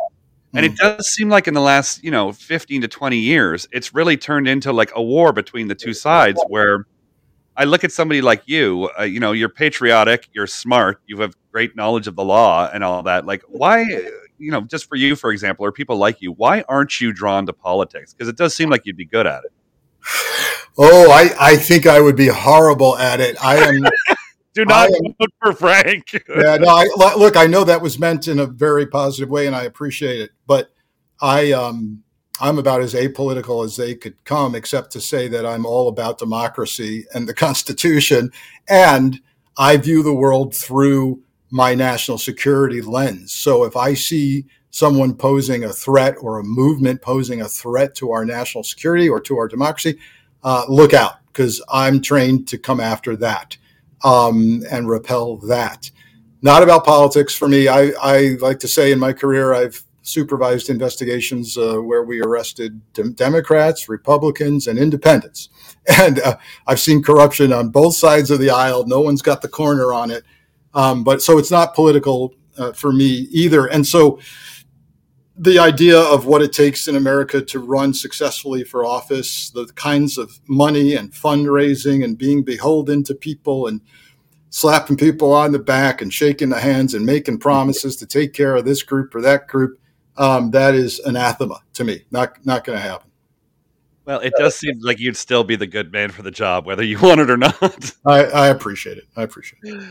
And 0.54 0.66
it 0.66 0.72
hmm. 0.72 0.76
does 0.76 1.08
seem 1.08 1.30
like 1.30 1.48
in 1.48 1.54
the 1.54 1.62
last, 1.62 2.04
you 2.04 2.10
know, 2.10 2.30
15 2.30 2.82
to 2.82 2.88
20 2.88 3.16
years, 3.16 3.66
it's 3.72 3.94
really 3.94 4.18
turned 4.18 4.46
into 4.46 4.70
like 4.70 4.90
a 4.94 5.02
war 5.02 5.32
between 5.32 5.66
the 5.68 5.74
two 5.74 5.94
sides 5.94 6.38
where 6.48 6.86
I 7.56 7.64
look 7.64 7.84
at 7.84 7.92
somebody 7.92 8.20
like 8.20 8.42
you, 8.44 8.90
uh, 8.98 9.04
you 9.04 9.18
know, 9.18 9.32
you're 9.32 9.48
patriotic, 9.48 10.28
you're 10.32 10.46
smart, 10.46 11.00
you 11.06 11.18
have 11.22 11.34
great 11.52 11.74
knowledge 11.74 12.06
of 12.06 12.16
the 12.16 12.24
law 12.24 12.68
and 12.72 12.84
all 12.84 13.02
that. 13.04 13.24
Like, 13.24 13.42
why, 13.48 13.80
you 14.38 14.50
know, 14.50 14.60
just 14.60 14.90
for 14.90 14.96
you, 14.96 15.16
for 15.16 15.32
example, 15.32 15.64
or 15.64 15.72
people 15.72 15.96
like 15.96 16.20
you, 16.20 16.32
why 16.32 16.64
aren't 16.68 17.00
you 17.00 17.14
drawn 17.14 17.46
to 17.46 17.54
politics? 17.54 18.12
Because 18.12 18.28
it 18.28 18.36
does 18.36 18.54
seem 18.54 18.68
like 18.68 18.82
you'd 18.84 18.96
be 18.96 19.06
good 19.06 19.26
at 19.26 19.42
it. 19.44 19.52
Oh, 20.80 21.10
I, 21.10 21.34
I 21.40 21.56
think 21.56 21.88
I 21.88 22.00
would 22.00 22.14
be 22.14 22.28
horrible 22.28 22.96
at 22.98 23.18
it. 23.18 23.36
I 23.44 23.56
am 23.56 23.82
do 24.58 24.64
not 24.64 24.90
am, 24.90 25.14
vote 25.20 25.32
for 25.40 25.52
Frank. 25.52 26.12
yeah, 26.28 26.56
no. 26.56 26.68
I, 26.68 26.88
look, 27.16 27.36
I 27.36 27.46
know 27.46 27.62
that 27.64 27.80
was 27.80 27.98
meant 27.98 28.26
in 28.26 28.40
a 28.40 28.46
very 28.46 28.86
positive 28.86 29.28
way, 29.28 29.46
and 29.46 29.54
I 29.54 29.64
appreciate 29.64 30.20
it. 30.20 30.30
But 30.46 30.72
I, 31.20 31.52
um, 31.52 32.02
I'm 32.40 32.58
about 32.58 32.80
as 32.80 32.94
apolitical 32.94 33.64
as 33.64 33.76
they 33.76 33.94
could 33.94 34.24
come, 34.24 34.56
except 34.56 34.90
to 34.92 35.00
say 35.00 35.28
that 35.28 35.46
I'm 35.46 35.64
all 35.64 35.88
about 35.88 36.18
democracy 36.18 37.06
and 37.14 37.28
the 37.28 37.34
Constitution, 37.46 38.32
and 38.68 39.20
I 39.56 39.76
view 39.76 40.02
the 40.02 40.14
world 40.14 40.54
through 40.54 41.22
my 41.50 41.74
national 41.74 42.18
security 42.18 42.82
lens. 42.82 43.32
So 43.32 43.64
if 43.64 43.76
I 43.76 43.94
see 43.94 44.44
someone 44.70 45.14
posing 45.14 45.64
a 45.64 45.72
threat 45.72 46.16
or 46.20 46.38
a 46.38 46.44
movement 46.44 47.00
posing 47.00 47.40
a 47.40 47.48
threat 47.48 47.94
to 47.94 48.10
our 48.10 48.24
national 48.24 48.64
security 48.64 49.08
or 49.08 49.20
to 49.20 49.38
our 49.38 49.48
democracy, 49.48 49.98
uh, 50.42 50.64
look 50.68 50.92
out 50.92 51.14
because 51.28 51.62
I'm 51.72 52.02
trained 52.02 52.48
to 52.48 52.58
come 52.58 52.80
after 52.80 53.16
that 53.16 53.56
um, 54.04 54.62
and 54.70 54.88
repel 54.88 55.36
that. 55.38 55.90
Not 56.40 56.62
about 56.62 56.84
politics 56.84 57.34
for 57.34 57.48
me. 57.48 57.68
I, 57.68 57.92
I, 58.00 58.36
like 58.40 58.60
to 58.60 58.68
say 58.68 58.92
in 58.92 58.98
my 58.98 59.12
career, 59.12 59.54
I've 59.54 59.82
supervised 60.02 60.70
investigations 60.70 61.58
uh, 61.58 61.76
where 61.76 62.04
we 62.04 62.20
arrested 62.22 62.80
de- 62.92 63.10
Democrats, 63.10 63.88
Republicans, 63.88 64.66
and 64.66 64.78
independents. 64.78 65.48
And 66.02 66.20
uh, 66.20 66.36
I've 66.66 66.80
seen 66.80 67.02
corruption 67.02 67.50
on 67.50 67.70
both 67.70 67.94
sides 67.94 68.30
of 68.30 68.40
the 68.40 68.50
aisle. 68.50 68.86
No 68.86 69.00
one's 69.00 69.22
got 69.22 69.40
the 69.40 69.48
corner 69.48 69.94
on 69.94 70.10
it. 70.10 70.22
Um, 70.74 71.02
but 71.02 71.22
so 71.22 71.38
it's 71.38 71.50
not 71.50 71.74
political 71.74 72.34
uh, 72.58 72.72
for 72.72 72.92
me 72.92 73.26
either. 73.30 73.64
And 73.64 73.86
so 73.86 74.20
the 75.38 75.58
idea 75.58 75.98
of 75.98 76.26
what 76.26 76.42
it 76.42 76.52
takes 76.52 76.88
in 76.88 76.96
America 76.96 77.40
to 77.40 77.60
run 77.60 77.94
successfully 77.94 78.64
for 78.64 78.84
office, 78.84 79.50
the 79.50 79.66
kinds 79.76 80.18
of 80.18 80.40
money 80.48 80.94
and 80.94 81.12
fundraising 81.12 82.04
and 82.04 82.18
being 82.18 82.42
beholden 82.42 83.04
to 83.04 83.14
people 83.14 83.68
and 83.68 83.80
slapping 84.50 84.96
people 84.96 85.32
on 85.32 85.52
the 85.52 85.58
back 85.58 86.02
and 86.02 86.12
shaking 86.12 86.48
the 86.48 86.58
hands 86.58 86.92
and 86.92 87.06
making 87.06 87.38
promises 87.38 87.94
to 87.96 88.06
take 88.06 88.32
care 88.32 88.56
of 88.56 88.64
this 88.64 88.82
group 88.82 89.14
or 89.14 89.20
that 89.22 89.46
group, 89.46 89.78
um, 90.16 90.50
that 90.50 90.74
is 90.74 90.98
anathema 91.00 91.60
to 91.74 91.84
me. 91.84 92.04
Not 92.10 92.44
not 92.44 92.64
going 92.64 92.76
to 92.76 92.82
happen. 92.82 93.08
Well, 94.04 94.20
it 94.20 94.32
does 94.38 94.56
seem 94.56 94.80
like 94.80 94.98
you'd 94.98 95.18
still 95.18 95.44
be 95.44 95.54
the 95.54 95.66
good 95.66 95.92
man 95.92 96.10
for 96.10 96.22
the 96.22 96.30
job, 96.30 96.66
whether 96.66 96.82
you 96.82 96.98
want 97.02 97.20
it 97.20 97.30
or 97.30 97.36
not. 97.36 97.94
I, 98.04 98.24
I 98.24 98.48
appreciate 98.48 98.98
it. 98.98 99.04
I 99.16 99.22
appreciate 99.22 99.60
it. 99.62 99.84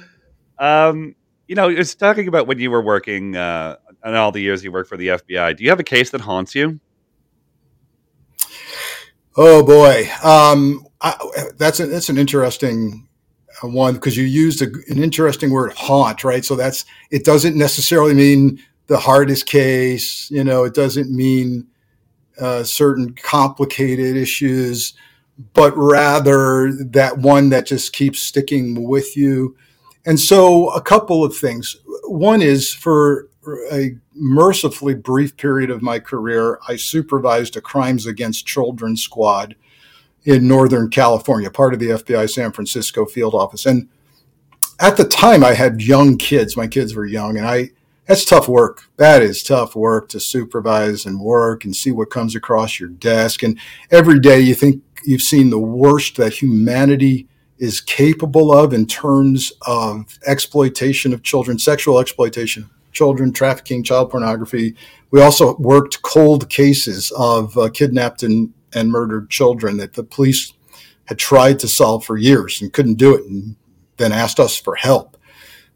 Um, 0.59 1.15
you 1.47 1.55
know, 1.55 1.69
it's 1.69 1.95
talking 1.95 2.27
about 2.27 2.47
when 2.47 2.59
you 2.59 2.69
were 2.69 2.81
working 2.81 3.37
uh, 3.37 3.77
and 4.07 4.15
all 4.15 4.31
the 4.31 4.39
years 4.39 4.63
you 4.63 4.71
worked 4.71 4.89
for 4.89 4.95
the 4.95 5.07
FBI. 5.07 5.57
Do 5.57 5.63
you 5.63 5.69
have 5.69 5.81
a 5.81 5.83
case 5.83 6.11
that 6.11 6.21
haunts 6.21 6.55
you? 6.55 6.79
Oh 9.35 9.63
boy, 9.63 10.09
um, 10.23 10.87
I, 11.01 11.13
that's 11.57 11.79
a, 11.79 11.87
that's 11.87 12.09
an 12.09 12.17
interesting 12.17 13.07
one 13.61 13.95
because 13.95 14.15
you 14.15 14.23
used 14.23 14.61
a, 14.61 14.67
an 14.89 15.03
interesting 15.03 15.51
word, 15.51 15.73
haunt, 15.73 16.23
right? 16.23 16.43
So 16.43 16.55
that's 16.55 16.85
it 17.11 17.25
doesn't 17.25 17.57
necessarily 17.57 18.13
mean 18.13 18.63
the 18.87 18.97
hardest 18.97 19.45
case. 19.45 20.31
You 20.31 20.43
know, 20.43 20.63
it 20.63 20.73
doesn't 20.73 21.13
mean 21.13 21.67
uh, 22.39 22.63
certain 22.63 23.13
complicated 23.13 24.15
issues, 24.15 24.93
but 25.53 25.75
rather 25.75 26.71
that 26.71 27.17
one 27.17 27.49
that 27.49 27.67
just 27.67 27.91
keeps 27.91 28.21
sticking 28.21 28.87
with 28.87 29.17
you. 29.17 29.57
And 30.05 30.17
so, 30.17 30.69
a 30.69 30.81
couple 30.81 31.25
of 31.25 31.35
things. 31.35 31.75
One 32.05 32.41
is 32.41 32.73
for 32.73 33.27
a 33.71 33.97
mercifully 34.13 34.93
brief 34.93 35.37
period 35.37 35.69
of 35.69 35.81
my 35.81 35.99
career, 35.99 36.59
I 36.67 36.75
supervised 36.75 37.55
a 37.55 37.61
crimes 37.61 38.05
against 38.05 38.45
children 38.45 38.97
squad 38.97 39.55
in 40.23 40.47
Northern 40.47 40.89
California, 40.89 41.49
part 41.49 41.73
of 41.73 41.79
the 41.79 41.89
FBI 41.89 42.29
San 42.29 42.51
Francisco 42.51 43.05
field 43.05 43.33
office. 43.33 43.65
And 43.65 43.87
at 44.79 44.97
the 44.97 45.05
time, 45.05 45.43
I 45.43 45.53
had 45.53 45.81
young 45.81 46.17
kids. 46.17 46.57
My 46.57 46.67
kids 46.67 46.95
were 46.95 47.05
young, 47.05 47.37
and 47.37 47.47
I 47.47 47.71
that's 48.05 48.25
tough 48.25 48.47
work. 48.47 48.83
That 48.97 49.21
is 49.21 49.43
tough 49.43 49.75
work 49.75 50.07
to 50.09 50.19
supervise 50.19 51.05
and 51.05 51.19
work 51.19 51.65
and 51.65 51.75
see 51.75 51.91
what 51.91 52.09
comes 52.09 52.35
across 52.35 52.79
your 52.79 52.89
desk. 52.89 53.43
And 53.43 53.59
every 53.91 54.19
day, 54.19 54.39
you 54.39 54.55
think 54.55 54.81
you've 55.03 55.21
seen 55.21 55.49
the 55.49 55.59
worst 55.59 56.15
that 56.17 56.41
humanity 56.41 57.27
is 57.57 57.81
capable 57.81 58.53
of 58.53 58.71
in 58.71 58.85
terms 58.85 59.51
of 59.65 60.19
exploitation 60.25 61.13
of 61.13 61.23
children, 61.23 61.57
sexual 61.57 61.99
exploitation 61.99 62.69
children, 62.97 63.31
trafficking, 63.31 63.83
child 63.83 64.09
pornography. 64.09 64.75
We 65.11 65.21
also 65.21 65.55
worked 65.57 66.01
cold 66.01 66.49
cases 66.49 67.11
of 67.15 67.55
uh, 67.55 67.69
kidnapped 67.69 68.23
and, 68.23 68.53
and 68.73 68.91
murdered 68.91 69.29
children 69.29 69.77
that 69.77 69.93
the 69.93 70.03
police 70.03 70.53
had 71.05 71.19
tried 71.19 71.59
to 71.59 71.67
solve 71.67 72.03
for 72.03 72.17
years 72.17 72.59
and 72.61 72.73
couldn't 72.73 72.95
do 72.95 73.15
it 73.15 73.23
and 73.25 73.55
then 73.97 74.11
asked 74.11 74.39
us 74.39 74.59
for 74.59 74.75
help. 74.75 75.15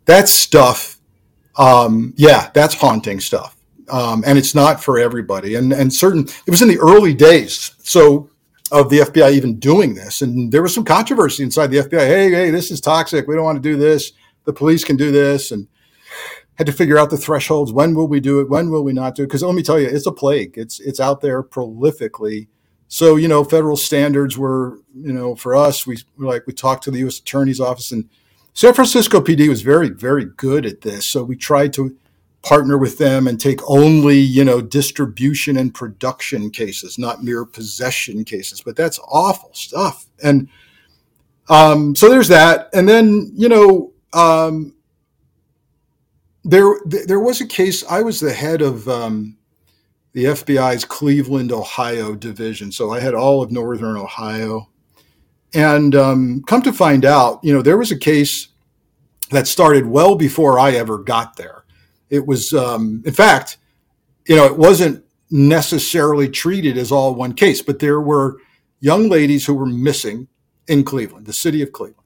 That 0.05 0.27
stuff, 0.27 0.97
um, 1.57 2.13
yeah, 2.17 2.49
that's 2.53 2.73
haunting 2.73 3.19
stuff. 3.19 3.55
Um, 3.89 4.23
and 4.25 4.37
it's 4.37 4.55
not 4.55 4.83
for 4.83 4.97
everybody. 4.97 5.55
And, 5.55 5.71
and 5.71 5.93
certain, 5.93 6.27
it 6.47 6.49
was 6.49 6.61
in 6.61 6.69
the 6.69 6.79
early 6.79 7.13
days. 7.13 7.75
So 7.83 8.31
of 8.71 8.89
the 8.89 8.99
FBI 8.99 9.33
even 9.33 9.59
doing 9.59 9.93
this. 9.93 10.21
And 10.21 10.51
there 10.51 10.61
was 10.61 10.73
some 10.73 10.85
controversy 10.85 11.43
inside 11.43 11.67
the 11.67 11.79
FBI. 11.79 11.99
Hey, 11.99 12.31
hey, 12.31 12.49
this 12.51 12.71
is 12.71 12.79
toxic. 12.79 13.27
We 13.27 13.35
don't 13.35 13.43
want 13.43 13.61
to 13.61 13.69
do 13.69 13.77
this. 13.77 14.13
the 14.45 14.53
police 14.53 14.83
can 14.83 14.95
do 14.95 15.11
this 15.11 15.51
and 15.51 15.67
had 16.55 16.67
to 16.67 16.73
figure 16.73 16.97
out 16.97 17.09
the 17.09 17.17
thresholds. 17.17 17.71
When 17.71 17.95
will 17.95 18.07
we 18.07 18.19
do 18.19 18.39
it? 18.39 18.49
When 18.49 18.69
will 18.69 18.83
we 18.83 18.93
not 18.93 19.15
do 19.15 19.23
it? 19.23 19.27
Because 19.27 19.43
let 19.43 19.55
me 19.55 19.63
tell 19.63 19.79
you, 19.79 19.87
it's 19.87 20.05
a 20.05 20.11
plague. 20.11 20.57
It's 20.57 20.79
it's 20.79 20.99
out 20.99 21.21
there 21.21 21.41
prolifically. 21.43 22.47
So 22.87 23.15
you 23.15 23.27
know, 23.27 23.43
federal 23.43 23.77
standards 23.77 24.37
were 24.37 24.79
you 24.93 25.13
know 25.13 25.35
for 25.35 25.55
us 25.55 25.87
we 25.87 25.97
like 26.17 26.45
we 26.45 26.53
talked 26.53 26.83
to 26.83 26.91
the 26.91 26.99
U.S. 26.99 27.19
Attorney's 27.19 27.59
Office 27.59 27.91
and 27.91 28.09
San 28.53 28.73
Francisco 28.73 29.21
PD 29.21 29.47
was 29.47 29.61
very 29.61 29.89
very 29.89 30.25
good 30.25 30.65
at 30.65 30.81
this. 30.81 31.05
So 31.09 31.23
we 31.23 31.35
tried 31.35 31.73
to 31.73 31.95
partner 32.43 32.77
with 32.77 32.97
them 32.97 33.27
and 33.27 33.39
take 33.39 33.59
only 33.69 34.17
you 34.17 34.43
know 34.43 34.61
distribution 34.61 35.57
and 35.57 35.73
production 35.73 36.49
cases, 36.51 36.99
not 36.99 37.23
mere 37.23 37.45
possession 37.45 38.23
cases. 38.25 38.61
But 38.61 38.75
that's 38.75 38.99
awful 39.07 39.53
stuff. 39.53 40.05
And 40.21 40.49
um, 41.49 41.95
so 41.95 42.09
there's 42.09 42.27
that. 42.27 42.69
And 42.73 42.87
then 42.89 43.31
you 43.35 43.49
know. 43.49 43.93
Um, 44.13 44.75
there, 46.43 46.75
there 46.85 47.19
was 47.19 47.41
a 47.41 47.47
case. 47.47 47.83
I 47.89 48.01
was 48.01 48.19
the 48.19 48.33
head 48.33 48.61
of 48.61 48.87
um, 48.87 49.37
the 50.13 50.25
FBI's 50.25 50.85
Cleveland, 50.85 51.51
Ohio 51.51 52.15
division, 52.15 52.71
so 52.71 52.91
I 52.91 52.99
had 52.99 53.13
all 53.13 53.41
of 53.41 53.51
Northern 53.51 53.97
Ohio. 53.97 54.69
And 55.53 55.95
um, 55.95 56.43
come 56.47 56.61
to 56.63 56.73
find 56.73 57.05
out, 57.05 57.39
you 57.43 57.53
know, 57.53 57.61
there 57.61 57.77
was 57.77 57.91
a 57.91 57.97
case 57.97 58.47
that 59.31 59.47
started 59.47 59.85
well 59.85 60.15
before 60.15 60.59
I 60.59 60.71
ever 60.71 60.97
got 60.97 61.35
there. 61.35 61.63
It 62.09 62.25
was, 62.25 62.53
um, 62.53 63.03
in 63.05 63.13
fact, 63.13 63.57
you 64.27 64.35
know, 64.35 64.45
it 64.45 64.57
wasn't 64.57 65.03
necessarily 65.29 66.29
treated 66.29 66.77
as 66.77 66.91
all 66.91 67.15
one 67.15 67.33
case, 67.33 67.61
but 67.61 67.79
there 67.79 68.01
were 68.01 68.37
young 68.79 69.09
ladies 69.09 69.45
who 69.45 69.53
were 69.53 69.65
missing 69.65 70.27
in 70.67 70.83
Cleveland, 70.83 71.25
the 71.25 71.33
city 71.33 71.61
of 71.61 71.71
Cleveland. 71.71 71.97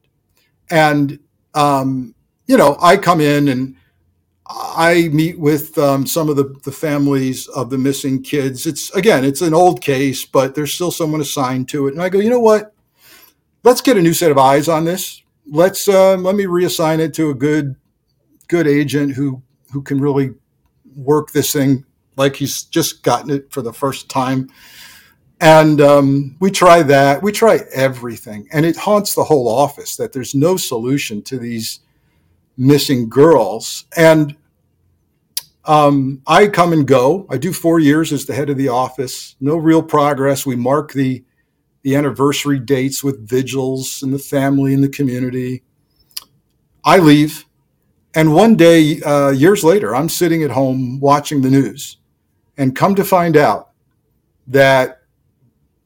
And, 0.69 1.19
um, 1.53 2.13
you 2.47 2.57
know, 2.57 2.77
I 2.81 2.97
come 2.97 3.21
in 3.21 3.47
and 3.47 3.75
I 4.47 5.09
meet 5.11 5.39
with 5.39 5.77
um, 5.77 6.05
some 6.05 6.29
of 6.29 6.35
the, 6.35 6.55
the 6.63 6.71
families 6.71 7.47
of 7.47 7.69
the 7.69 7.77
missing 7.77 8.21
kids. 8.21 8.65
It's 8.67 8.91
again, 8.91 9.25
it's 9.25 9.41
an 9.41 9.53
old 9.53 9.81
case, 9.81 10.25
but 10.25 10.53
there's 10.53 10.73
still 10.73 10.91
someone 10.91 11.21
assigned 11.21 11.67
to 11.69 11.87
it. 11.87 11.93
And 11.93 12.01
I 12.01 12.09
go, 12.09 12.19
you 12.19 12.29
know 12.29 12.39
what? 12.39 12.73
Let's 13.63 13.81
get 13.81 13.97
a 13.97 14.01
new 14.01 14.13
set 14.13 14.31
of 14.31 14.37
eyes 14.37 14.67
on 14.69 14.85
this. 14.85 15.23
Let's 15.47 15.87
uh, 15.87 16.17
let 16.17 16.35
me 16.35 16.45
reassign 16.45 16.99
it 16.99 17.13
to 17.15 17.31
a 17.31 17.35
good 17.35 17.75
good 18.47 18.67
agent 18.67 19.15
who 19.15 19.41
who 19.71 19.81
can 19.81 19.99
really 19.99 20.35
work 20.95 21.31
this 21.31 21.51
thing 21.51 21.83
like 22.15 22.35
he's 22.35 22.63
just 22.63 23.03
gotten 23.03 23.31
it 23.31 23.51
for 23.51 23.61
the 23.61 23.73
first 23.73 24.09
time. 24.09 24.49
And 25.41 25.81
um, 25.81 26.37
we 26.39 26.49
try 26.49 26.81
that. 26.83 27.21
We 27.21 27.31
try 27.31 27.59
everything, 27.73 28.47
and 28.53 28.65
it 28.65 28.77
haunts 28.77 29.15
the 29.15 29.23
whole 29.23 29.49
office 29.49 29.97
that 29.97 30.13
there's 30.13 30.33
no 30.33 30.55
solution 30.55 31.21
to 31.23 31.37
these 31.37 31.79
missing 32.57 33.09
girls. 33.09 33.85
And 33.95 34.35
um, 35.65 36.21
I 36.27 36.47
come 36.47 36.73
and 36.73 36.87
go. 36.87 37.25
I 37.29 37.37
do 37.37 37.51
four 37.51 37.79
years 37.79 38.13
as 38.13 38.25
the 38.25 38.35
head 38.35 38.49
of 38.49 38.57
the 38.57 38.69
office. 38.69 39.35
No 39.39 39.57
real 39.57 39.81
progress. 39.81 40.45
We 40.45 40.55
mark 40.55 40.93
the 40.93 41.23
the 41.81 41.95
anniversary 41.95 42.57
dates 42.57 43.03
with 43.03 43.29
vigils 43.29 44.01
and 44.01 44.11
the 44.11 44.17
family 44.17 44.73
and 44.73 44.83
the 44.83 44.89
community. 44.89 45.61
I 46.83 46.97
leave, 46.97 47.45
and 48.15 48.33
one 48.33 48.55
day, 48.55 49.01
uh, 49.01 49.29
years 49.29 49.63
later, 49.63 49.95
I'm 49.95 50.09
sitting 50.09 50.41
at 50.41 50.49
home 50.49 50.99
watching 50.99 51.41
the 51.41 51.49
news, 51.51 51.97
and 52.57 52.75
come 52.75 52.95
to 52.95 53.03
find 53.03 53.37
out 53.37 53.69
that 54.47 55.03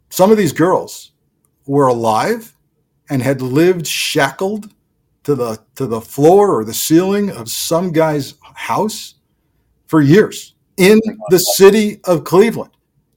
some 0.09 0.31
of 0.31 0.37
these 0.37 0.53
girls 0.53 1.11
were 1.65 1.87
alive 1.87 2.55
and 3.09 3.21
had 3.21 3.41
lived 3.41 3.85
shackled 3.85 4.73
to 5.29 5.35
the 5.35 5.59
to 5.75 5.85
the 5.85 6.01
floor 6.01 6.57
or 6.57 6.65
the 6.65 6.73
ceiling 6.73 7.29
of 7.29 7.49
some 7.49 7.91
guy's 7.91 8.33
house 8.55 9.13
for 9.85 10.01
years 10.01 10.55
in 10.77 10.99
the 11.29 11.37
city 11.37 11.99
of 12.05 12.23
Cleveland. 12.23 12.71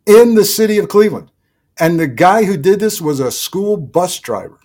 In 0.04 0.34
the 0.34 0.44
city 0.44 0.76
of 0.76 0.88
Cleveland. 0.88 1.30
And 1.78 1.98
the 1.98 2.06
guy 2.06 2.44
who 2.44 2.58
did 2.58 2.80
this 2.80 3.00
was 3.00 3.18
a 3.18 3.32
school 3.32 3.78
bus 3.78 4.18
driver. 4.20 4.60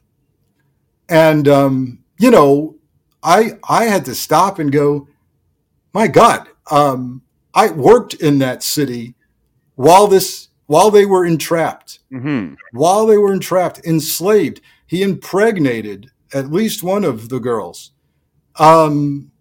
And 1.08 1.48
um, 1.48 2.00
you 2.20 2.32
know, 2.32 2.76
I 3.24 3.54
I 3.70 3.86
had 3.86 4.04
to 4.06 4.16
stop 4.16 4.60
and 4.60 4.70
go, 4.70 5.08
my 5.94 6.08
God, 6.08 6.50
um, 6.70 7.22
I 7.54 7.70
worked 7.72 8.16
in 8.16 8.40
that 8.40 8.62
city 8.62 9.16
while 9.76 10.08
this 10.08 10.50
while 10.66 10.92
they 10.92 11.06
were 11.06 11.26
entrapped, 11.26 12.00
mm-hmm. 12.12 12.56
while 12.74 13.06
they 13.06 13.18
were 13.18 13.32
entrapped, 13.32 13.80
enslaved. 13.86 14.60
He 14.86 15.02
impregnated 15.02 16.12
at 16.34 16.52
least 16.52 16.84
one 16.84 17.04
of 17.04 17.30
the 17.30 17.40
girls. 17.40 17.92
Um, 18.60 19.32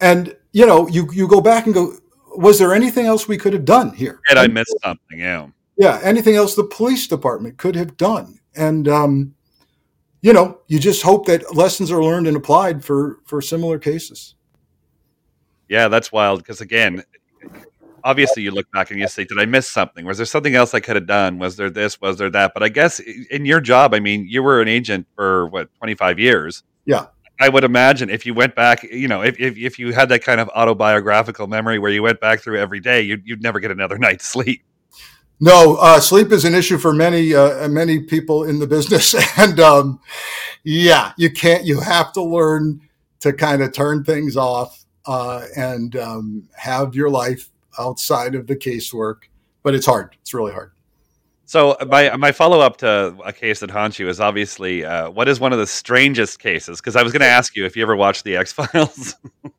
and 0.00 0.36
you 0.52 0.66
know, 0.66 0.88
you 0.88 1.08
you 1.12 1.28
go 1.28 1.40
back 1.40 1.66
and 1.66 1.74
go, 1.74 1.94
was 2.36 2.58
there 2.58 2.74
anything 2.74 3.06
else 3.06 3.28
we 3.28 3.38
could 3.38 3.52
have 3.52 3.64
done 3.64 3.94
here? 3.94 4.20
Did 4.28 4.38
I 4.38 4.46
miss 4.48 4.72
something? 4.82 5.18
Yeah. 5.18 5.48
Yeah. 5.76 6.00
Anything 6.02 6.36
else 6.36 6.54
the 6.54 6.64
police 6.64 7.06
department 7.06 7.56
could 7.58 7.74
have 7.74 7.96
done? 7.96 8.40
And 8.54 8.88
um, 8.88 9.34
you 10.20 10.32
know, 10.32 10.60
you 10.66 10.78
just 10.78 11.02
hope 11.02 11.26
that 11.26 11.54
lessons 11.54 11.90
are 11.90 12.02
learned 12.02 12.26
and 12.26 12.36
applied 12.36 12.84
for 12.84 13.20
for 13.24 13.40
similar 13.40 13.78
cases. 13.78 14.34
Yeah, 15.68 15.88
that's 15.88 16.12
wild. 16.12 16.40
Because 16.40 16.60
again, 16.60 17.02
obviously 18.04 18.42
you 18.42 18.50
look 18.50 18.70
back 18.72 18.90
and 18.90 19.00
you 19.00 19.08
say, 19.08 19.24
did 19.24 19.38
I 19.38 19.46
miss 19.46 19.70
something? 19.70 20.04
Was 20.04 20.16
there 20.16 20.26
something 20.26 20.54
else 20.54 20.74
I 20.74 20.80
could 20.80 20.96
have 20.96 21.06
done? 21.06 21.38
Was 21.38 21.56
there 21.56 21.70
this? 21.70 22.00
Was 22.00 22.18
there 22.18 22.30
that? 22.30 22.52
But 22.54 22.62
I 22.62 22.68
guess 22.68 23.00
in 23.00 23.44
your 23.44 23.60
job, 23.60 23.94
I 23.94 24.00
mean, 24.00 24.26
you 24.28 24.42
were 24.42 24.60
an 24.60 24.68
agent 24.68 25.06
for 25.14 25.46
what, 25.48 25.74
25 25.76 26.18
years. 26.18 26.62
Yeah. 26.84 27.06
I 27.40 27.48
would 27.48 27.64
imagine 27.64 28.10
if 28.10 28.24
you 28.24 28.34
went 28.34 28.54
back, 28.54 28.82
you 28.84 29.08
know, 29.08 29.22
if, 29.22 29.38
if, 29.40 29.56
if 29.56 29.78
you 29.78 29.92
had 29.92 30.08
that 30.10 30.22
kind 30.22 30.40
of 30.40 30.48
autobiographical 30.50 31.46
memory 31.46 31.78
where 31.78 31.90
you 31.90 32.02
went 32.02 32.20
back 32.20 32.40
through 32.40 32.58
every 32.58 32.80
day, 32.80 33.02
you'd, 33.02 33.26
you'd 33.26 33.42
never 33.42 33.58
get 33.58 33.70
another 33.70 33.98
night's 33.98 34.26
sleep. 34.26 34.62
No, 35.40 35.74
uh, 35.80 35.98
sleep 35.98 36.30
is 36.30 36.44
an 36.44 36.54
issue 36.54 36.78
for 36.78 36.92
many 36.92 37.34
uh, 37.34 37.66
many 37.66 37.98
people 37.98 38.44
in 38.44 38.60
the 38.60 38.66
business, 38.68 39.12
and 39.36 39.58
um, 39.58 39.98
yeah, 40.62 41.14
you 41.16 41.32
can't. 41.32 41.64
You 41.64 41.80
have 41.80 42.12
to 42.12 42.22
learn 42.22 42.80
to 43.20 43.32
kind 43.32 43.60
of 43.60 43.72
turn 43.72 44.04
things 44.04 44.36
off 44.36 44.84
uh, 45.06 45.44
and 45.56 45.96
um, 45.96 46.48
have 46.56 46.94
your 46.94 47.10
life 47.10 47.50
outside 47.78 48.34
of 48.34 48.46
the 48.46 48.56
casework, 48.56 49.22
but 49.62 49.74
it's 49.74 49.86
hard. 49.86 50.16
It's 50.20 50.34
really 50.34 50.52
hard. 50.52 50.72
So 51.44 51.76
my 51.88 52.16
my 52.16 52.32
follow 52.32 52.60
up 52.60 52.78
to 52.78 53.14
a 53.24 53.32
case 53.32 53.60
that 53.60 53.70
haunts 53.70 53.98
you 53.98 54.08
is 54.08 54.20
obviously 54.20 54.84
uh, 54.84 55.10
what 55.10 55.28
is 55.28 55.38
one 55.38 55.52
of 55.52 55.58
the 55.58 55.66
strangest 55.66 56.38
cases? 56.38 56.80
Because 56.80 56.96
I 56.96 57.02
was 57.02 57.12
going 57.12 57.20
to 57.20 57.26
ask 57.26 57.56
you 57.56 57.66
if 57.66 57.76
you 57.76 57.82
ever 57.82 57.96
watched 57.96 58.24
the 58.24 58.36
X 58.36 58.52
Files. 58.52 59.16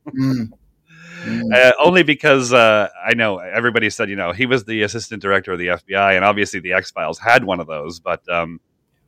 mm. 0.07 0.49
Mm. 1.23 1.53
Uh, 1.53 1.71
only 1.81 2.03
because 2.03 2.51
uh, 2.51 2.89
I 3.01 3.13
know 3.13 3.37
everybody 3.37 3.89
said 3.89 4.09
you 4.09 4.15
know 4.17 4.33
he 4.33 4.45
was 4.45 4.65
the 4.65 4.81
assistant 4.81 5.21
director 5.21 5.53
of 5.53 5.59
the 5.59 5.67
FBI, 5.67 6.17
and 6.17 6.25
obviously 6.25 6.59
the 6.59 6.73
X 6.73 6.91
Files 6.91 7.17
had 7.17 7.45
one 7.45 7.61
of 7.61 7.67
those. 7.67 7.99
But 7.99 8.27
um, 8.27 8.59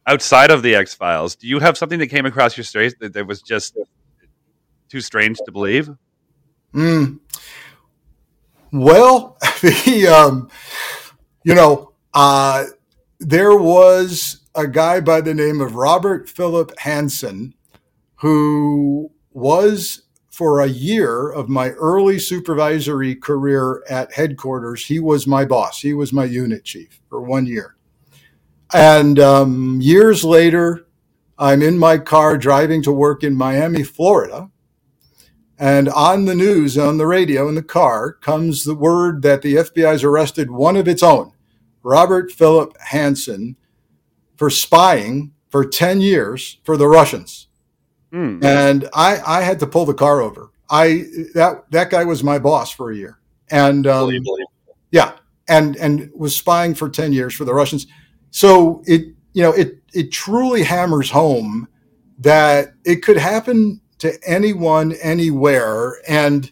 outside 0.08 0.50
of 0.50 0.64
the 0.64 0.76
X 0.76 0.94
Files, 0.94 1.36
do 1.36 1.48
you 1.48 1.60
have 1.60 1.78
something 1.78 2.00
that 2.00 2.08
came 2.08 2.26
across 2.26 2.56
your 2.56 2.64
street 2.64 2.96
that, 3.02 3.14
that 3.14 3.28
was 3.28 3.42
just 3.42 3.78
too 4.88 5.02
strange 5.02 5.40
to 5.46 5.52
believe? 5.52 5.90
Mm. 6.74 7.20
Well, 8.72 9.38
the 9.62 10.08
um, 10.08 10.50
you 11.44 11.56
know, 11.56 11.94
uh, 12.14 12.66
there 13.20 13.56
was 13.56 14.42
a 14.56 14.68
guy 14.68 15.00
by 15.02 15.22
the 15.22 15.34
name 15.34 15.62
of 15.62 15.76
Robert 15.76 16.30
Philip 16.30 16.76
Hanssen 16.78 17.54
who 18.18 19.12
was 19.34 20.04
for 20.30 20.62
a 20.62 20.68
year 20.68 21.30
of 21.32 21.50
my 21.50 21.70
early 21.72 22.20
supervisory 22.20 23.16
career 23.16 23.84
at 23.90 24.14
headquarters. 24.14 24.86
He 24.86 25.00
was 25.00 25.28
my 25.28 25.46
boss. 25.46 25.82
He 25.82 25.94
was 25.94 26.12
my 26.12 26.26
unit 26.26 26.64
chief 26.64 27.02
for 27.10 27.22
one 27.22 27.46
year. 27.46 27.76
And 28.74 29.20
um, 29.20 29.80
years 29.82 30.24
later, 30.24 30.88
I'm 31.38 31.62
in 31.62 31.78
my 31.78 31.98
car 31.98 32.38
driving 32.38 32.82
to 32.84 32.92
work 32.92 33.24
in 33.24 33.36
Miami, 33.36 33.84
Florida 33.84 34.50
and 35.58 35.90
on 35.90 36.26
the 36.26 36.36
news, 36.36 36.78
on 36.78 36.98
the 36.98 37.08
radio, 37.08 37.48
in 37.48 37.56
the 37.56 37.64
car, 37.64 38.14
comes 38.14 38.64
the 38.64 38.76
word 38.76 39.22
that 39.22 39.42
the 39.42 39.56
FBI 39.56 39.92
has 39.92 40.04
arrested 40.04 40.52
one 40.52 40.76
of 40.76 40.88
its 40.88 41.02
own, 41.02 41.32
Robert 41.84 42.32
Philip 42.32 42.78
Hanssen, 42.90 43.56
for 44.36 44.50
spying 44.50 45.32
for 45.50 45.66
10 45.66 46.02
years 46.02 46.58
for 46.64 46.76
the 46.76 46.88
Russians. 46.88 47.48
Mm. 48.12 48.44
And 48.44 48.90
I, 48.94 49.20
I 49.26 49.42
had 49.42 49.60
to 49.60 49.68
pull 49.68 49.86
the 49.86 49.94
car 49.94 50.22
over. 50.22 50.52
I 50.70 51.06
that 51.36 51.64
that 51.72 51.90
guy 51.90 52.04
was 52.06 52.24
my 52.24 52.40
boss 52.40 52.72
for 52.72 52.92
a 52.92 52.96
year, 52.96 53.20
and 53.52 53.86
um, 53.86 54.12
yeah, 54.92 55.14
and 55.48 55.76
and 55.76 56.10
was 56.16 56.36
spying 56.36 56.74
for 56.74 56.90
ten 56.90 57.14
years 57.14 57.34
for 57.34 57.46
the 57.46 57.54
Russians. 57.54 57.86
So 58.32 58.82
it 58.86 59.14
you 59.34 59.44
know 59.44 59.52
it 59.52 59.80
it 59.94 60.12
truly 60.12 60.64
hammers 60.64 61.12
home 61.12 61.68
that 62.20 62.74
it 62.84 63.04
could 63.04 63.18
happen 63.18 63.82
to 64.00 64.18
anyone, 64.26 64.94
anywhere. 65.02 65.96
And 66.08 66.52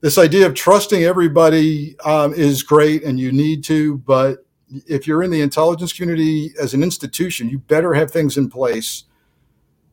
this 0.00 0.18
idea 0.18 0.46
of 0.46 0.54
trusting 0.54 1.02
everybody 1.02 1.96
um, 2.04 2.32
is 2.34 2.62
great 2.62 3.04
and 3.04 3.18
you 3.18 3.32
need 3.32 3.64
to, 3.64 3.98
but 3.98 4.44
if 4.86 5.06
you're 5.06 5.22
in 5.22 5.30
the 5.30 5.40
intelligence 5.40 5.92
community 5.92 6.52
as 6.60 6.74
an 6.74 6.82
institution, 6.82 7.48
you 7.48 7.58
better 7.58 7.92
have 7.94 8.10
things 8.10 8.36
in 8.36 8.48
place 8.48 9.04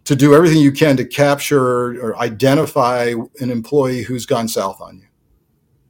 to 0.05 0.15
do 0.15 0.33
everything 0.33 0.59
you 0.59 0.71
can 0.71 0.95
to 0.95 1.05
capture 1.05 2.01
or 2.01 2.17
identify 2.19 3.13
an 3.39 3.51
employee 3.51 4.03
who's 4.03 4.25
gone 4.25 4.47
south 4.47 4.79
on 4.79 4.99
you. 4.99 5.07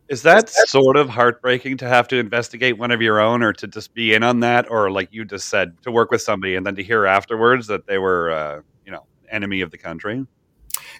Is 0.09 0.21
that 0.23 0.49
sort 0.49 0.95
of 0.95 1.09
heartbreaking 1.09 1.77
to 1.77 1.87
have 1.87 2.07
to 2.07 2.17
investigate 2.17 2.77
one 2.77 2.91
of 2.91 3.01
your 3.01 3.19
own 3.19 3.43
or 3.43 3.51
to 3.53 3.67
just 3.67 3.93
be 3.93 4.13
in 4.13 4.23
on 4.23 4.39
that? 4.39 4.71
Or, 4.71 4.89
like 4.89 5.09
you 5.11 5.25
just 5.25 5.49
said, 5.49 5.79
to 5.83 5.91
work 5.91 6.11
with 6.11 6.21
somebody 6.21 6.55
and 6.55 6.65
then 6.65 6.75
to 6.75 6.83
hear 6.83 7.05
afterwards 7.05 7.67
that 7.67 7.85
they 7.87 7.97
were, 7.97 8.31
uh, 8.31 8.61
you 8.85 8.91
know, 8.91 9.05
enemy 9.29 9.59
of 9.61 9.69
the 9.69 9.77
country? 9.77 10.25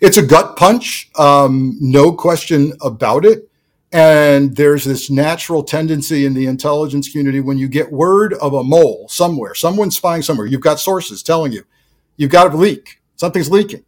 It's 0.01 0.17
a 0.17 0.25
gut 0.25 0.55
punch, 0.57 1.09
um, 1.17 1.77
no 1.79 2.11
question 2.11 2.73
about 2.81 3.25
it. 3.25 3.49
And 3.91 4.55
there's 4.55 4.83
this 4.83 5.09
natural 5.09 5.63
tendency 5.63 6.25
in 6.25 6.33
the 6.33 6.45
intelligence 6.45 7.09
community 7.09 7.39
when 7.39 7.57
you 7.57 7.67
get 7.67 7.91
word 7.91 8.33
of 8.33 8.53
a 8.53 8.63
mole 8.63 9.07
somewhere, 9.09 9.55
someone's 9.55 9.95
spying 9.95 10.21
somewhere, 10.21 10.45
you've 10.45 10.61
got 10.61 10.79
sources 10.79 11.23
telling 11.23 11.53
you, 11.53 11.63
you've 12.17 12.31
got 12.31 12.53
a 12.53 12.57
leak, 12.57 13.01
something's 13.15 13.49
leaking. 13.49 13.85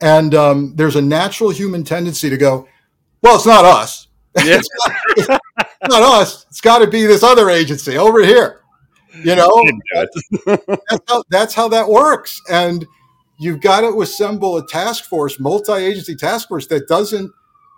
And 0.00 0.34
um, 0.34 0.72
there's 0.76 0.96
a 0.96 1.02
natural 1.02 1.50
human 1.50 1.82
tendency 1.82 2.30
to 2.30 2.36
go, 2.36 2.68
well, 3.22 3.36
it's 3.36 3.46
not 3.46 3.64
us 3.64 4.08
yeah. 4.42 4.60
it's, 5.16 5.28
not, 5.28 5.40
it's 5.58 5.88
not 5.88 6.02
us. 6.02 6.46
It's 6.48 6.60
got 6.60 6.78
to 6.78 6.86
be 6.86 7.06
this 7.06 7.22
other 7.22 7.50
agency 7.50 7.96
over 7.96 8.22
here. 8.24 8.60
You 9.22 9.36
know, 9.36 9.48
that's, 9.94 11.00
how, 11.08 11.22
that's 11.30 11.54
how 11.54 11.68
that 11.68 11.88
works. 11.88 12.40
And 12.50 12.84
you've 13.38 13.60
got 13.60 13.80
to 13.80 14.02
assemble 14.02 14.56
a 14.56 14.66
task 14.66 15.04
force, 15.04 15.40
multi-agency 15.40 16.16
task 16.16 16.48
force 16.48 16.66
that 16.68 16.88
doesn't 16.88 17.32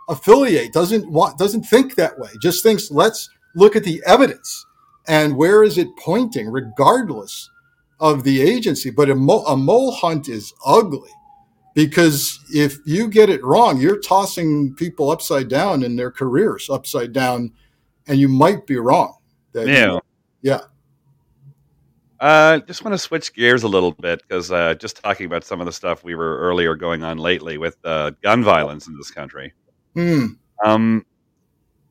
affiliate, 0.08 0.72
doesn't 0.72 1.10
want, 1.10 1.38
doesn't 1.38 1.64
think 1.64 1.94
that 1.94 2.18
way. 2.18 2.30
Just 2.40 2.62
thinks, 2.62 2.90
let's 2.90 3.28
look 3.54 3.76
at 3.76 3.84
the 3.84 4.02
evidence 4.06 4.66
and 5.08 5.36
where 5.36 5.62
is 5.62 5.78
it 5.78 5.88
pointing, 5.98 6.48
regardless 6.48 7.50
of 8.00 8.24
the 8.24 8.42
agency. 8.42 8.90
But 8.90 9.10
a, 9.10 9.14
mo- 9.14 9.44
a 9.44 9.56
mole 9.56 9.92
hunt 9.92 10.28
is 10.28 10.52
ugly 10.64 11.10
because 11.74 12.40
if 12.54 12.78
you 12.86 13.08
get 13.08 13.28
it 13.28 13.44
wrong, 13.44 13.80
you're 13.80 14.00
tossing 14.00 14.74
people 14.74 15.10
upside 15.10 15.48
down 15.48 15.82
in 15.82 15.96
their 15.96 16.10
careers 16.10 16.68
upside 16.70 17.12
down, 17.12 17.52
and 18.06 18.18
you 18.18 18.28
might 18.28 18.66
be 18.66 18.76
wrong. 18.76 19.16
That, 19.52 19.68
yeah, 19.68 19.98
yeah. 20.42 20.60
Uh, 22.18 22.58
just 22.60 22.84
want 22.84 22.94
to 22.94 22.98
switch 22.98 23.34
gears 23.34 23.62
a 23.62 23.68
little 23.68 23.92
bit 23.92 24.22
because 24.22 24.50
uh, 24.50 24.74
just 24.74 25.02
talking 25.02 25.26
about 25.26 25.44
some 25.44 25.60
of 25.60 25.66
the 25.66 25.72
stuff 25.72 26.02
we 26.02 26.14
were 26.14 26.38
earlier 26.38 26.74
going 26.74 27.02
on 27.02 27.18
lately 27.18 27.58
with 27.58 27.76
uh, 27.84 28.10
gun 28.22 28.42
violence 28.42 28.86
in 28.86 28.96
this 28.96 29.10
country. 29.10 29.52
Hmm. 29.94 30.26
Um, 30.64 31.04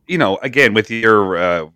you 0.07 0.17
know, 0.17 0.38
again, 0.38 0.73
with 0.73 0.89
your 0.89 1.38
uh, 1.38 1.67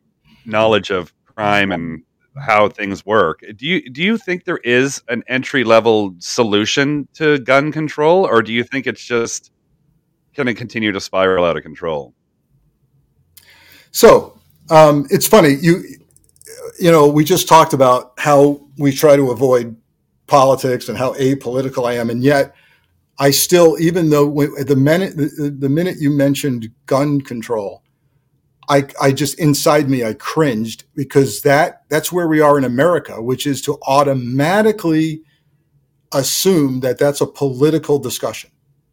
knowledge 0.46 0.90
of 0.90 1.14
crime 1.26 1.72
and 1.72 2.04
how 2.38 2.70
things 2.70 3.06
work. 3.06 3.42
Do 3.56 3.66
you 3.66 3.90
do 3.90 4.02
you 4.02 4.18
think 4.18 4.46
there 4.46 4.58
is 4.58 5.02
an 5.10 5.24
entry 5.28 5.64
level 5.64 6.16
solution 6.20 7.08
to 7.14 7.40
gun 7.40 7.72
control, 7.72 8.26
or 8.26 8.42
do 8.42 8.54
you 8.54 8.64
think 8.64 8.88
it's 8.88 9.04
just 9.04 9.52
going 10.36 10.48
to 10.48 10.54
continue 10.54 10.92
to 10.92 11.02
spiral 11.02 11.46
out 11.46 11.58
of 11.58 11.64
control? 11.64 12.14
So 13.92 14.40
um, 14.70 15.08
it's 15.10 15.28
funny 15.28 15.56
you 15.62 15.84
you 16.80 16.92
know 16.92 17.08
we 17.08 17.24
just 17.24 17.48
talked 17.48 17.74
about 17.74 18.14
how 18.18 18.62
we 18.78 18.92
try 18.92 19.16
to 19.16 19.32
avoid 19.32 19.76
politics 20.28 20.90
and 20.90 20.98
how 20.98 21.14
apolitical 21.14 21.88
I 21.88 21.94
am, 21.94 22.10
and 22.10 22.24
yet 22.24 22.56
I 23.20 23.32
still, 23.32 23.78
even 23.80 24.10
though 24.10 24.30
the 24.64 24.78
minute 24.78 25.18
the, 25.18 25.70
minute 25.70 25.98
you 26.00 26.10
mentioned 26.10 26.70
gun 26.86 27.20
control, 27.20 27.84
I, 28.70 28.88
I 29.02 29.12
just 29.12 29.38
inside 29.38 29.90
me 29.90 30.06
I 30.06 30.14
cringed 30.14 30.86
because 30.96 31.42
that 31.42 31.84
that's 31.90 32.14
where 32.14 32.30
we 32.30 32.40
are 32.40 32.58
in 32.58 32.64
America, 32.64 33.22
which 33.22 33.46
is 33.46 33.62
to 33.64 33.78
automatically 33.88 35.22
assume 36.14 36.80
that 36.80 36.98
that's 36.98 37.20
a 37.20 37.28
political 37.28 38.00
discussion 38.00 38.52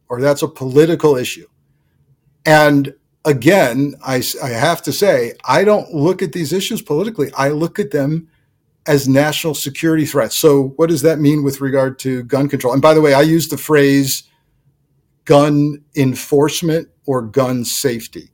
or 0.09 0.19
that's 0.19 0.41
a 0.41 0.47
political 0.47 1.15
issue. 1.15 1.47
And 2.45 2.93
again, 3.27 3.93
I, 4.03 4.23
I 4.41 4.49
have 4.49 4.81
to 4.83 4.91
say, 4.91 5.33
I 5.47 5.63
don't 5.63 5.93
look 5.93 6.21
at 6.23 6.31
these 6.33 6.51
issues 6.51 6.81
politically. 6.81 7.31
I 7.33 7.49
look 7.49 7.77
at 7.77 7.91
them 7.91 8.27
as 8.87 9.07
national 9.07 9.53
security 9.53 10.05
threats. 10.05 10.37
So, 10.37 10.69
what 10.77 10.89
does 10.89 11.03
that 11.03 11.19
mean 11.19 11.43
with 11.43 11.61
regard 11.61 11.99
to 11.99 12.23
gun 12.23 12.49
control? 12.49 12.73
And 12.73 12.81
by 12.81 12.95
the 12.95 13.01
way, 13.01 13.13
I 13.13 13.21
use 13.21 13.47
the 13.47 13.57
phrase 13.57 14.23
gun 15.25 15.83
enforcement 15.95 16.87
or 17.05 17.21
gun 17.21 17.63
safety 17.63 18.31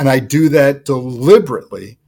and 0.00 0.08
I 0.08 0.18
do 0.18 0.48
that 0.48 0.86
deliberately 0.86 1.98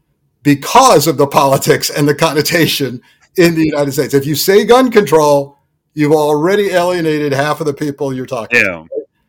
because 0.43 1.07
of 1.07 1.19
the 1.19 1.27
politics 1.27 1.91
and 1.91 2.09
the 2.09 2.15
connotation 2.15 3.03
in 3.37 3.55
the 3.55 3.65
United 3.65 3.93
States. 3.93 4.15
If 4.15 4.25
you 4.25 4.35
say 4.35 4.65
gun 4.65 4.91
control, 4.91 5.59
you've 5.93 6.13
already 6.13 6.71
alienated 6.71 7.33
half 7.33 7.61
of 7.61 7.67
the 7.67 7.75
people 7.75 8.13
you're 8.15 8.25
talking 8.25 8.61
yeah. 8.61 8.65
to. 8.65 8.89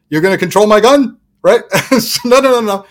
You're 0.09 0.21
going 0.21 0.33
to 0.33 0.39
control 0.39 0.65
my 0.65 0.79
gun, 0.79 1.17
right? 1.43 1.61
no, 2.25 2.39
no, 2.39 2.51
no, 2.51 2.61
no. 2.61 2.85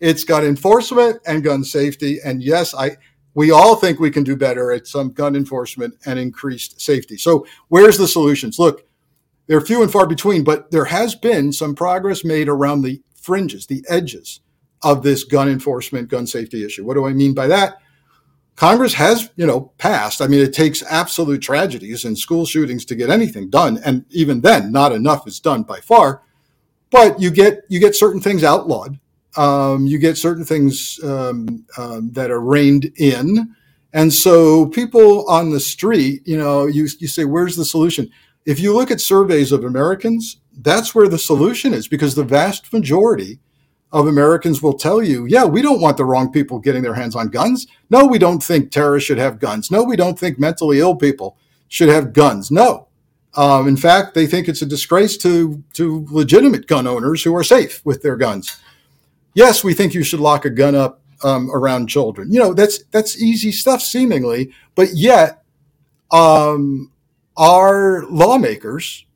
It's 0.00 0.24
gun 0.24 0.44
enforcement 0.44 1.20
and 1.26 1.44
gun 1.44 1.64
safety. 1.64 2.18
And 2.24 2.42
yes, 2.42 2.74
I 2.74 2.96
we 3.34 3.52
all 3.52 3.76
think 3.76 4.00
we 4.00 4.10
can 4.10 4.24
do 4.24 4.34
better 4.34 4.72
at 4.72 4.88
some 4.88 5.12
gun 5.12 5.36
enforcement 5.36 5.94
and 6.04 6.18
increased 6.18 6.80
safety. 6.80 7.16
So 7.16 7.46
where's 7.68 7.96
the 7.96 8.08
solutions? 8.08 8.58
Look, 8.58 8.88
they're 9.46 9.60
few 9.60 9.82
and 9.82 9.92
far 9.92 10.06
between, 10.06 10.42
but 10.42 10.72
there 10.72 10.86
has 10.86 11.14
been 11.14 11.52
some 11.52 11.74
progress 11.74 12.24
made 12.24 12.48
around 12.48 12.82
the 12.82 13.00
fringes, 13.14 13.66
the 13.66 13.84
edges 13.88 14.40
of 14.82 15.02
this 15.02 15.24
gun 15.24 15.48
enforcement, 15.48 16.08
gun 16.08 16.26
safety 16.26 16.64
issue. 16.64 16.84
What 16.84 16.94
do 16.94 17.06
I 17.06 17.12
mean 17.12 17.34
by 17.34 17.46
that? 17.46 17.78
Congress 18.56 18.94
has, 18.94 19.30
you 19.36 19.46
know, 19.46 19.72
passed. 19.78 20.20
I 20.20 20.26
mean, 20.26 20.40
it 20.40 20.52
takes 20.52 20.82
absolute 20.82 21.40
tragedies 21.40 22.04
and 22.04 22.18
school 22.18 22.44
shootings 22.44 22.84
to 22.86 22.96
get 22.96 23.08
anything 23.08 23.50
done, 23.50 23.78
and 23.84 24.04
even 24.10 24.40
then, 24.40 24.72
not 24.72 24.90
enough 24.90 25.28
is 25.28 25.38
done 25.38 25.62
by 25.62 25.78
far. 25.78 26.22
But 26.90 27.20
you 27.20 27.30
get 27.30 27.62
you 27.68 27.80
get 27.80 27.94
certain 27.94 28.20
things 28.20 28.44
outlawed. 28.44 28.98
Um, 29.36 29.86
you 29.86 29.98
get 29.98 30.16
certain 30.16 30.44
things 30.44 30.98
um, 31.04 31.64
um, 31.76 32.10
that 32.12 32.30
are 32.30 32.40
reined 32.40 32.90
in, 32.96 33.54
and 33.92 34.12
so 34.12 34.66
people 34.66 35.28
on 35.28 35.50
the 35.50 35.60
street, 35.60 36.22
you 36.26 36.36
know, 36.36 36.66
you 36.66 36.88
you 36.98 37.08
say, 37.08 37.24
"Where's 37.24 37.56
the 37.56 37.64
solution?" 37.64 38.10
If 38.46 38.58
you 38.58 38.72
look 38.72 38.90
at 38.90 39.00
surveys 39.00 39.52
of 39.52 39.64
Americans, 39.64 40.38
that's 40.62 40.94
where 40.94 41.08
the 41.08 41.18
solution 41.18 41.74
is, 41.74 41.86
because 41.86 42.14
the 42.14 42.24
vast 42.24 42.72
majority 42.72 43.38
of 43.92 44.06
Americans 44.06 44.62
will 44.62 44.74
tell 44.74 45.02
you, 45.02 45.26
yeah, 45.26 45.44
we 45.44 45.62
don't 45.62 45.80
want 45.80 45.96
the 45.96 46.04
wrong 46.04 46.30
people 46.30 46.58
getting 46.58 46.82
their 46.82 46.94
hands 46.94 47.16
on 47.16 47.28
guns. 47.28 47.66
No, 47.90 48.06
we 48.06 48.18
don't 48.18 48.42
think 48.42 48.70
terrorists 48.70 49.06
should 49.06 49.18
have 49.18 49.38
guns. 49.38 49.70
No, 49.70 49.82
we 49.82 49.96
don't 49.96 50.18
think 50.18 50.38
mentally 50.38 50.80
ill 50.80 50.96
people 50.96 51.36
should 51.68 51.88
have 51.88 52.12
guns. 52.12 52.50
No. 52.50 52.87
Um, 53.38 53.68
in 53.68 53.76
fact, 53.76 54.14
they 54.14 54.26
think 54.26 54.48
it's 54.48 54.62
a 54.62 54.66
disgrace 54.66 55.16
to, 55.18 55.62
to 55.74 56.04
legitimate 56.10 56.66
gun 56.66 56.88
owners 56.88 57.22
who 57.22 57.36
are 57.36 57.44
safe 57.44 57.80
with 57.84 58.02
their 58.02 58.16
guns. 58.16 58.60
Yes, 59.32 59.62
we 59.62 59.74
think 59.74 59.94
you 59.94 60.02
should 60.02 60.18
lock 60.18 60.44
a 60.44 60.50
gun 60.50 60.74
up 60.74 61.00
um, 61.22 61.48
around 61.52 61.86
children. 61.86 62.32
You 62.32 62.40
know, 62.40 62.52
that's 62.52 62.82
that's 62.90 63.22
easy 63.22 63.52
stuff 63.52 63.80
seemingly, 63.80 64.50
but 64.74 64.88
yet 64.92 65.44
um, 66.10 66.90
our 67.36 68.06
lawmakers 68.06 69.06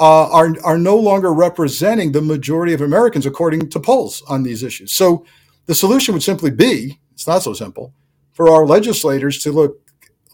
uh, 0.00 0.28
are, 0.30 0.56
are 0.64 0.78
no 0.78 0.96
longer 0.96 1.32
representing 1.32 2.10
the 2.10 2.20
majority 2.20 2.72
of 2.72 2.80
Americans 2.80 3.26
according 3.26 3.70
to 3.70 3.78
polls 3.78 4.24
on 4.28 4.42
these 4.42 4.64
issues. 4.64 4.92
So 4.92 5.24
the 5.66 5.74
solution 5.76 6.14
would 6.14 6.24
simply 6.24 6.50
be 6.50 6.98
it's 7.12 7.28
not 7.28 7.44
so 7.44 7.52
simple 7.52 7.94
for 8.32 8.50
our 8.50 8.66
legislators 8.66 9.38
to 9.44 9.52
look 9.52 9.78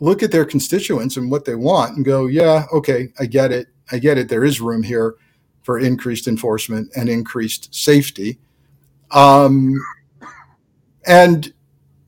look 0.01 0.23
at 0.23 0.31
their 0.31 0.45
constituents 0.45 1.17
and 1.17 1.31
what 1.31 1.45
they 1.45 1.55
want 1.55 1.97
and 1.97 2.05
go, 2.05 2.27
yeah, 2.27 2.67
okay, 2.73 3.09
I 3.19 3.27
get 3.27 3.53
it. 3.53 3.69
I 3.91 3.99
get 3.99 4.19
it. 4.19 4.29
There 4.29 4.45
is 4.45 4.61
room 4.61 4.83
here 4.83 5.17
for 5.63 5.79
increased 5.79 6.27
enforcement 6.27 6.91
and 6.97 7.09
increased 7.09 7.75
safety. 7.75 8.39
Um, 9.11 9.75
and, 11.07 11.53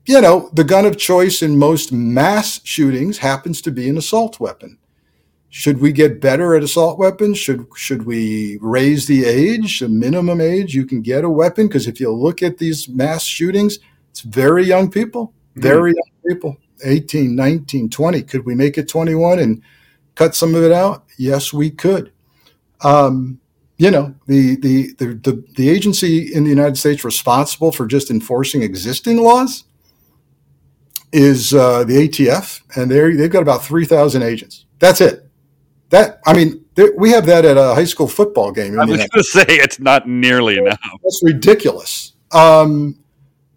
you 0.07 0.21
know, 0.21 0.51
the 0.53 0.65
gun 0.65 0.87
of 0.87 0.99
choice 0.99 1.43
in 1.43 1.59
most 1.59 1.93
mass 1.93 2.61
shootings 2.65 3.19
happens 3.19 3.61
to 3.63 3.71
be 3.71 3.89
an 3.89 3.97
assault 3.97 4.41
weapon. 4.41 4.79
Should 5.53 5.81
we 5.81 5.91
get 5.91 6.21
better 6.21 6.55
at 6.55 6.63
assault 6.63 6.97
weapons? 6.99 7.37
Should 7.37 7.67
should 7.75 8.07
we 8.07 8.59
raise 8.61 9.07
the 9.07 9.25
age, 9.25 9.81
the 9.81 9.89
minimum 9.89 10.41
age 10.41 10.75
you 10.75 10.87
can 10.87 11.03
get 11.03 11.25
a 11.25 11.31
weapon? 11.31 11.67
Because 11.67 11.89
if 11.89 11.99
you 11.99 12.13
look 12.13 12.41
at 12.41 12.59
these 12.59 12.89
mass 12.89 13.25
shootings, 13.25 13.81
it's 14.11 14.21
very 14.21 14.65
young 14.65 14.91
people, 14.91 15.29
mm-hmm. 15.29 15.63
very 15.63 15.91
mm-hmm. 15.91 15.99
young 15.99 16.35
people, 16.35 16.57
18, 16.85 17.35
19, 17.35 17.91
20. 17.91 18.23
Could 18.23 18.47
we 18.47 18.55
make 18.55 18.79
it 18.79 18.89
21 18.89 19.39
and 19.39 19.63
cut 20.15 20.35
some 20.35 20.55
of 20.55 20.63
it 20.63 20.73
out? 20.73 21.05
Yes, 21.19 21.53
we 21.53 21.71
could. 21.71 22.13
Um, 22.83 23.41
you 23.79 23.91
know, 23.91 24.15
the, 24.27 24.57
the, 24.57 24.93
the, 24.99 25.07
the, 25.15 25.45
the 25.57 25.69
agency 25.71 26.35
in 26.35 26.45
the 26.45 26.51
United 26.51 26.77
States 26.77 27.05
responsible 27.05 27.73
for 27.73 27.87
just 27.87 28.11
enforcing 28.11 28.63
existing 28.63 29.23
laws 29.23 29.65
is 31.13 31.55
uh, 31.55 31.85
the 31.85 32.09
ATF, 32.09 32.63
and 32.77 32.91
they 32.91 33.15
they've 33.15 33.31
got 33.31 33.43
about 33.43 33.65
3,000 33.65 34.23
agents. 34.23 34.67
That's 34.79 35.01
it. 35.01 35.27
That 35.89 36.21
I 36.25 36.35
mean, 36.35 36.65
there, 36.77 36.93
we 36.97 37.11
have 37.11 37.27
that 37.27 37.45
at 37.45 37.57
a 37.57 37.75
high 37.75 37.85
school 37.85 38.07
football 38.07 38.53
game. 38.53 38.79
I 38.79 38.85
was 38.85 38.97
going 38.97 39.09
to 39.09 39.25
say 39.25 39.45
it's 39.49 39.81
not 39.81 40.09
nearly 40.09 40.59
enough. 40.59 40.79
That's 41.03 41.21
ridiculous. 41.25 42.15
Um, 42.33 43.00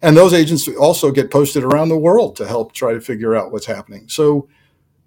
and 0.04 0.16
those 0.16 0.34
agents 0.34 0.68
also 0.68 1.10
get 1.10 1.30
posted 1.30 1.64
around 1.64 1.88
the 1.88 1.96
world 1.96 2.36
to 2.36 2.46
help 2.46 2.72
try 2.72 2.92
to 2.92 3.00
figure 3.00 3.34
out 3.34 3.50
what's 3.52 3.66
happening. 3.66 4.06
So 4.08 4.48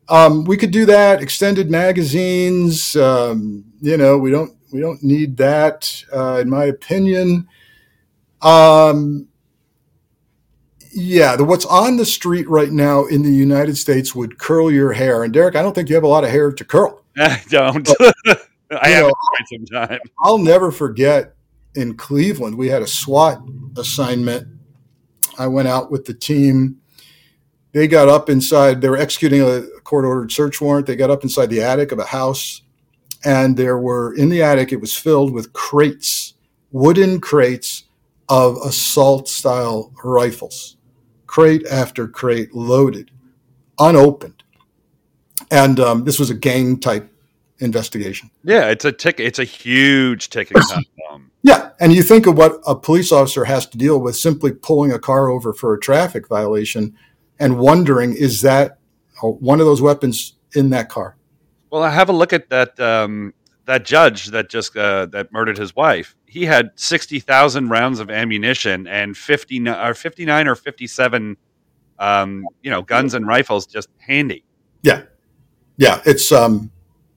um, 0.10 0.44
we 0.44 0.58
could 0.58 0.72
do 0.72 0.86
that. 0.88 1.22
Extended 1.22 1.70
magazines. 1.70 2.96
Um, 2.96 3.64
you 3.80 3.96
know, 3.96 4.18
we 4.18 4.32
don't 4.32 4.56
we 4.74 4.82
don't 4.82 5.02
need 5.04 5.38
that, 5.38 6.04
uh, 6.12 6.40
in 6.42 6.50
my 6.50 6.66
opinion. 6.66 7.48
Um, 8.42 9.28
yeah, 10.92 11.36
the 11.36 11.44
what's 11.44 11.66
on 11.66 11.98
the 11.98 12.06
street 12.06 12.50
right 12.50 12.72
now 12.72 13.06
in 13.06 13.22
the 13.22 13.32
United 13.32 13.78
States 13.78 14.16
would 14.16 14.40
curl 14.40 14.72
your 14.72 14.94
hair. 14.94 15.24
And 15.24 15.32
Derek, 15.32 15.56
I 15.56 15.62
don't 15.62 15.76
think 15.76 15.90
you 15.90 15.96
have 15.96 16.04
a 16.04 16.08
lot 16.08 16.24
of 16.24 16.32
hair 16.32 16.52
to 16.52 16.66
curl. 16.66 17.04
I 17.18 17.42
don't. 17.50 17.88
I 18.82 18.90
haven't 18.90 19.14
quite 19.14 19.48
some 19.48 19.66
time. 19.66 20.00
I'll 20.24 20.40
never 20.40 20.72
forget 20.72 21.36
in 21.78 21.96
Cleveland, 21.96 22.58
we 22.58 22.68
had 22.68 22.82
a 22.82 22.88
SWAT 22.88 23.40
assignment. 23.78 24.57
I 25.38 25.48
went 25.48 25.68
out 25.68 25.92
with 25.92 26.06
the 26.06 26.14
team. 26.14 26.78
They 27.74 27.88
got 27.88 28.08
up 28.08 28.30
inside, 28.30 28.82
they 28.82 28.90
were 28.90 28.98
executing 28.98 29.42
a 29.42 29.62
court 29.82 30.06
ordered 30.06 30.32
search 30.32 30.60
warrant. 30.62 30.88
They 30.88 30.96
got 30.96 31.10
up 31.10 31.24
inside 31.24 31.50
the 31.50 31.62
attic 31.62 31.92
of 31.92 32.00
a 32.00 32.06
house, 32.06 32.62
and 33.24 33.56
there 33.56 33.78
were 33.78 34.14
in 34.16 34.30
the 34.30 34.42
attic, 34.42 34.72
it 34.72 34.82
was 34.82 34.96
filled 34.96 35.34
with 35.34 35.54
crates, 35.54 36.34
wooden 36.72 37.22
crates 37.22 37.84
of 38.30 38.58
assault 38.58 39.28
style 39.30 39.94
rifles 40.04 40.78
crate 41.28 41.68
after 41.68 42.08
crate 42.08 42.56
loaded, 42.56 43.12
unopened. 43.78 44.44
And 45.52 45.80
um, 45.80 46.04
this 46.04 46.18
was 46.18 46.30
a 46.30 46.34
gang 46.34 46.80
type 46.80 47.12
investigation. 47.60 48.32
Yeah, 48.44 48.70
it's 48.70 48.86
a 48.86 48.92
tick. 48.92 49.20
It's 49.20 49.40
a 49.40 49.44
huge 49.44 50.30
ticking 50.30 50.60
time 50.62 50.84
bomb. 51.10 51.27
Yeah, 51.44 51.72
and 51.80 51.94
you 51.94 52.04
think 52.04 52.26
of 52.26 52.38
what 52.38 52.60
a 52.66 52.76
police 52.76 53.12
officer 53.12 53.46
has 53.46 53.66
to 53.68 53.78
deal 53.78 54.00
with 54.00 54.16
simply 54.16 54.52
pulling 54.52 54.92
a 54.92 55.00
car 55.00 55.30
over 55.30 55.54
for 55.54 55.74
a 55.74 55.80
traffic 55.80 56.28
violation, 56.28 56.98
and 57.40 57.60
wondering 57.60 58.14
is 58.14 58.42
that 58.42 58.80
one 59.22 59.60
of 59.60 59.66
those 59.66 59.82
weapons 59.82 60.34
in 60.54 60.70
that 60.72 60.90
car? 60.90 61.16
Well, 61.70 61.84
I 61.84 61.90
have 61.90 62.10
a 62.10 62.14
look 62.14 62.34
at 62.34 62.50
that 62.50 62.80
um, 62.80 63.34
that 63.66 63.86
judge 63.86 64.28
that 64.28 64.50
just 64.50 64.76
uh, 64.76 65.06
that 65.08 65.32
murdered 65.32 65.58
his 65.58 65.76
wife. 65.76 66.16
He 66.26 66.46
had 66.46 66.72
sixty 66.76 67.20
thousand 67.20 67.70
rounds 67.70 68.00
of 68.00 68.10
ammunition 68.10 68.88
and 68.88 69.16
fifty 69.16 69.66
or 69.68 69.94
fifty 69.94 70.26
nine 70.26 70.48
or 70.48 70.56
fifty 70.56 70.88
seven, 70.88 71.38
um, 72.00 72.46
you 72.64 72.72
know, 72.72 72.82
guns 72.82 73.14
and 73.14 73.28
rifles 73.28 73.68
just 73.68 73.90
handy. 74.00 74.44
Yeah, 74.82 75.04
yeah, 75.78 76.02
it's 76.06 76.32
um, 76.32 76.72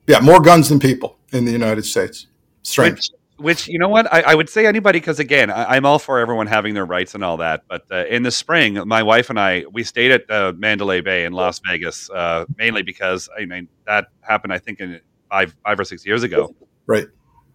yeah, 0.07 0.19
more 0.19 0.41
guns 0.41 0.69
than 0.69 0.79
people 0.79 1.17
in 1.31 1.45
the 1.45 1.51
United 1.51 1.85
States. 1.85 2.27
Strange. 2.63 2.97
Which, 2.97 3.09
which 3.41 3.67
you 3.67 3.79
know 3.79 3.89
what 3.89 4.11
I, 4.13 4.21
I 4.21 4.35
would 4.35 4.49
say 4.49 4.65
anybody 4.65 4.99
because 4.99 5.19
again 5.19 5.49
I, 5.49 5.75
am 5.75 5.85
all 5.85 5.99
for 5.99 6.19
everyone 6.19 6.47
having 6.47 6.73
their 6.73 6.85
rights 6.85 7.15
and 7.15 7.23
all 7.23 7.37
that. 7.37 7.63
But 7.67 7.85
uh, 7.91 8.05
in 8.05 8.23
the 8.23 8.31
spring, 8.31 8.75
my 8.87 9.03
wife 9.03 9.29
and 9.29 9.39
I 9.39 9.65
we 9.71 9.83
stayed 9.83 10.11
at 10.11 10.29
uh, 10.29 10.53
Mandalay 10.57 11.01
Bay 11.01 11.25
in 11.25 11.33
Las 11.33 11.59
Vegas 11.67 12.09
uh, 12.09 12.45
mainly 12.57 12.83
because 12.83 13.29
I 13.37 13.45
mean 13.45 13.67
that 13.85 14.07
happened 14.21 14.53
I 14.53 14.59
think 14.59 14.79
in 14.79 14.99
five 15.29 15.55
five 15.65 15.79
or 15.79 15.83
six 15.83 16.05
years 16.05 16.23
ago. 16.23 16.55
Right. 16.85 17.07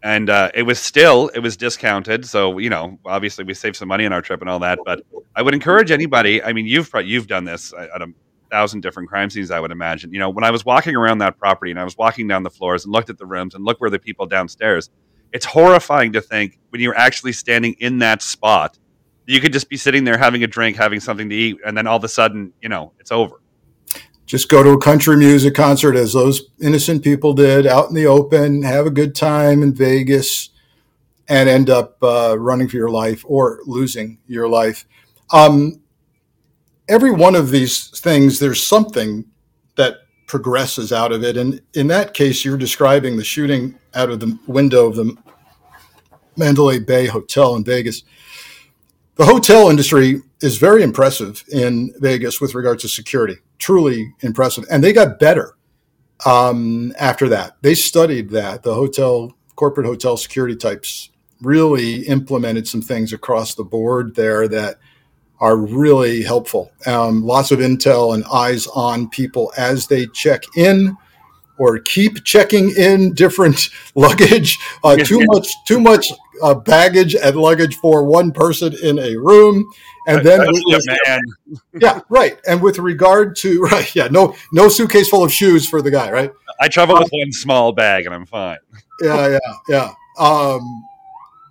And 0.02 0.30
uh, 0.30 0.50
it 0.54 0.62
was 0.62 0.78
still 0.78 1.28
it 1.28 1.40
was 1.40 1.56
discounted, 1.56 2.26
so 2.26 2.58
you 2.58 2.70
know 2.70 2.98
obviously 3.04 3.44
we 3.44 3.54
saved 3.54 3.76
some 3.76 3.88
money 3.88 4.06
on 4.06 4.12
our 4.12 4.22
trip 4.22 4.40
and 4.40 4.50
all 4.50 4.58
that. 4.60 4.78
But 4.84 5.02
I 5.34 5.42
would 5.42 5.54
encourage 5.54 5.90
anybody. 5.90 6.42
I 6.42 6.52
mean, 6.52 6.66
you've 6.66 6.90
you've 7.02 7.26
done 7.26 7.44
this 7.44 7.72
at 7.72 8.02
a 8.02 8.08
thousand 8.50 8.80
different 8.80 9.08
crime 9.08 9.30
scenes. 9.30 9.50
I 9.50 9.60
would 9.60 9.70
imagine. 9.70 10.12
You 10.12 10.18
know, 10.18 10.30
when 10.30 10.44
I 10.44 10.50
was 10.50 10.64
walking 10.64 10.96
around 10.96 11.18
that 11.18 11.38
property 11.38 11.70
and 11.70 11.80
I 11.80 11.84
was 11.84 11.96
walking 11.96 12.28
down 12.28 12.42
the 12.42 12.50
floors 12.50 12.84
and 12.84 12.92
looked 12.92 13.10
at 13.10 13.18
the 13.18 13.26
rooms 13.26 13.54
and 13.54 13.64
looked 13.64 13.80
where 13.80 13.90
the 13.90 13.98
people 13.98 14.26
downstairs, 14.26 14.90
it's 15.32 15.44
horrifying 15.44 16.12
to 16.12 16.20
think 16.20 16.58
when 16.70 16.80
you're 16.80 16.96
actually 16.96 17.32
standing 17.32 17.74
in 17.80 17.98
that 17.98 18.22
spot, 18.22 18.78
you 19.26 19.40
could 19.40 19.52
just 19.52 19.68
be 19.68 19.76
sitting 19.76 20.04
there 20.04 20.16
having 20.18 20.44
a 20.44 20.46
drink, 20.46 20.76
having 20.76 21.00
something 21.00 21.28
to 21.28 21.34
eat, 21.34 21.58
and 21.66 21.76
then 21.76 21.86
all 21.86 21.96
of 21.96 22.04
a 22.04 22.08
sudden, 22.08 22.52
you 22.62 22.68
know, 22.68 22.92
it's 23.00 23.10
over 23.12 23.40
just 24.26 24.48
go 24.48 24.62
to 24.62 24.70
a 24.70 24.80
country 24.80 25.16
music 25.16 25.54
concert 25.54 25.94
as 25.94 26.12
those 26.12 26.50
innocent 26.60 27.02
people 27.02 27.32
did 27.32 27.66
out 27.66 27.88
in 27.88 27.94
the 27.94 28.06
open, 28.06 28.62
have 28.64 28.84
a 28.84 28.90
good 28.90 29.14
time 29.14 29.62
in 29.62 29.72
Vegas, 29.72 30.50
and 31.28 31.48
end 31.48 31.70
up 31.70 31.96
uh, 32.02 32.36
running 32.38 32.68
for 32.68 32.76
your 32.76 32.90
life 32.90 33.24
or 33.26 33.60
losing 33.64 34.18
your 34.26 34.48
life. 34.48 34.84
Um, 35.32 35.80
every 36.88 37.12
one 37.12 37.36
of 37.36 37.50
these 37.50 37.88
things, 38.00 38.40
there's 38.40 38.66
something 38.66 39.24
that 39.76 39.98
progresses 40.26 40.92
out 40.92 41.12
of 41.12 41.22
it. 41.22 41.36
And 41.36 41.60
in 41.74 41.86
that 41.88 42.14
case, 42.14 42.44
you're 42.44 42.56
describing 42.56 43.16
the 43.16 43.24
shooting 43.24 43.78
out 43.94 44.10
of 44.10 44.20
the 44.20 44.38
window 44.46 44.86
of 44.86 44.96
the 44.96 45.16
Mandalay 46.36 46.80
Bay 46.80 47.06
Hotel 47.06 47.54
in 47.56 47.64
Vegas. 47.64 48.02
The 49.14 49.24
hotel 49.24 49.70
industry 49.70 50.20
is 50.42 50.58
very 50.58 50.82
impressive 50.82 51.44
in 51.50 51.94
Vegas 51.98 52.40
with 52.40 52.54
regard 52.54 52.78
to 52.80 52.88
security 52.88 53.36
truly 53.58 54.14
impressive. 54.20 54.64
And 54.70 54.82
they 54.82 54.92
got 54.92 55.18
better 55.18 55.56
um, 56.24 56.92
after 56.98 57.28
that. 57.28 57.56
They 57.62 57.74
studied 57.74 58.30
that. 58.30 58.62
The 58.62 58.74
hotel, 58.74 59.32
corporate 59.54 59.86
hotel 59.86 60.16
security 60.16 60.56
types 60.56 61.10
really 61.42 62.06
implemented 62.06 62.66
some 62.66 62.82
things 62.82 63.12
across 63.12 63.54
the 63.54 63.64
board 63.64 64.14
there 64.14 64.48
that 64.48 64.78
are 65.40 65.56
really 65.56 66.22
helpful. 66.22 66.72
Um, 66.86 67.24
lots 67.24 67.50
of 67.50 67.58
intel 67.58 68.14
and 68.14 68.24
eyes 68.32 68.66
on 68.68 69.08
people 69.08 69.52
as 69.56 69.86
they 69.86 70.06
check 70.06 70.42
in 70.56 70.96
or 71.58 71.78
keep 71.78 72.24
checking 72.24 72.70
in 72.76 73.12
different 73.14 73.68
luggage. 73.94 74.58
Uh, 74.82 74.96
too 74.96 75.20
much, 75.26 75.48
too 75.66 75.80
much 75.80 76.06
uh, 76.42 76.54
baggage 76.54 77.14
and 77.14 77.36
luggage 77.36 77.76
for 77.76 78.04
one 78.04 78.32
person 78.32 78.74
in 78.82 78.98
a 78.98 79.16
room, 79.16 79.64
and 80.06 80.24
then 80.24 80.46
man. 81.06 81.20
yeah, 81.80 82.00
right. 82.08 82.38
And 82.46 82.62
with 82.62 82.78
regard 82.78 83.36
to 83.36 83.60
right, 83.72 83.94
yeah, 83.94 84.08
no, 84.08 84.34
no 84.52 84.68
suitcase 84.68 85.08
full 85.08 85.24
of 85.24 85.32
shoes 85.32 85.68
for 85.68 85.82
the 85.82 85.90
guy, 85.90 86.10
right? 86.10 86.32
I 86.60 86.68
travel 86.68 86.96
um, 86.96 87.02
with 87.02 87.12
one 87.12 87.32
small 87.32 87.72
bag, 87.72 88.06
and 88.06 88.14
I'm 88.14 88.26
fine. 88.26 88.58
yeah, 89.02 89.28
yeah, 89.28 89.52
yeah. 89.68 89.92
Um, 90.18 90.84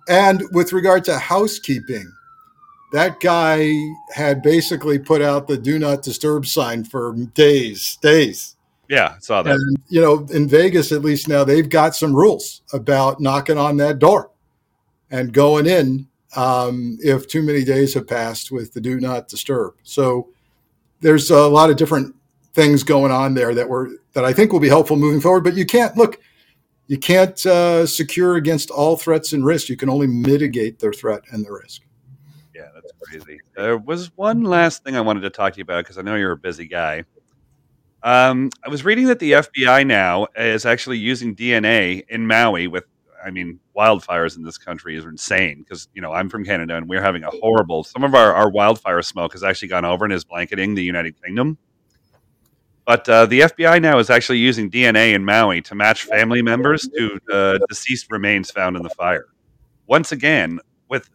and 0.08 0.42
with 0.52 0.72
regard 0.72 1.04
to 1.04 1.18
housekeeping, 1.18 2.12
that 2.92 3.20
guy 3.20 3.72
had 4.14 4.42
basically 4.42 4.98
put 4.98 5.22
out 5.22 5.48
the 5.48 5.56
"Do 5.56 5.78
Not 5.78 6.02
Disturb" 6.02 6.46
sign 6.46 6.84
for 6.84 7.14
days, 7.34 7.98
days. 8.00 8.56
Yeah, 8.88 9.14
I 9.16 9.18
saw 9.20 9.42
that. 9.42 9.54
And, 9.54 9.76
you 9.88 10.00
know, 10.00 10.26
in 10.32 10.48
Vegas, 10.48 10.92
at 10.92 11.02
least 11.02 11.28
now, 11.28 11.44
they've 11.44 11.68
got 11.68 11.96
some 11.96 12.14
rules 12.14 12.62
about 12.72 13.20
knocking 13.20 13.58
on 13.58 13.76
that 13.78 13.98
door 13.98 14.30
and 15.10 15.32
going 15.32 15.66
in 15.66 16.06
um, 16.36 16.98
if 17.00 17.26
too 17.26 17.42
many 17.42 17.64
days 17.64 17.94
have 17.94 18.06
passed 18.06 18.52
with 18.52 18.72
the 18.72 18.80
do 18.80 19.00
not 19.00 19.28
disturb. 19.28 19.74
So 19.82 20.28
there's 21.00 21.30
a 21.30 21.48
lot 21.48 21.70
of 21.70 21.76
different 21.76 22.14
things 22.54 22.82
going 22.82 23.12
on 23.12 23.34
there 23.34 23.54
that 23.54 23.68
were 23.68 23.90
that 24.12 24.24
I 24.24 24.32
think 24.32 24.52
will 24.52 24.60
be 24.60 24.68
helpful 24.68 24.96
moving 24.96 25.20
forward. 25.20 25.44
But 25.44 25.56
you 25.56 25.66
can't 25.66 25.96
look, 25.96 26.20
you 26.86 26.98
can't 26.98 27.44
uh, 27.44 27.86
secure 27.86 28.36
against 28.36 28.70
all 28.70 28.96
threats 28.96 29.32
and 29.32 29.44
risks. 29.44 29.68
You 29.68 29.76
can 29.76 29.90
only 29.90 30.06
mitigate 30.06 30.78
their 30.78 30.92
threat 30.92 31.22
and 31.32 31.44
the 31.44 31.52
risk. 31.52 31.82
That's 32.86 33.24
crazy. 33.24 33.40
There 33.56 33.78
was 33.78 34.10
one 34.16 34.42
last 34.42 34.84
thing 34.84 34.96
I 34.96 35.00
wanted 35.00 35.20
to 35.20 35.30
talk 35.30 35.54
to 35.54 35.58
you 35.58 35.62
about 35.62 35.84
because 35.84 35.98
I 35.98 36.02
know 36.02 36.14
you're 36.14 36.32
a 36.32 36.36
busy 36.36 36.66
guy. 36.66 37.04
Um, 38.02 38.50
I 38.64 38.68
was 38.68 38.84
reading 38.84 39.06
that 39.06 39.18
the 39.18 39.32
FBI 39.32 39.86
now 39.86 40.28
is 40.36 40.64
actually 40.64 40.98
using 40.98 41.34
DNA 41.34 42.04
in 42.08 42.26
Maui 42.26 42.68
with 42.68 42.84
I 43.26 43.30
mean, 43.30 43.58
wildfires 43.76 44.36
in 44.36 44.44
this 44.44 44.56
country 44.56 44.96
is 44.96 45.04
insane 45.04 45.58
because 45.58 45.88
you 45.94 46.00
know 46.00 46.12
I'm 46.12 46.28
from 46.28 46.44
Canada 46.44 46.76
and 46.76 46.88
we're 46.88 47.02
having 47.02 47.24
a 47.24 47.30
horrible. 47.30 47.82
Some 47.82 48.04
of 48.04 48.14
our, 48.14 48.32
our 48.32 48.48
wildfire 48.48 49.02
smoke 49.02 49.32
has 49.32 49.42
actually 49.42 49.68
gone 49.68 49.84
over 49.84 50.04
and 50.04 50.12
is 50.14 50.24
blanketing 50.24 50.74
the 50.74 50.84
United 50.84 51.20
Kingdom. 51.22 51.58
But 52.84 53.08
uh, 53.08 53.26
the 53.26 53.40
FBI 53.40 53.82
now 53.82 53.98
is 53.98 54.10
actually 54.10 54.38
using 54.38 54.70
DNA 54.70 55.12
in 55.12 55.24
Maui 55.24 55.60
to 55.62 55.74
match 55.74 56.04
family 56.04 56.40
members 56.40 56.88
to 56.96 57.18
uh, 57.32 57.58
deceased 57.68 58.12
remains 58.12 58.52
found 58.52 58.76
in 58.76 58.84
the 58.84 58.90
fire. 58.90 59.26
Once 59.88 60.12
again, 60.12 60.60
with 60.88 61.10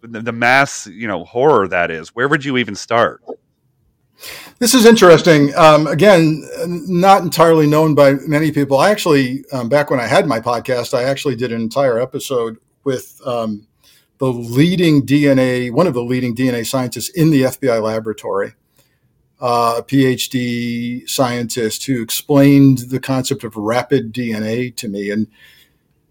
the 0.00 0.32
mass, 0.32 0.86
you 0.86 1.08
know, 1.08 1.24
horror 1.24 1.68
that 1.68 1.90
is, 1.90 2.14
where 2.14 2.28
would 2.28 2.44
you 2.44 2.56
even 2.58 2.74
start? 2.74 3.22
This 4.58 4.74
is 4.74 4.86
interesting. 4.86 5.52
Um, 5.56 5.86
again, 5.86 6.48
not 6.66 7.22
entirely 7.22 7.66
known 7.66 7.94
by 7.94 8.14
many 8.26 8.52
people. 8.52 8.78
I 8.78 8.90
actually, 8.90 9.44
um, 9.52 9.68
back 9.68 9.90
when 9.90 9.98
I 9.98 10.06
had 10.06 10.26
my 10.26 10.40
podcast, 10.40 10.94
I 10.94 11.04
actually 11.04 11.34
did 11.34 11.52
an 11.52 11.60
entire 11.60 12.00
episode 12.00 12.58
with 12.84 13.20
um, 13.26 13.66
the 14.18 14.26
leading 14.26 15.04
DNA, 15.04 15.72
one 15.72 15.88
of 15.88 15.94
the 15.94 16.02
leading 16.02 16.34
DNA 16.34 16.64
scientists 16.64 17.08
in 17.08 17.30
the 17.30 17.42
FBI 17.42 17.82
laboratory, 17.82 18.54
uh, 19.40 19.76
a 19.78 19.82
PhD 19.82 21.08
scientist 21.08 21.86
who 21.86 22.00
explained 22.00 22.78
the 22.90 23.00
concept 23.00 23.42
of 23.42 23.56
rapid 23.56 24.12
DNA 24.12 24.74
to 24.76 24.88
me. 24.88 25.10
And 25.10 25.26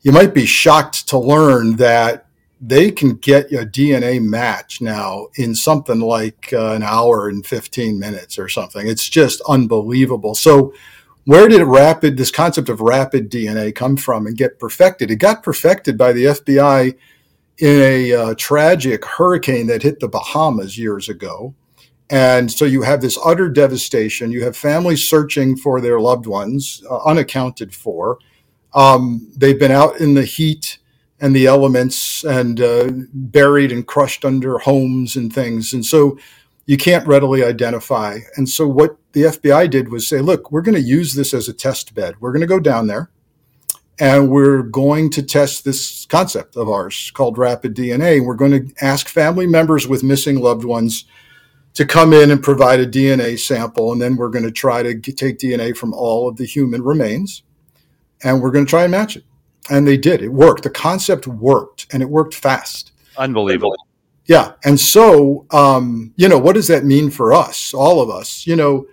you 0.02 0.12
might 0.12 0.34
be 0.34 0.46
shocked 0.46 1.08
to 1.10 1.18
learn 1.18 1.78
that 1.78 2.26
they 2.64 2.92
can 2.92 3.16
get 3.16 3.52
a 3.52 3.66
DNA 3.66 4.22
match 4.22 4.82
now 4.82 5.28
in 5.36 5.56
something 5.56 6.00
like 6.00 6.54
uh, 6.54 6.74
an 6.74 6.84
hour 6.84 7.28
and 7.28 7.44
15 7.44 8.00
minutes 8.00 8.38
or 8.38 8.48
something. 8.48 8.88
It's 8.88 9.10
just 9.10 9.42
unbelievable. 9.50 10.36
So, 10.36 10.74
where 11.26 11.48
did 11.48 11.62
rapid, 11.64 12.18
this 12.18 12.32
concept 12.32 12.70
of 12.70 12.82
rapid 12.82 13.30
DNA 13.30 13.74
come 13.76 13.98
from 13.98 14.26
and 14.26 14.38
get 14.38 14.60
perfected? 14.60 15.12
It 15.12 15.18
got 15.18 15.44
perfected 15.44 15.98
by 15.98 16.14
the 16.14 16.26
FBI 16.26 16.96
in 17.60 17.82
a 17.82 18.14
uh, 18.14 18.36
tragic 18.38 19.06
hurricane 19.06 19.68
that 19.68 19.84
hit 19.84 20.00
the 20.00 20.08
Bahamas 20.08 20.78
years 20.80 21.10
ago. 21.10 21.54
And 22.10 22.52
so 22.52 22.66
you 22.66 22.82
have 22.82 23.02
this 23.02 23.20
utter 23.24 23.50
devastation. 23.50 24.32
You 24.32 24.44
have 24.44 24.58
families 24.58 25.08
searching 25.08 25.56
for 25.56 25.80
their 25.80 26.00
loved 26.00 26.26
ones, 26.26 26.84
uh, 26.90 27.04
unaccounted 27.06 27.74
for. 27.74 28.18
Um, 28.74 29.32
they've 29.38 29.60
been 29.60 29.72
out 29.72 30.00
in 30.00 30.16
the 30.16 30.26
heat 30.26 30.80
and 31.22 31.36
the 31.36 31.46
elements 31.46 32.24
and 32.24 32.60
uh, 32.60 32.90
buried 33.14 33.72
and 33.72 33.86
crushed 33.86 34.26
under 34.26 34.58
homes 34.58 35.16
and 35.16 35.32
things. 35.32 35.72
And 35.72 35.86
so 35.86 36.18
you 36.66 36.78
can't 36.78 37.08
readily 37.08 37.44
identify. 37.44 38.20
And 38.36 38.50
so 38.50 38.68
what 38.68 38.98
the 39.14 39.24
FBI 39.24 39.70
did 39.70 39.92
was 39.92 40.10
say, 40.10 40.20
look, 40.20 40.52
we're 40.52 40.64
going 40.64 40.76
to 40.76 40.82
use 40.82 41.14
this 41.14 41.34
as 41.34 41.48
a 41.48 41.54
test 41.54 41.94
bed. 41.94 42.16
We're 42.20 42.32
going 42.32 42.42
to 42.42 42.48
go 42.48 42.60
down 42.60 42.88
there 42.88 43.12
and 44.00 44.32
we're 44.32 44.64
going 44.64 45.12
to 45.12 45.22
test 45.22 45.64
this 45.64 46.08
concept 46.08 46.58
of 46.58 46.68
ours 46.68 47.12
called 47.14 47.38
rapid 47.38 47.76
DNA. 47.76 48.26
We're 48.26 48.34
going 48.34 48.52
to 48.70 48.74
ask 48.84 49.08
family 49.08 49.46
members 49.46 49.88
with 49.88 50.04
missing 50.04 50.40
loved 50.40 50.66
ones 50.66 51.06
to 51.76 51.86
come 51.86 52.14
in 52.14 52.32
and 52.32 52.42
provide 52.42 52.80
a 52.80 52.88
DNA 52.88 53.38
sample. 53.38 53.92
And 53.92 54.02
then 54.02 54.16
we're 54.16 54.30
going 54.30 54.46
to 54.46 54.52
try 54.52 54.82
to 54.82 55.00
take 55.00 55.38
DNA 55.38 55.78
from 55.78 55.94
all 55.94 56.28
of 56.28 56.38
the 56.38 56.46
human 56.46 56.82
remains 56.82 57.44
and 58.24 58.42
we're 58.42 58.52
going 58.52 58.66
to 58.66 58.70
try 58.70 58.84
and 58.84 58.92
match 58.92 59.18
it. 59.18 59.24
And 59.70 59.88
they 59.88 59.98
did. 59.98 60.22
It 60.22 60.30
worked. 60.30 60.64
The 60.64 60.70
concept 60.70 61.28
worked 61.28 61.88
and 61.94 62.02
it 62.02 62.10
worked 62.10 62.34
fast. 62.34 62.92
Unbelievable. 63.18 63.76
Yeah. 64.26 64.54
And 64.64 64.80
so, 64.80 65.46
um, 65.52 66.14
you 66.16 66.30
know, 66.30 66.40
what 66.40 66.54
does 66.54 66.68
that 66.68 66.86
mean 66.86 67.10
for 67.10 67.34
us, 67.34 67.74
all 67.74 68.02
of 68.02 68.10
us? 68.10 68.48
You 68.48 68.56
know, 68.56 68.88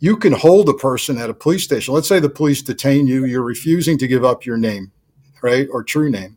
you 0.00 0.16
can 0.16 0.32
hold 0.32 0.68
a 0.68 0.74
person 0.74 1.18
at 1.18 1.30
a 1.30 1.34
police 1.34 1.62
station. 1.62 1.94
Let's 1.94 2.08
say 2.08 2.18
the 2.18 2.28
police 2.28 2.62
detain 2.62 3.06
you, 3.06 3.24
you're 3.24 3.42
refusing 3.42 3.96
to 3.98 4.08
give 4.08 4.24
up 4.24 4.44
your 4.44 4.56
name, 4.56 4.90
right? 5.42 5.68
Or 5.70 5.84
true 5.84 6.10
name. 6.10 6.36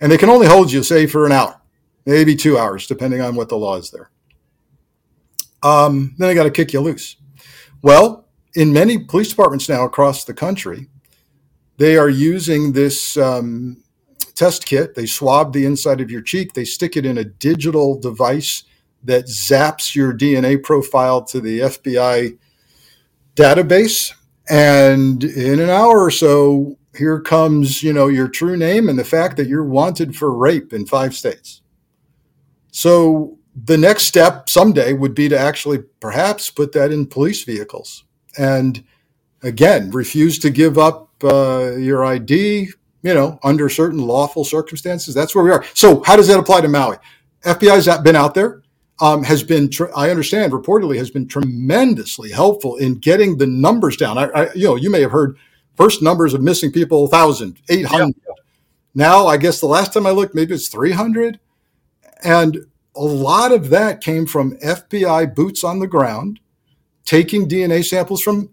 And 0.00 0.10
they 0.10 0.18
can 0.18 0.30
only 0.30 0.46
hold 0.46 0.72
you, 0.72 0.82
say, 0.82 1.06
for 1.06 1.26
an 1.26 1.32
hour, 1.32 1.60
maybe 2.06 2.34
two 2.34 2.58
hours, 2.58 2.86
depending 2.86 3.20
on 3.20 3.36
what 3.36 3.48
the 3.48 3.56
law 3.56 3.76
is 3.76 3.90
there. 3.90 4.10
Um, 5.62 6.14
then 6.18 6.28
they 6.28 6.34
got 6.34 6.44
to 6.44 6.50
kick 6.50 6.72
you 6.72 6.80
loose. 6.80 7.16
Well, 7.82 8.26
in 8.54 8.72
many 8.72 8.98
police 8.98 9.28
departments 9.28 9.68
now 9.68 9.84
across 9.84 10.24
the 10.24 10.34
country, 10.34 10.88
they 11.80 11.96
are 11.96 12.10
using 12.10 12.72
this 12.72 13.16
um, 13.16 13.82
test 14.34 14.66
kit. 14.66 14.94
They 14.94 15.06
swab 15.06 15.54
the 15.54 15.64
inside 15.64 16.02
of 16.02 16.10
your 16.10 16.20
cheek, 16.20 16.52
they 16.52 16.66
stick 16.66 16.94
it 16.94 17.06
in 17.06 17.16
a 17.16 17.24
digital 17.24 17.98
device 17.98 18.64
that 19.02 19.24
zaps 19.24 19.94
your 19.94 20.12
DNA 20.12 20.62
profile 20.62 21.24
to 21.24 21.40
the 21.40 21.60
FBI 21.60 22.36
database. 23.34 24.12
And 24.50 25.24
in 25.24 25.58
an 25.58 25.70
hour 25.70 26.04
or 26.04 26.10
so, 26.10 26.76
here 26.98 27.18
comes, 27.18 27.82
you 27.82 27.94
know, 27.94 28.08
your 28.08 28.28
true 28.28 28.58
name 28.58 28.90
and 28.90 28.98
the 28.98 29.04
fact 29.04 29.38
that 29.38 29.48
you're 29.48 29.64
wanted 29.64 30.14
for 30.14 30.36
rape 30.36 30.74
in 30.74 30.84
five 30.84 31.14
states. 31.14 31.62
So 32.72 33.38
the 33.54 33.78
next 33.78 34.02
step 34.02 34.50
someday 34.50 34.92
would 34.92 35.14
be 35.14 35.30
to 35.30 35.38
actually 35.38 35.78
perhaps 35.98 36.50
put 36.50 36.72
that 36.72 36.92
in 36.92 37.06
police 37.06 37.42
vehicles. 37.44 38.04
And 38.36 38.84
again, 39.42 39.90
refuse 39.90 40.38
to 40.40 40.50
give 40.50 40.78
up 40.78 41.10
uh, 41.24 41.72
your 41.76 42.04
ID, 42.04 42.68
you 43.02 43.14
know, 43.14 43.38
under 43.42 43.68
certain 43.68 43.98
lawful 43.98 44.44
circumstances. 44.44 45.14
That's 45.14 45.34
where 45.34 45.44
we 45.44 45.50
are. 45.50 45.64
So, 45.74 46.02
how 46.04 46.16
does 46.16 46.28
that 46.28 46.38
apply 46.38 46.62
to 46.62 46.68
Maui? 46.68 46.96
FBI's 47.44 48.02
been 48.02 48.16
out 48.16 48.34
there, 48.34 48.62
um, 49.00 49.22
has 49.22 49.42
been, 49.42 49.70
tr- 49.70 49.94
I 49.96 50.10
understand, 50.10 50.52
reportedly 50.52 50.96
has 50.98 51.10
been 51.10 51.26
tremendously 51.26 52.30
helpful 52.30 52.76
in 52.76 52.96
getting 52.96 53.38
the 53.38 53.46
numbers 53.46 53.96
down. 53.96 54.18
I, 54.18 54.24
I 54.28 54.52
you 54.54 54.64
know, 54.64 54.76
you 54.76 54.90
may 54.90 55.00
have 55.00 55.10
heard 55.10 55.38
first 55.76 56.02
numbers 56.02 56.34
of 56.34 56.42
missing 56.42 56.70
people 56.70 57.02
1,000, 57.02 57.58
800. 57.68 58.06
Yeah. 58.06 58.34
Now, 58.94 59.26
I 59.26 59.36
guess 59.36 59.60
the 59.60 59.66
last 59.66 59.94
time 59.94 60.06
I 60.06 60.10
looked, 60.10 60.34
maybe 60.34 60.54
it's 60.54 60.68
300. 60.68 61.38
And 62.22 62.66
a 62.94 63.04
lot 63.04 63.52
of 63.52 63.70
that 63.70 64.00
came 64.00 64.26
from 64.26 64.58
FBI 64.58 65.34
boots 65.34 65.64
on 65.64 65.78
the 65.78 65.86
ground, 65.86 66.40
taking 67.04 67.48
DNA 67.48 67.84
samples 67.84 68.20
from 68.20 68.50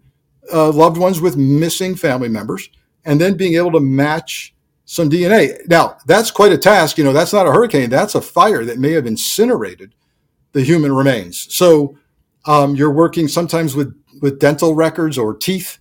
uh, 0.52 0.70
loved 0.72 0.96
ones 0.96 1.20
with 1.20 1.36
missing 1.36 1.94
family 1.94 2.28
members, 2.28 2.68
and 3.04 3.20
then 3.20 3.36
being 3.36 3.54
able 3.54 3.72
to 3.72 3.80
match 3.80 4.54
some 4.84 5.10
DNA. 5.10 5.66
Now, 5.68 5.98
that's 6.06 6.30
quite 6.30 6.52
a 6.52 6.58
task. 6.58 6.98
You 6.98 7.04
know, 7.04 7.12
that's 7.12 7.32
not 7.32 7.46
a 7.46 7.52
hurricane, 7.52 7.90
that's 7.90 8.14
a 8.14 8.22
fire 8.22 8.64
that 8.64 8.78
may 8.78 8.92
have 8.92 9.06
incinerated 9.06 9.94
the 10.52 10.62
human 10.62 10.92
remains. 10.92 11.46
So 11.50 11.96
um, 12.46 12.74
you're 12.74 12.92
working 12.92 13.28
sometimes 13.28 13.74
with, 13.74 13.94
with 14.22 14.40
dental 14.40 14.74
records 14.74 15.18
or 15.18 15.34
teeth, 15.34 15.78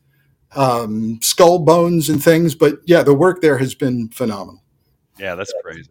um, 0.56 1.20
skull 1.22 1.60
bones, 1.60 2.10
and 2.10 2.22
things. 2.22 2.54
But 2.54 2.80
yeah, 2.86 3.04
the 3.04 3.14
work 3.14 3.42
there 3.42 3.58
has 3.58 3.74
been 3.74 4.10
phenomenal. 4.10 4.62
Yeah, 5.18 5.36
that's 5.36 5.54
crazy. 5.64 5.90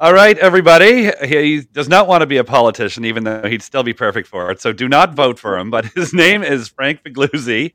All 0.00 0.14
right, 0.14 0.38
everybody. 0.38 1.10
He 1.26 1.60
does 1.60 1.86
not 1.86 2.08
want 2.08 2.22
to 2.22 2.26
be 2.26 2.38
a 2.38 2.44
politician, 2.44 3.04
even 3.04 3.22
though 3.24 3.46
he'd 3.46 3.60
still 3.60 3.82
be 3.82 3.92
perfect 3.92 4.28
for 4.28 4.50
it. 4.50 4.58
So 4.58 4.72
do 4.72 4.88
not 4.88 5.12
vote 5.12 5.38
for 5.38 5.58
him. 5.58 5.70
But 5.70 5.84
his 5.94 6.14
name 6.14 6.42
is 6.42 6.68
Frank 6.68 7.02
Figliuzzi. 7.02 7.74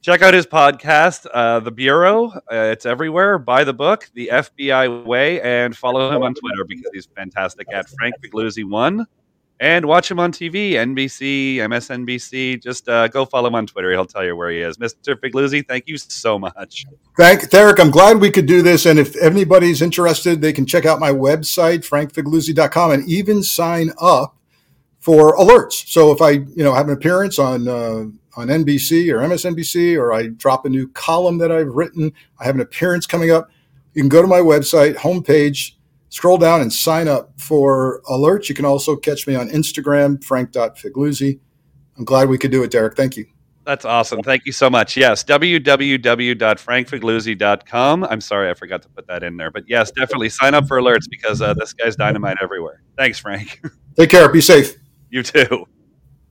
Check 0.00 0.22
out 0.22 0.34
his 0.34 0.44
podcast, 0.44 1.24
uh, 1.32 1.60
The 1.60 1.70
Bureau. 1.70 2.32
Uh, 2.32 2.72
it's 2.72 2.84
everywhere. 2.84 3.38
Buy 3.38 3.62
the 3.62 3.72
book, 3.72 4.10
The 4.12 4.30
FBI 4.32 5.04
Way, 5.04 5.40
and 5.40 5.76
follow 5.76 6.10
him 6.10 6.24
on 6.24 6.34
Twitter 6.34 6.64
because 6.66 6.90
he's 6.92 7.06
fantastic 7.14 7.72
at 7.72 7.88
Frank 7.90 8.16
Figliuzzi1 8.20 9.06
and 9.62 9.84
watch 9.84 10.10
him 10.10 10.18
on 10.18 10.32
TV, 10.32 10.72
NBC, 10.72 11.54
MSNBC. 11.58 12.60
Just 12.60 12.88
uh, 12.88 13.06
go 13.06 13.24
follow 13.24 13.46
him 13.46 13.54
on 13.54 13.64
Twitter. 13.64 13.92
He'll 13.92 14.04
tell 14.04 14.24
you 14.24 14.34
where 14.34 14.50
he 14.50 14.58
is. 14.58 14.76
Mr. 14.76 15.14
Figliuzzi, 15.14 15.64
thank 15.66 15.86
you 15.86 15.96
so 15.96 16.36
much. 16.36 16.84
Thank 17.16 17.48
Derek. 17.48 17.78
I'm 17.78 17.92
glad 17.92 18.18
we 18.18 18.32
could 18.32 18.46
do 18.46 18.60
this. 18.60 18.86
And 18.86 18.98
if 18.98 19.16
anybody's 19.22 19.80
interested, 19.80 20.40
they 20.40 20.52
can 20.52 20.66
check 20.66 20.84
out 20.84 20.98
my 20.98 21.12
website, 21.12 21.88
frankfigliuzzi.com, 21.88 22.90
and 22.90 23.08
even 23.08 23.44
sign 23.44 23.92
up 24.00 24.36
for 24.98 25.36
alerts. 25.36 25.86
So 25.88 26.10
if 26.10 26.20
I, 26.20 26.30
you 26.30 26.64
know, 26.64 26.74
have 26.74 26.88
an 26.88 26.94
appearance 26.94 27.38
on 27.38 27.68
uh, 27.68 28.06
on 28.34 28.48
NBC 28.48 29.12
or 29.12 29.18
MSNBC, 29.18 29.96
or 29.96 30.12
I 30.12 30.26
drop 30.26 30.66
a 30.66 30.70
new 30.70 30.88
column 30.88 31.38
that 31.38 31.52
I've 31.52 31.68
written, 31.68 32.12
I 32.40 32.46
have 32.46 32.56
an 32.56 32.60
appearance 32.60 33.06
coming 33.06 33.30
up. 33.30 33.48
You 33.94 34.02
can 34.02 34.08
go 34.08 34.22
to 34.22 34.28
my 34.28 34.40
website 34.40 34.96
homepage 34.96 35.74
scroll 36.12 36.36
down 36.36 36.60
and 36.60 36.70
sign 36.72 37.08
up 37.08 37.32
for 37.40 38.02
alerts. 38.08 38.48
You 38.48 38.54
can 38.54 38.64
also 38.66 38.94
catch 38.96 39.26
me 39.26 39.34
on 39.34 39.48
Instagram, 39.48 40.22
frank.figliuzzi. 40.22 41.40
I'm 41.96 42.04
glad 42.04 42.28
we 42.28 42.36
could 42.36 42.50
do 42.50 42.62
it, 42.62 42.70
Derek. 42.70 42.94
Thank 42.96 43.16
you. 43.16 43.24
That's 43.64 43.86
awesome. 43.86 44.22
Thank 44.22 44.44
you 44.44 44.52
so 44.52 44.68
much. 44.68 44.94
Yes, 44.96 45.24
www.frankfigliuzzi.com. 45.24 48.04
I'm 48.04 48.20
sorry, 48.20 48.50
I 48.50 48.54
forgot 48.54 48.82
to 48.82 48.88
put 48.88 49.06
that 49.06 49.22
in 49.22 49.38
there. 49.38 49.50
But 49.50 49.64
yes, 49.68 49.90
definitely 49.92 50.28
sign 50.28 50.52
up 50.54 50.66
for 50.66 50.78
alerts 50.80 51.08
because 51.08 51.40
uh, 51.40 51.54
this 51.54 51.72
guy's 51.72 51.96
dynamite 51.96 52.36
everywhere. 52.42 52.82
Thanks, 52.98 53.18
Frank. 53.18 53.62
Take 53.96 54.10
care. 54.10 54.28
Be 54.28 54.42
safe. 54.42 54.76
You 55.10 55.22
too. 55.22 55.66